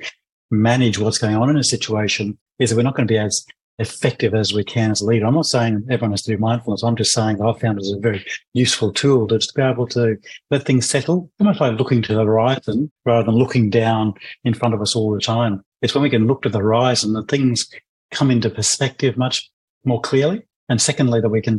manage 0.50 0.98
what's 0.98 1.18
going 1.18 1.36
on 1.36 1.50
in 1.50 1.56
a 1.56 1.64
situation, 1.64 2.38
is 2.58 2.70
that 2.70 2.76
we're 2.76 2.82
not 2.82 2.96
going 2.96 3.06
to 3.06 3.12
be 3.12 3.18
as 3.18 3.44
effective 3.78 4.34
as 4.34 4.52
we 4.52 4.62
can 4.62 4.90
as 4.90 5.00
a 5.00 5.06
leader. 5.06 5.26
I'm 5.26 5.34
not 5.34 5.46
saying 5.46 5.84
everyone 5.90 6.12
has 6.12 6.22
to 6.22 6.32
do 6.32 6.38
mindfulness. 6.38 6.82
I'm 6.82 6.96
just 6.96 7.12
saying 7.12 7.38
that 7.38 7.44
I've 7.44 7.60
found 7.60 7.78
it 7.78 7.82
as 7.82 7.90
a 7.90 7.98
very 7.98 8.24
useful 8.52 8.92
tool 8.92 9.26
to 9.28 9.40
be 9.54 9.62
able 9.62 9.86
to 9.88 10.16
let 10.50 10.64
things 10.64 10.88
settle. 10.88 11.30
Almost 11.40 11.60
like 11.60 11.78
looking 11.78 12.02
to 12.02 12.14
the 12.14 12.24
horizon 12.24 12.90
rather 13.04 13.26
than 13.26 13.34
looking 13.34 13.70
down 13.70 14.14
in 14.44 14.54
front 14.54 14.74
of 14.74 14.80
us 14.80 14.94
all 14.94 15.12
the 15.12 15.20
time. 15.20 15.62
It's 15.82 15.94
when 15.94 16.02
we 16.02 16.10
can 16.10 16.26
look 16.26 16.42
to 16.42 16.48
the 16.48 16.60
horizon 16.60 17.14
that 17.14 17.28
things 17.28 17.68
come 18.12 18.30
into 18.30 18.48
perspective 18.48 19.16
much 19.16 19.50
more 19.84 20.00
clearly. 20.00 20.42
And 20.68 20.80
secondly, 20.80 21.20
that 21.20 21.28
we 21.28 21.42
can 21.42 21.58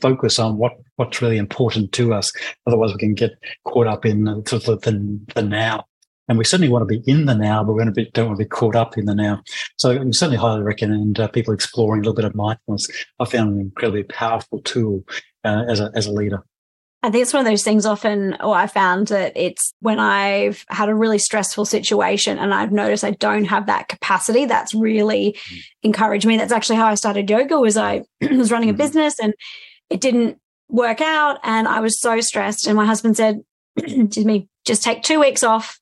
focus 0.00 0.38
on 0.38 0.58
what, 0.58 0.72
what's 0.96 1.20
really 1.20 1.38
important 1.38 1.92
to 1.92 2.14
us. 2.14 2.32
Otherwise, 2.66 2.92
we 2.92 2.98
can 2.98 3.14
get 3.14 3.32
caught 3.64 3.86
up 3.86 4.04
in 4.04 4.24
the, 4.24 4.34
the, 4.42 5.20
the 5.34 5.42
now. 5.42 5.84
And 6.28 6.38
we 6.38 6.44
certainly 6.44 6.72
want 6.72 6.82
to 6.82 6.98
be 6.98 7.08
in 7.08 7.26
the 7.26 7.34
now, 7.34 7.62
but 7.62 7.74
we 7.74 7.84
don't 7.84 8.26
want 8.26 8.38
to 8.38 8.44
be 8.44 8.48
caught 8.48 8.74
up 8.74 8.98
in 8.98 9.04
the 9.04 9.14
now. 9.14 9.42
So 9.76 9.92
I 9.92 10.10
certainly 10.10 10.38
highly 10.38 10.62
recommend 10.62 11.20
uh, 11.20 11.28
people 11.28 11.54
exploring 11.54 12.00
a 12.00 12.02
little 12.02 12.16
bit 12.16 12.24
of 12.24 12.34
mindfulness. 12.34 12.88
I 13.20 13.26
found 13.26 13.54
an 13.54 13.60
incredibly 13.60 14.02
powerful 14.02 14.60
tool 14.62 15.04
uh, 15.44 15.62
as 15.68 15.78
a 15.78 15.92
as 15.94 16.06
a 16.06 16.12
leader. 16.12 16.42
I 17.06 17.10
think 17.10 17.22
it's 17.22 17.32
one 17.32 17.46
of 17.46 17.48
those 17.48 17.62
things 17.62 17.86
often, 17.86 18.36
or 18.40 18.56
I 18.56 18.66
found 18.66 19.06
that 19.08 19.32
it's 19.36 19.72
when 19.78 20.00
I've 20.00 20.64
had 20.68 20.88
a 20.88 20.94
really 20.94 21.20
stressful 21.20 21.64
situation 21.64 22.36
and 22.36 22.52
I've 22.52 22.72
noticed 22.72 23.04
I 23.04 23.12
don't 23.12 23.44
have 23.44 23.66
that 23.66 23.86
capacity, 23.86 24.44
that's 24.44 24.74
really 24.74 25.38
mm. 25.38 25.58
encouraged 25.84 26.26
me. 26.26 26.36
That's 26.36 26.50
actually 26.50 26.76
how 26.76 26.86
I 26.86 26.96
started 26.96 27.30
yoga 27.30 27.60
was 27.60 27.76
I 27.76 28.02
was 28.32 28.50
running 28.50 28.70
a 28.70 28.74
mm. 28.74 28.78
business 28.78 29.20
and 29.20 29.34
it 29.88 30.00
didn't 30.00 30.38
work 30.68 31.00
out 31.00 31.38
and 31.44 31.68
I 31.68 31.78
was 31.78 32.00
so 32.00 32.20
stressed. 32.20 32.66
And 32.66 32.74
my 32.74 32.86
husband 32.86 33.16
said, 33.16 33.40
excuse 33.76 34.24
me, 34.24 34.48
just 34.64 34.82
take 34.82 35.04
two 35.04 35.20
weeks 35.20 35.44
off, 35.44 35.78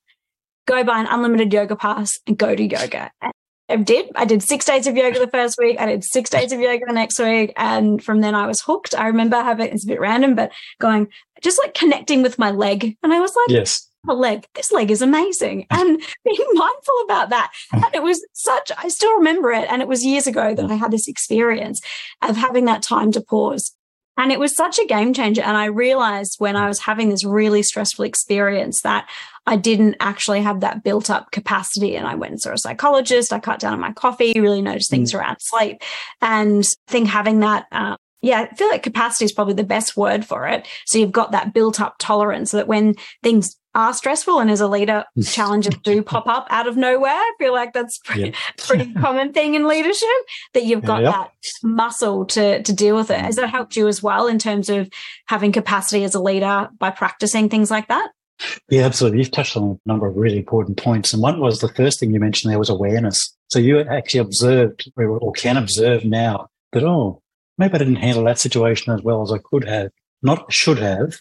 go 0.67 0.85
buy 0.85 1.01
an 1.01 1.07
unlimited 1.09 1.51
yoga 1.55 1.75
pass 1.75 2.19
and 2.27 2.37
go 2.37 2.55
to 2.55 2.63
yoga. 2.63 3.11
I 3.69 3.77
did. 3.77 4.11
I 4.15 4.25
did 4.25 4.43
six 4.43 4.67
days 4.67 4.87
of 4.87 4.97
yoga 4.97 5.19
the 5.19 5.29
first 5.29 5.57
week. 5.59 5.81
I 5.81 5.87
did 5.87 6.05
six 6.05 6.29
days 6.29 6.53
of 6.53 6.61
yoga 6.61 6.85
the 6.87 6.93
next 6.93 7.19
week. 7.19 7.53
And 7.57 8.03
from 8.03 8.21
then 8.21 8.35
I 8.35 8.47
was 8.47 8.61
hooked. 8.61 8.95
I 8.95 9.07
remember 9.07 9.37
having, 9.43 9.73
it's 9.73 9.85
a 9.85 9.89
bit 9.89 10.01
random, 10.01 10.35
but 10.35 10.53
going, 10.81 11.09
just 11.43 11.59
like 11.59 11.73
connecting 11.73 12.23
with 12.23 12.39
my 12.39 12.51
leg. 12.51 12.97
And 13.03 13.13
I 13.13 13.21
was 13.21 13.35
like, 13.35 13.57
yes. 13.57 13.89
My 14.07 14.13
leg, 14.13 14.47
this 14.55 14.71
leg 14.71 14.91
is 14.91 15.01
amazing. 15.01 15.67
And 15.71 15.99
being 16.25 16.47
mindful 16.53 16.95
about 17.05 17.31
that. 17.31 17.53
And 17.73 17.87
it 17.95 18.03
was 18.03 18.23
such, 18.35 18.71
I 18.77 18.89
still 18.89 19.17
remember 19.17 19.51
it. 19.51 19.67
And 19.71 19.81
it 19.81 19.89
was 19.89 20.05
years 20.05 20.27
ago 20.27 20.55
that 20.55 20.71
I 20.71 20.75
had 20.75 20.91
this 20.91 21.09
experience 21.09 21.81
of 22.21 22.37
having 22.37 22.67
that 22.67 22.83
time 22.83 23.13
to 23.13 23.23
pause. 23.23 23.74
And 24.17 24.31
it 24.31 24.39
was 24.39 24.57
such 24.57 24.79
a 24.79 24.87
game 24.87 25.13
changer. 25.13 25.43
And 25.43 25.57
I 25.57 25.67
realized 25.67 26.37
when 26.39 26.57
I 26.57 26.69
was 26.69 26.81
having 26.81 27.09
this 27.09 27.25
really 27.25 27.63
stressful 27.63 28.05
experience 28.05 28.83
that 28.83 29.09
I 29.47 29.57
didn't 29.57 29.97
actually 30.01 30.43
have 30.43 30.61
that 30.61 30.85
built 30.85 31.11
up 31.11 31.31
capacity. 31.31 31.97
And 31.97 32.07
I 32.07 32.15
went 32.15 32.33
and 32.33 32.41
saw 32.41 32.53
a 32.53 32.59
psychologist. 32.59 33.33
I 33.33 33.41
cut 33.41 33.61
down 33.61 33.73
on 33.73 33.81
my 33.81 33.93
coffee, 33.93 34.39
really 34.41 34.63
noticed 34.63 34.91
things 34.91 35.13
mm. 35.13 35.19
around 35.19 35.39
sleep. 35.41 35.83
And 36.23 36.65
I 36.89 36.91
think 36.93 37.09
having 37.09 37.41
that, 37.41 37.67
uh, 37.73 37.97
yeah, 38.23 38.49
I 38.51 38.55
feel 38.55 38.69
like 38.69 38.83
capacity 38.83 39.27
is 39.27 39.33
probably 39.33 39.55
the 39.55 39.65
best 39.65 39.97
word 39.97 40.25
for 40.25 40.47
it. 40.47 40.67
So 40.87 40.99
you've 40.99 41.13
got 41.13 41.33
that 41.33 41.53
built 41.53 41.81
up 41.81 41.97
tolerance 41.99 42.53
so 42.53 42.57
that 42.57 42.69
when 42.69 42.95
things 43.23 43.57
are 43.75 43.93
stressful 43.93 44.39
and 44.41 44.51
as 44.51 44.61
a 44.61 44.69
leader 44.69 45.05
challenges 45.25 45.75
do 45.83 46.03
pop 46.03 46.27
up 46.27 46.47
out 46.51 46.67
of 46.67 46.77
nowhere 46.77 47.11
i 47.11 47.33
feel 47.39 47.53
like 47.53 47.73
that's 47.73 47.99
pretty, 47.99 48.35
pretty 48.59 48.93
common 48.95 49.33
thing 49.33 49.55
in 49.55 49.67
leadership 49.67 50.09
that 50.53 50.65
you've 50.65 50.85
got 50.85 51.03
that 51.03 51.31
muscle 51.63 52.25
to 52.25 52.63
to 52.63 52.73
deal 52.73 52.97
with 52.97 53.11
it 53.11 53.21
has 53.21 53.37
that 53.37 53.51
helped 53.51 53.77
you 53.77 53.89
as 53.89 54.03
well 54.03 54.27
in 54.27 54.39
terms 54.39 54.69
of 54.69 54.89
having 55.27 55.53
capacity 55.53 56.05
as 56.05 56.15
a 56.15 56.21
leader 56.21 56.69
by 56.79 56.91
practicing 56.91 57.49
things 57.49 57.71
like 57.71 57.89
that 57.89 58.11
yeah, 58.69 58.83
absolutely. 58.83 59.19
You've 59.21 59.31
touched 59.31 59.57
on 59.57 59.63
a 59.63 59.89
number 59.89 60.07
of 60.07 60.17
really 60.17 60.39
important 60.39 60.77
points. 60.77 61.13
And 61.13 61.23
one 61.23 61.41
was 61.41 61.61
the 61.61 61.69
first 61.69 62.01
thing 62.01 62.13
you 62.13 62.21
mentioned 62.21 62.51
there 62.51 62.59
was 62.59 62.69
awareness. 62.69 63.35
So 63.51 63.59
you 63.59 63.81
actually 63.81 64.21
observed 64.21 64.91
or 64.97 65.33
can 65.33 65.57
observe 65.57 66.05
now 66.05 66.49
that, 66.73 66.83
oh, 66.83 67.23
maybe 67.59 67.75
I 67.75 67.79
didn't 67.79 67.97
handle 67.97 68.25
that 68.25 68.39
situation 68.39 68.93
as 68.93 69.03
well 69.03 69.23
as 69.23 69.33
I 69.33 69.39
could 69.39 69.65
have. 69.69 69.91
Not 70.23 70.53
should 70.53 70.79
have, 70.79 71.21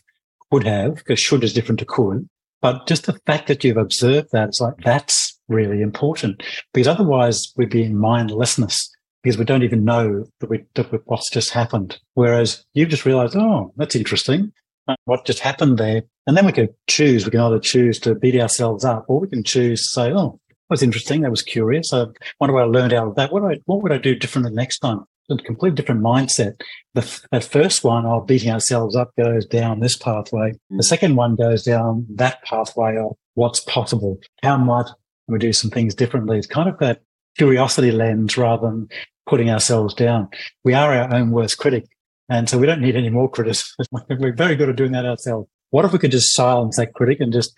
could 0.51 0.63
have, 0.65 0.95
because 0.95 1.19
should 1.19 1.43
is 1.43 1.53
different 1.53 1.79
to 1.79 1.85
could. 1.85 2.27
But 2.63 2.87
just 2.87 3.07
the 3.07 3.19
fact 3.25 3.47
that 3.47 3.65
you've 3.65 3.75
observed 3.75 4.29
that, 4.31 4.47
it's 4.47 4.61
like, 4.61 4.75
that's 4.85 5.37
really 5.49 5.81
important 5.81 6.41
because 6.73 6.87
otherwise 6.87 7.51
we'd 7.57 7.69
be 7.69 7.83
in 7.83 7.97
mindlessness 7.97 8.89
because 9.21 9.37
we 9.37 9.43
don't 9.43 9.63
even 9.63 9.83
know 9.83 10.25
that, 10.39 10.49
we, 10.49 10.63
that 10.75 10.89
what's 11.05 11.29
just 11.29 11.49
happened. 11.49 11.99
Whereas 12.13 12.65
you've 12.73 12.87
just 12.87 13.05
realized, 13.05 13.35
oh, 13.35 13.73
that's 13.75 13.97
interesting. 13.97 14.53
Uh, 14.87 14.95
what 15.03 15.25
just 15.25 15.39
happened 15.39 15.77
there? 15.77 16.03
And 16.25 16.37
then 16.37 16.45
we 16.45 16.53
could 16.53 16.73
choose. 16.87 17.25
We 17.25 17.31
can 17.31 17.41
either 17.41 17.59
choose 17.59 17.99
to 17.99 18.15
beat 18.15 18.39
ourselves 18.39 18.85
up 18.85 19.03
or 19.09 19.19
we 19.19 19.27
can 19.27 19.43
choose 19.43 19.81
to 19.81 19.89
say, 19.89 20.13
oh, 20.13 20.39
that 20.47 20.55
was 20.69 20.83
interesting. 20.83 21.21
That 21.21 21.31
was 21.31 21.41
curious. 21.41 21.91
I 21.91 22.05
wonder 22.39 22.53
what 22.53 22.63
I 22.63 22.67
learned 22.67 22.93
out 22.93 23.09
of 23.09 23.15
that. 23.15 23.33
What, 23.33 23.43
I, 23.43 23.59
what 23.65 23.83
would 23.83 23.91
I 23.91 23.97
do 23.97 24.15
differently 24.15 24.53
next 24.53 24.79
time? 24.79 25.03
A 25.29 25.37
completely 25.37 25.75
different 25.75 26.01
mindset. 26.01 26.59
The, 26.93 27.21
that 27.31 27.43
first 27.43 27.83
one 27.83 28.05
of 28.05 28.27
beating 28.27 28.51
ourselves 28.51 28.95
up 28.95 29.11
goes 29.17 29.45
down 29.45 29.79
this 29.79 29.97
pathway. 29.97 30.53
The 30.69 30.77
mm. 30.77 30.83
second 30.83 31.15
one 31.15 31.35
goes 31.35 31.63
down 31.63 32.05
that 32.15 32.43
pathway 32.43 32.97
of 32.97 33.15
what's 33.35 33.61
possible. 33.61 34.19
How 34.41 34.57
might 34.57 34.89
we 35.27 35.39
do 35.39 35.53
some 35.53 35.71
things 35.71 35.95
differently? 35.95 36.37
It's 36.37 36.47
kind 36.47 36.69
of 36.69 36.77
that 36.79 37.01
curiosity 37.37 37.91
lens 37.91 38.37
rather 38.37 38.67
than 38.67 38.87
putting 39.27 39.49
ourselves 39.49 39.93
down. 39.93 40.27
We 40.63 40.73
are 40.73 40.93
our 40.93 41.13
own 41.13 41.31
worst 41.31 41.57
critic. 41.57 41.85
And 42.29 42.49
so 42.49 42.57
we 42.57 42.67
don't 42.67 42.81
need 42.81 42.95
any 42.95 43.09
more 43.09 43.29
critics. 43.29 43.75
We're 44.09 44.35
very 44.35 44.55
good 44.55 44.69
at 44.69 44.75
doing 44.75 44.91
that 44.93 45.05
ourselves. 45.05 45.47
What 45.71 45.85
if 45.85 45.93
we 45.93 45.99
could 45.99 46.11
just 46.11 46.33
silence 46.33 46.77
that 46.77 46.93
critic 46.93 47.19
and 47.19 47.33
just 47.33 47.57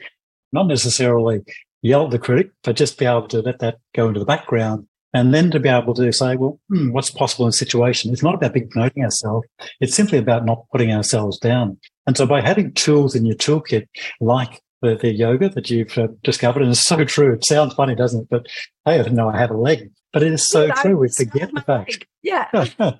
not 0.53 0.67
necessarily 0.67 1.41
yell 1.81 2.05
at 2.05 2.11
the 2.11 2.19
critic, 2.19 2.51
but 2.63 2.75
just 2.75 2.97
be 2.97 3.05
able 3.05 3.27
to 3.27 3.41
let 3.41 3.59
that 3.59 3.77
go 3.93 4.07
into 4.07 4.19
the 4.19 4.25
background 4.25 4.87
and 5.15 5.33
then 5.33 5.49
to 5.51 5.61
be 5.61 5.69
able 5.69 5.93
to 5.93 6.11
say, 6.11 6.35
well, 6.35 6.59
hmm, 6.67 6.91
what's 6.91 7.09
possible 7.09 7.45
in 7.45 7.49
a 7.49 7.53
situation? 7.53 8.11
It's 8.11 8.21
not 8.21 8.35
about 8.35 8.53
big 8.53 8.69
promoting 8.69 9.05
ourselves. 9.05 9.47
It's 9.79 9.95
simply 9.95 10.17
about 10.17 10.45
not 10.45 10.65
putting 10.73 10.91
ourselves 10.91 11.39
down. 11.39 11.77
And 12.05 12.17
so 12.17 12.25
by 12.25 12.41
having 12.41 12.73
tools 12.73 13.15
in 13.15 13.25
your 13.25 13.37
toolkit, 13.37 13.87
like 14.19 14.61
the, 14.81 14.95
the 14.95 15.13
yoga 15.13 15.47
that 15.47 15.69
you've 15.69 15.97
uh, 15.97 16.09
discovered, 16.25 16.63
and 16.63 16.71
it's 16.71 16.83
so 16.83 17.05
true. 17.05 17.33
It 17.33 17.45
sounds 17.45 17.73
funny, 17.75 17.95
doesn't 17.95 18.23
it? 18.23 18.27
But 18.29 18.47
hey, 18.83 18.95
I 18.95 18.97
didn't 18.97 19.15
know 19.15 19.29
I 19.29 19.37
had 19.37 19.51
a 19.51 19.57
leg. 19.57 19.89
But 20.11 20.23
it 20.23 20.33
is 20.33 20.49
so 20.49 20.65
yeah, 20.65 20.73
true. 20.73 20.97
We 20.97 21.07
forget 21.07 21.49
the 21.53 21.61
fact. 21.61 22.05
Yeah. 22.21 22.49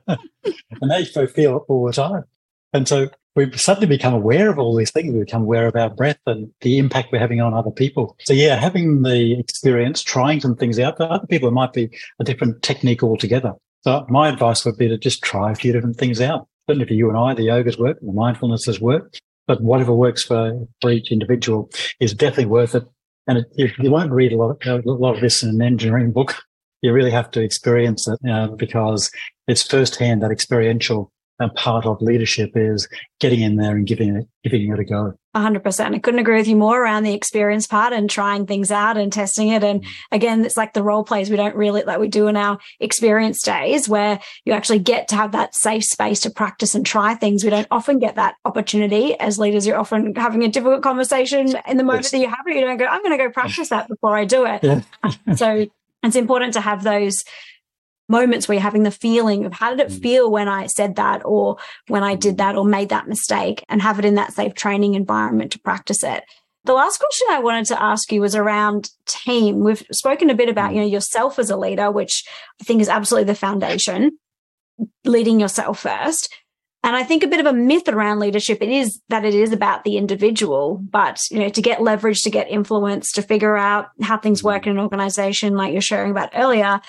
and 0.81 0.91
they 0.91 1.03
feel 1.05 1.57
it 1.57 1.63
all 1.67 1.85
the 1.85 1.91
time. 1.91 2.23
And 2.71 2.87
so 2.87 3.09
we 3.35 3.51
suddenly 3.57 3.87
become 3.87 4.13
aware 4.13 4.49
of 4.49 4.57
all 4.57 4.75
these 4.75 4.91
things. 4.91 5.13
We 5.13 5.19
become 5.19 5.43
aware 5.43 5.67
of 5.67 5.75
our 5.75 5.89
breath 5.89 6.19
and 6.25 6.49
the 6.61 6.77
impact 6.77 7.11
we're 7.11 7.19
having 7.19 7.41
on 7.41 7.53
other 7.53 7.71
people. 7.71 8.15
So 8.21 8.33
yeah, 8.33 8.55
having 8.55 9.01
the 9.01 9.37
experience, 9.37 10.01
trying 10.01 10.39
some 10.39 10.55
things 10.55 10.79
out. 10.79 10.97
For 10.97 11.11
other 11.11 11.27
people, 11.27 11.49
it 11.49 11.53
might 11.53 11.73
be 11.73 11.89
a 12.19 12.23
different 12.23 12.63
technique 12.63 13.03
altogether. 13.03 13.53
So 13.81 14.05
my 14.09 14.29
advice 14.29 14.65
would 14.65 14.77
be 14.77 14.87
to 14.87 14.97
just 14.97 15.21
try 15.21 15.51
a 15.51 15.55
few 15.55 15.73
different 15.73 15.97
things 15.97 16.21
out. 16.21 16.47
Certainly 16.67 16.87
for 16.87 16.93
you 16.93 17.09
and 17.09 17.17
I, 17.17 17.33
the 17.33 17.43
yoga's 17.43 17.77
work, 17.77 17.99
the 18.01 18.11
mindfulness 18.11 18.65
has 18.65 18.79
worked, 18.81 19.21
but 19.47 19.61
whatever 19.61 19.93
works 19.93 20.23
for, 20.23 20.67
for 20.81 20.91
each 20.91 21.11
individual 21.11 21.69
is 21.99 22.13
definitely 22.13 22.47
worth 22.47 22.73
it. 22.73 22.83
And 23.27 23.39
it, 23.39 23.45
you, 23.55 23.69
you, 23.79 23.91
won't 23.91 24.11
read 24.11 24.33
a 24.33 24.37
lot, 24.37 24.65
of, 24.65 24.85
a 24.85 24.91
lot 24.91 25.15
of 25.15 25.21
this 25.21 25.43
in 25.43 25.49
an 25.49 25.61
engineering 25.61 26.11
book. 26.11 26.35
You 26.81 26.93
really 26.93 27.11
have 27.11 27.29
to 27.31 27.41
experience 27.41 28.07
it 28.07 28.19
uh, 28.29 28.47
because 28.47 29.11
it's 29.47 29.63
firsthand 29.63 30.23
that 30.23 30.31
experiential 30.31 31.11
and 31.39 31.53
part 31.55 31.85
of 31.85 32.01
leadership 32.01 32.51
is 32.55 32.87
getting 33.19 33.41
in 33.41 33.55
there 33.57 33.75
and 33.75 33.85
giving 33.85 34.15
it 34.15 34.27
giving 34.43 34.71
it 34.71 34.79
a 34.79 34.83
go. 34.83 35.13
100%. 35.35 35.93
I 35.93 35.99
couldn't 35.99 36.19
agree 36.19 36.37
with 36.37 36.47
you 36.47 36.55
more 36.55 36.81
around 36.81 37.03
the 37.03 37.13
experience 37.13 37.67
part 37.67 37.91
and 37.91 38.09
trying 38.09 38.45
things 38.45 38.71
out 38.71 38.95
and 38.95 39.11
testing 39.11 39.49
it. 39.49 39.63
And 39.63 39.83
mm. 39.83 39.87
again, 40.11 40.45
it's 40.45 40.55
like 40.55 40.73
the 40.73 40.83
role 40.83 41.03
plays 41.03 41.29
we 41.29 41.35
don't 41.35 41.55
really 41.55 41.83
like 41.83 41.99
we 41.99 42.07
do 42.07 42.27
in 42.27 42.37
our 42.37 42.57
experience 42.79 43.41
days 43.41 43.89
where 43.89 44.19
you 44.45 44.53
actually 44.53 44.79
get 44.79 45.09
to 45.09 45.15
have 45.15 45.33
that 45.33 45.53
safe 45.53 45.83
space 45.83 46.21
to 46.21 46.29
practice 46.29 46.73
and 46.73 46.85
try 46.85 47.15
things. 47.15 47.43
We 47.43 47.49
don't 47.49 47.67
often 47.69 47.99
get 47.99 48.15
that 48.15 48.35
opportunity 48.45 49.19
as 49.19 49.37
leaders. 49.37 49.67
You're 49.67 49.77
often 49.77 50.15
having 50.15 50.43
a 50.43 50.47
difficult 50.47 50.83
conversation 50.83 51.53
in 51.67 51.77
the 51.77 51.83
moment 51.83 52.05
yes. 52.05 52.11
that 52.11 52.19
you 52.19 52.29
have 52.29 52.45
it. 52.47 52.55
You 52.55 52.61
don't 52.61 52.77
go, 52.77 52.85
I'm 52.85 53.01
going 53.01 53.17
to 53.17 53.23
go 53.23 53.29
practice 53.29 53.69
that 53.69 53.89
before 53.89 54.15
I 54.15 54.23
do 54.23 54.45
it. 54.45 54.63
Yeah. 54.63 54.81
so 55.35 55.65
it's 56.03 56.15
important 56.15 56.53
to 56.53 56.61
have 56.61 56.83
those 56.83 57.25
moments 58.07 58.47
where 58.47 58.55
you're 58.55 58.61
having 58.61 58.83
the 58.83 58.91
feeling 58.91 59.45
of 59.45 59.53
how 59.53 59.71
did 59.71 59.79
it 59.79 59.91
mm. 59.91 60.01
feel 60.01 60.31
when 60.31 60.47
I 60.47 60.67
said 60.67 60.95
that 60.95 61.21
or 61.25 61.57
when 61.87 62.03
I 62.03 62.15
did 62.15 62.35
mm. 62.35 62.37
that 62.37 62.55
or 62.55 62.65
made 62.65 62.89
that 62.89 63.07
mistake 63.07 63.63
and 63.69 63.81
have 63.81 63.99
it 63.99 64.05
in 64.05 64.15
that 64.15 64.33
safe 64.33 64.53
training 64.53 64.95
environment 64.95 65.51
to 65.53 65.59
practice 65.59 66.03
it. 66.03 66.23
The 66.65 66.73
last 66.73 66.97
question 66.97 67.27
I 67.29 67.39
wanted 67.39 67.65
to 67.67 67.81
ask 67.81 68.11
you 68.11 68.21
was 68.21 68.35
around 68.35 68.89
team. 69.05 69.63
We've 69.63 69.83
spoken 69.91 70.29
a 70.29 70.35
bit 70.35 70.49
about, 70.49 70.71
mm. 70.71 70.75
you 70.75 70.81
know, 70.81 70.87
yourself 70.87 71.39
as 71.39 71.49
a 71.49 71.57
leader, 71.57 71.91
which 71.91 72.23
I 72.61 72.63
think 72.63 72.81
is 72.81 72.89
absolutely 72.89 73.31
the 73.31 73.39
foundation, 73.39 74.17
leading 75.03 75.39
yourself 75.39 75.79
first. 75.79 76.33
And 76.83 76.95
I 76.95 77.03
think 77.03 77.23
a 77.23 77.27
bit 77.27 77.39
of 77.39 77.47
a 77.47 77.53
myth 77.53 77.87
around 77.87 78.19
leadership 78.19 78.61
it 78.61 78.69
is 78.69 79.01
that 79.09 79.25
it 79.25 79.33
is 79.33 79.51
about 79.51 79.83
the 79.83 79.97
individual, 79.97 80.79
but 80.91 81.19
you 81.31 81.39
know, 81.39 81.49
to 81.49 81.61
get 81.61 81.81
leverage, 81.81 82.21
to 82.21 82.29
get 82.29 82.47
influence, 82.47 83.11
to 83.13 83.23
figure 83.23 83.57
out 83.57 83.87
how 84.03 84.19
things 84.19 84.43
work 84.43 84.63
mm. 84.63 84.67
in 84.67 84.71
an 84.73 84.83
organization, 84.83 85.55
like 85.55 85.73
you're 85.73 85.81
sharing 85.81 86.11
about 86.11 86.29
earlier, 86.35 86.79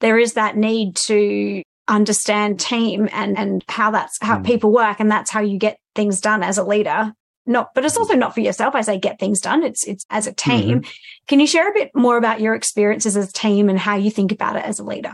there 0.00 0.18
is 0.18 0.34
that 0.34 0.56
need 0.56 0.96
to 1.06 1.62
understand 1.88 2.58
team 2.58 3.08
and 3.12 3.38
and 3.38 3.64
how 3.68 3.90
that's 3.90 4.18
how 4.20 4.38
mm. 4.38 4.44
people 4.44 4.72
work 4.72 4.98
and 4.98 5.10
that's 5.10 5.30
how 5.30 5.40
you 5.40 5.58
get 5.58 5.78
things 5.94 6.20
done 6.20 6.42
as 6.42 6.58
a 6.58 6.64
leader. 6.64 7.12
Not 7.46 7.68
but 7.74 7.84
it's 7.84 7.96
also 7.96 8.14
not 8.14 8.34
for 8.34 8.40
yourself 8.40 8.74
i 8.74 8.80
say 8.80 8.98
get 8.98 9.20
things 9.20 9.40
done. 9.40 9.62
It's 9.62 9.86
it's 9.86 10.04
as 10.10 10.26
a 10.26 10.32
team. 10.32 10.80
Mm-hmm. 10.80 10.90
can 11.28 11.40
you 11.40 11.46
share 11.46 11.70
a 11.70 11.74
bit 11.74 11.90
more 11.94 12.16
about 12.16 12.40
your 12.40 12.54
experiences 12.54 13.16
as 13.16 13.30
a 13.30 13.32
team 13.32 13.68
and 13.68 13.78
how 13.78 13.96
you 13.96 14.10
think 14.10 14.32
about 14.32 14.56
it 14.56 14.64
as 14.64 14.78
a 14.78 14.84
leader? 14.84 15.12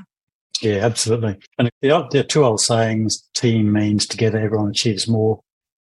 Yeah 0.62 0.84
absolutely. 0.84 1.36
And 1.58 1.70
there 1.82 1.94
are, 1.94 2.08
two 2.08 2.44
old 2.44 2.60
sayings 2.60 3.22
team 3.34 3.72
means 3.72 4.06
together 4.06 4.38
everyone 4.38 4.70
achieves 4.70 5.06
more 5.06 5.40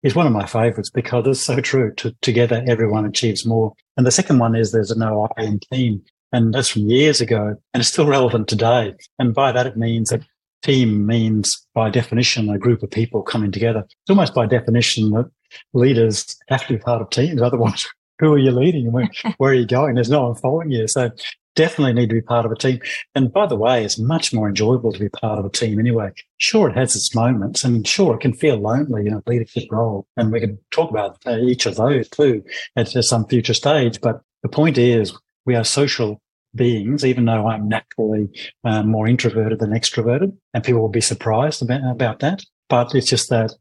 is 0.02 0.14
one 0.14 0.26
of 0.26 0.34
my 0.34 0.44
favorites 0.44 0.90
because 0.90 1.26
it's 1.26 1.40
so 1.40 1.60
true. 1.60 1.94
To, 1.94 2.14
together 2.20 2.62
everyone 2.68 3.06
achieves 3.06 3.46
more. 3.46 3.72
And 3.96 4.06
the 4.06 4.10
second 4.10 4.38
one 4.38 4.54
is 4.54 4.70
there's 4.70 4.94
no 4.94 5.28
i 5.38 5.44
in 5.44 5.60
team 5.72 6.02
and 6.34 6.52
that's 6.52 6.68
from 6.68 6.82
years 6.88 7.20
ago 7.20 7.54
and 7.72 7.80
it's 7.80 7.88
still 7.88 8.06
relevant 8.06 8.48
today. 8.48 8.92
And 9.20 9.32
by 9.32 9.52
that, 9.52 9.68
it 9.68 9.76
means 9.76 10.10
that 10.10 10.22
team 10.62 11.06
means 11.06 11.64
by 11.74 11.90
definition 11.90 12.50
a 12.50 12.58
group 12.58 12.82
of 12.82 12.90
people 12.90 13.22
coming 13.22 13.52
together. 13.52 13.84
It's 13.86 14.10
almost 14.10 14.34
by 14.34 14.46
definition 14.46 15.10
that 15.12 15.30
leaders 15.74 16.36
have 16.48 16.66
to 16.66 16.72
be 16.74 16.78
part 16.80 17.00
of 17.00 17.10
teams. 17.10 17.40
Otherwise, 17.40 17.86
who 18.18 18.32
are 18.32 18.38
you 18.38 18.50
leading? 18.50 18.90
Where, 18.90 19.08
where 19.38 19.52
are 19.52 19.54
you 19.54 19.66
going? 19.66 19.94
There's 19.94 20.10
no 20.10 20.24
one 20.24 20.34
following 20.34 20.72
you. 20.72 20.88
So 20.88 21.12
definitely 21.54 21.92
need 21.92 22.08
to 22.08 22.14
be 22.16 22.20
part 22.20 22.44
of 22.44 22.50
a 22.50 22.56
team. 22.56 22.80
And 23.14 23.32
by 23.32 23.46
the 23.46 23.54
way, 23.54 23.84
it's 23.84 23.98
much 23.98 24.34
more 24.34 24.48
enjoyable 24.48 24.92
to 24.92 24.98
be 24.98 25.10
part 25.10 25.38
of 25.38 25.44
a 25.44 25.50
team 25.50 25.78
anyway. 25.78 26.10
Sure, 26.38 26.68
it 26.68 26.76
has 26.76 26.96
its 26.96 27.14
moments 27.14 27.62
and 27.62 27.86
sure, 27.86 28.16
it 28.16 28.20
can 28.20 28.34
feel 28.34 28.56
lonely 28.56 29.06
in 29.06 29.12
a 29.12 29.22
leadership 29.26 29.70
role. 29.70 30.08
And 30.16 30.32
we 30.32 30.40
can 30.40 30.58
talk 30.72 30.90
about 30.90 31.18
uh, 31.26 31.36
each 31.36 31.66
of 31.66 31.76
those 31.76 32.08
too 32.08 32.42
at 32.74 32.88
some 32.88 33.24
future 33.28 33.54
stage. 33.54 34.00
But 34.00 34.20
the 34.42 34.48
point 34.48 34.78
is 34.78 35.16
we 35.46 35.54
are 35.54 35.64
social 35.64 36.20
beings, 36.54 37.04
even 37.04 37.24
though 37.24 37.48
I'm 37.48 37.68
naturally 37.68 38.28
uh, 38.64 38.82
more 38.82 39.06
introverted 39.06 39.58
than 39.58 39.70
extroverted 39.70 40.36
and 40.52 40.64
people 40.64 40.80
will 40.80 40.88
be 40.88 41.00
surprised 41.00 41.62
about, 41.62 41.88
about 41.90 42.20
that. 42.20 42.42
But 42.68 42.94
it's 42.94 43.08
just 43.08 43.30
that 43.30 43.52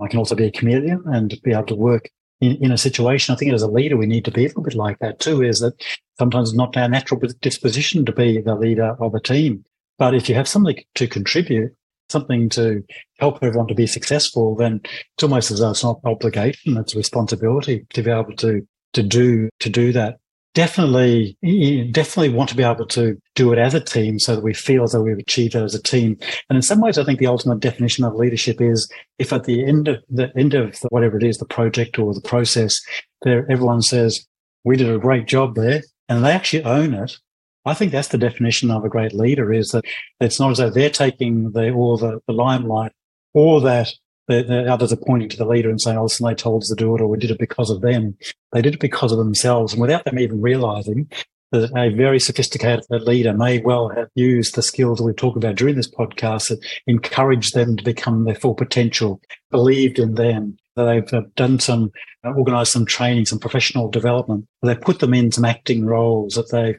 I 0.00 0.08
can 0.08 0.18
also 0.18 0.34
be 0.34 0.46
a 0.46 0.50
chameleon 0.50 1.02
and 1.06 1.34
be 1.42 1.52
able 1.52 1.66
to 1.66 1.74
work 1.74 2.10
in, 2.40 2.56
in 2.62 2.72
a 2.72 2.78
situation. 2.78 3.32
I 3.32 3.36
think 3.36 3.52
as 3.52 3.62
a 3.62 3.68
leader, 3.68 3.96
we 3.96 4.06
need 4.06 4.24
to 4.26 4.30
be 4.30 4.44
a 4.44 4.48
little 4.48 4.62
bit 4.62 4.74
like 4.74 4.98
that 5.00 5.20
too, 5.20 5.42
is 5.42 5.60
that 5.60 5.74
sometimes 6.18 6.50
it's 6.50 6.56
not 6.56 6.76
our 6.76 6.88
natural 6.88 7.20
disposition 7.40 8.04
to 8.04 8.12
be 8.12 8.40
the 8.40 8.54
leader 8.54 8.96
of 9.00 9.14
a 9.14 9.20
team. 9.20 9.64
But 9.98 10.14
if 10.14 10.28
you 10.28 10.34
have 10.34 10.48
something 10.48 10.76
to 10.94 11.06
contribute, 11.06 11.72
something 12.10 12.48
to 12.50 12.84
help 13.18 13.38
everyone 13.42 13.68
to 13.68 13.74
be 13.74 13.86
successful, 13.86 14.54
then 14.56 14.80
it's 14.84 15.22
almost 15.22 15.50
as 15.50 15.60
though 15.60 15.70
it's 15.70 15.84
not 15.84 16.00
obligation, 16.04 16.76
it's 16.76 16.94
a 16.94 16.98
responsibility 16.98 17.86
to 17.94 18.02
be 18.02 18.10
able 18.10 18.36
to 18.36 18.66
to 18.92 19.02
do 19.02 19.48
to 19.60 19.70
do 19.70 19.92
that 19.92 20.18
definitely, 20.54 21.36
you 21.40 21.90
definitely 21.90 22.34
want 22.34 22.50
to 22.50 22.56
be 22.56 22.62
able 22.62 22.86
to 22.86 23.16
do 23.34 23.52
it 23.52 23.58
as 23.58 23.74
a 23.74 23.80
team 23.80 24.18
so 24.18 24.34
that 24.34 24.44
we 24.44 24.54
feel 24.54 24.84
as 24.84 24.92
though 24.92 25.02
we've 25.02 25.18
achieved 25.18 25.54
it 25.54 25.62
as 25.62 25.74
a 25.74 25.82
team. 25.82 26.18
And 26.48 26.56
in 26.56 26.62
some 26.62 26.80
ways, 26.80 26.98
I 26.98 27.04
think 27.04 27.18
the 27.18 27.26
ultimate 27.26 27.60
definition 27.60 28.04
of 28.04 28.14
leadership 28.14 28.60
is 28.60 28.90
if 29.18 29.32
at 29.32 29.44
the 29.44 29.64
end 29.64 29.88
of 29.88 30.02
the 30.08 30.30
end 30.36 30.54
of 30.54 30.78
whatever 30.90 31.16
it 31.16 31.22
is, 31.22 31.38
the 31.38 31.46
project 31.46 31.98
or 31.98 32.14
the 32.14 32.20
process, 32.20 32.74
there, 33.22 33.50
everyone 33.50 33.82
says, 33.82 34.26
we 34.64 34.76
did 34.76 34.90
a 34.90 34.98
great 34.98 35.26
job 35.26 35.54
there 35.54 35.82
and 36.08 36.24
they 36.24 36.32
actually 36.32 36.64
own 36.64 36.94
it. 36.94 37.16
I 37.64 37.74
think 37.74 37.92
that's 37.92 38.08
the 38.08 38.18
definition 38.18 38.70
of 38.70 38.84
a 38.84 38.88
great 38.88 39.14
leader 39.14 39.52
is 39.52 39.68
that 39.68 39.84
it's 40.20 40.40
not 40.40 40.50
as 40.50 40.58
though 40.58 40.70
they're 40.70 40.90
taking 40.90 41.52
the, 41.52 41.72
all 41.72 41.96
the, 41.96 42.20
the 42.26 42.32
limelight 42.32 42.92
or 43.34 43.60
that 43.60 43.88
the, 44.28 44.42
the, 44.42 44.72
others 44.72 44.92
are 44.92 44.96
pointing 44.96 45.28
to 45.30 45.36
the 45.36 45.46
leader 45.46 45.68
and 45.70 45.80
saying, 45.80 45.98
oh, 45.98 46.04
listen, 46.04 46.26
they 46.26 46.34
told 46.34 46.62
us 46.62 46.68
to 46.68 46.74
do 46.74 46.94
it 46.94 47.00
or 47.00 47.08
we 47.08 47.18
did 47.18 47.30
it 47.30 47.38
because 47.38 47.70
of 47.70 47.80
them. 47.80 48.16
They 48.52 48.62
did 48.62 48.74
it 48.74 48.80
because 48.80 49.12
of 49.12 49.18
themselves. 49.18 49.72
And 49.72 49.82
without 49.82 50.04
them 50.04 50.18
even 50.18 50.40
realizing 50.40 51.10
that 51.52 51.70
a 51.76 51.94
very 51.94 52.18
sophisticated 52.18 52.84
leader 52.90 53.34
may 53.34 53.60
well 53.60 53.88
have 53.90 54.08
used 54.14 54.54
the 54.54 54.62
skills 54.62 54.98
that 54.98 55.04
we've 55.04 55.16
talked 55.16 55.36
about 55.36 55.54
during 55.54 55.76
this 55.76 55.90
podcast 55.90 56.48
that 56.48 56.64
encourage 56.86 57.50
them 57.50 57.76
to 57.76 57.84
become 57.84 58.24
their 58.24 58.34
full 58.34 58.54
potential, 58.54 59.20
believed 59.50 59.98
in 59.98 60.14
them. 60.14 60.56
That 60.74 60.84
they've 60.84 61.12
uh, 61.12 61.26
done 61.36 61.58
some, 61.58 61.92
uh, 62.24 62.30
organized 62.30 62.72
some 62.72 62.86
training, 62.86 63.26
some 63.26 63.38
professional 63.38 63.90
development. 63.90 64.46
They've 64.62 64.80
put 64.80 65.00
them 65.00 65.12
in 65.12 65.30
some 65.30 65.44
acting 65.44 65.84
roles 65.84 66.32
that 66.34 66.50
they've 66.50 66.78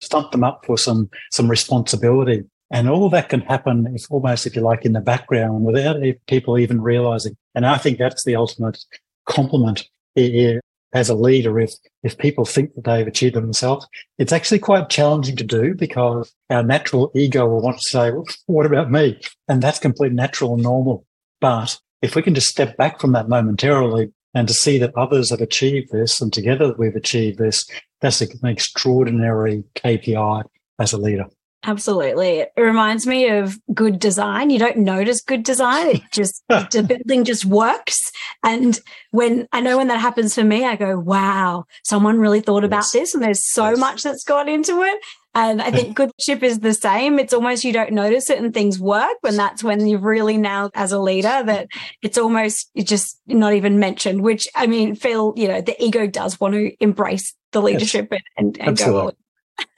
stumped 0.00 0.30
them 0.30 0.44
up 0.44 0.64
for 0.64 0.78
some, 0.78 1.10
some 1.32 1.50
responsibility. 1.50 2.44
And 2.74 2.90
all 2.90 3.08
that 3.10 3.28
can 3.28 3.42
happen 3.42 3.86
if 3.94 4.10
almost, 4.10 4.48
if 4.48 4.56
you 4.56 4.62
like, 4.62 4.84
in 4.84 4.94
the 4.94 5.00
background 5.00 5.64
without 5.64 6.02
people 6.26 6.58
even 6.58 6.82
realizing. 6.82 7.36
And 7.54 7.64
I 7.64 7.78
think 7.78 7.98
that's 7.98 8.24
the 8.24 8.34
ultimate 8.34 8.84
compliment 9.26 9.88
as 10.16 11.08
a 11.08 11.14
leader. 11.14 11.60
If, 11.60 11.70
if 12.02 12.18
people 12.18 12.44
think 12.44 12.74
that 12.74 12.82
they've 12.82 13.06
achieved 13.06 13.36
it 13.36 13.42
themselves, 13.42 13.86
it's 14.18 14.32
actually 14.32 14.58
quite 14.58 14.90
challenging 14.90 15.36
to 15.36 15.44
do 15.44 15.74
because 15.74 16.34
our 16.50 16.64
natural 16.64 17.12
ego 17.14 17.46
will 17.46 17.62
want 17.62 17.76
to 17.76 17.88
say, 17.88 18.10
well, 18.10 18.24
what 18.46 18.66
about 18.66 18.90
me? 18.90 19.20
And 19.46 19.62
that's 19.62 19.78
completely 19.78 20.16
natural 20.16 20.54
and 20.54 20.64
normal. 20.64 21.06
But 21.40 21.78
if 22.02 22.16
we 22.16 22.22
can 22.22 22.34
just 22.34 22.48
step 22.48 22.76
back 22.76 23.00
from 23.00 23.12
that 23.12 23.28
momentarily 23.28 24.12
and 24.34 24.48
to 24.48 24.54
see 24.54 24.78
that 24.78 24.96
others 24.96 25.30
have 25.30 25.40
achieved 25.40 25.92
this 25.92 26.20
and 26.20 26.32
together 26.32 26.74
we've 26.76 26.96
achieved 26.96 27.38
this, 27.38 27.64
that's 28.00 28.20
an 28.20 28.48
extraordinary 28.48 29.62
KPI 29.76 30.42
as 30.80 30.92
a 30.92 30.98
leader. 30.98 31.26
Absolutely. 31.66 32.40
It 32.40 32.52
reminds 32.56 33.06
me 33.06 33.28
of 33.28 33.58
good 33.72 33.98
design. 33.98 34.50
You 34.50 34.58
don't 34.58 34.78
notice 34.78 35.22
good 35.22 35.42
design. 35.42 35.96
It 35.96 36.02
just, 36.12 36.42
the 36.48 36.84
building 36.86 37.24
just 37.24 37.44
works. 37.46 37.98
And 38.42 38.78
when 39.10 39.48
I 39.52 39.60
know 39.60 39.78
when 39.78 39.88
that 39.88 40.00
happens 40.00 40.34
for 40.34 40.44
me, 40.44 40.64
I 40.66 40.76
go, 40.76 40.98
wow, 40.98 41.64
someone 41.82 42.18
really 42.18 42.40
thought 42.40 42.64
about 42.64 42.78
yes. 42.78 42.92
this. 42.92 43.14
And 43.14 43.22
there's 43.22 43.50
so 43.50 43.70
yes. 43.70 43.78
much 43.78 44.02
that's 44.02 44.24
gone 44.24 44.48
into 44.48 44.82
it. 44.82 44.98
And 45.34 45.62
I 45.62 45.70
think 45.70 45.96
good 45.96 46.10
leadership 46.18 46.42
is 46.42 46.60
the 46.60 46.74
same. 46.74 47.18
It's 47.18 47.32
almost 47.32 47.64
you 47.64 47.72
don't 47.72 47.92
notice 47.92 48.28
it 48.28 48.38
and 48.38 48.52
things 48.52 48.78
work. 48.78 49.16
And 49.24 49.38
that's 49.38 49.64
when 49.64 49.86
you've 49.86 50.04
really 50.04 50.36
now 50.36 50.70
as 50.74 50.92
a 50.92 51.00
leader 51.00 51.42
that 51.44 51.68
it's 52.02 52.18
almost 52.18 52.70
just 52.76 53.18
not 53.26 53.54
even 53.54 53.78
mentioned, 53.78 54.20
which 54.22 54.46
I 54.54 54.66
mean, 54.66 54.94
Phil, 54.94 55.32
you 55.36 55.48
know, 55.48 55.62
the 55.62 55.82
ego 55.82 56.06
does 56.06 56.38
want 56.38 56.54
to 56.54 56.72
embrace 56.80 57.34
the 57.52 57.62
leadership 57.62 58.08
yes. 58.10 58.20
and, 58.36 58.58
and, 58.58 58.68
and 58.68 58.78
go 58.78 59.12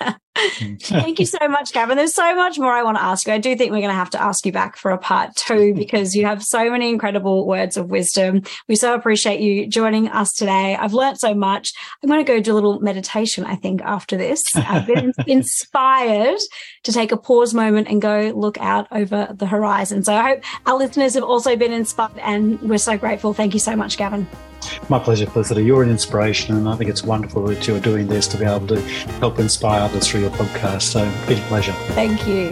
Mm. 0.01 0.83
Thank 0.83 1.19
you 1.19 1.27
so 1.27 1.49
much, 1.49 1.73
Gavin. 1.73 1.97
There's 1.97 2.15
so 2.15 2.35
much 2.35 2.59
more 2.59 2.73
I 2.73 2.83
want 2.83 2.99
to 2.99 3.03
ask 3.03 3.27
you. 3.27 3.33
I 3.33 3.39
do 3.39 3.57
think 3.57 3.73
we're 3.73 3.79
going 3.79 3.89
to 3.89 3.95
have 3.95 4.11
to 4.11 4.23
ask 4.23 4.45
you 4.45 4.53
back 4.53 4.77
for 4.77 4.91
a 4.91 4.99
part 4.99 5.35
two 5.35 5.55
mm-hmm. 5.55 5.79
because 5.79 6.15
you 6.15 6.27
have 6.27 6.43
so 6.43 6.71
many 6.71 6.91
incredible 6.91 7.47
words 7.47 7.77
of 7.77 7.91
wisdom. 7.91 8.43
We 8.69 8.77
so 8.77 8.95
appreciate 8.95 9.41
you 9.41 9.67
joining 9.67 10.09
us 10.09 10.33
today. 10.33 10.77
I've 10.77 10.93
learned 10.93 11.19
so 11.19 11.35
much. 11.35 11.73
I'm 12.03 12.09
going 12.09 12.25
to 12.25 12.31
go 12.31 12.41
do 12.41 12.53
a 12.53 12.55
little 12.55 12.81
meditation, 12.81 13.45
I 13.45 13.57
think, 13.57 13.83
after 13.83 14.17
this. 14.17 14.45
I've 14.55 14.87
been 14.87 15.13
inspired 15.27 16.39
to 16.85 16.93
take 16.93 17.13
a 17.13 17.17
pause 17.17 17.55
moment 17.55 17.89
and 17.89 18.01
go 18.01 18.33
look 18.35 18.59
out 18.59 18.89
over 18.93 19.35
the 19.35 19.47
horizon. 19.47 20.05
So 20.05 20.15
I 20.15 20.35
hope 20.35 20.45
our 20.67 20.77
listeners 20.77 21.15
have 21.15 21.25
also 21.25 21.57
been 21.57 21.73
inspired 21.73 22.19
and 22.19 22.61
we're 22.61 22.79
so 22.79 22.97
grateful. 22.99 23.33
Thank 23.33 23.55
you 23.55 23.61
so 23.61 23.75
much, 23.75 23.97
Gavin. 23.97 24.27
My 24.89 24.99
pleasure, 24.99 25.27
Felicity. 25.27 25.65
You're 25.65 25.83
an 25.83 25.91
inspiration, 25.91 26.57
and 26.57 26.69
I 26.69 26.77
think 26.77 26.91
it's 26.91 27.03
wonderful 27.03 27.47
that 27.47 27.67
you're 27.67 27.81
doing 27.81 28.07
this 28.07 28.27
to 28.29 28.39
be 28.39 28.45
able 28.45 28.67
to 28.69 28.81
help 29.21 29.39
inspire 29.39 29.83
others 29.83 30.07
through 30.09 30.21
your 30.21 30.31
podcast. 30.31 30.83
So, 30.83 31.11
big 31.27 31.39
pleasure. 31.45 31.73
Thank 31.95 32.27
you. 32.27 32.51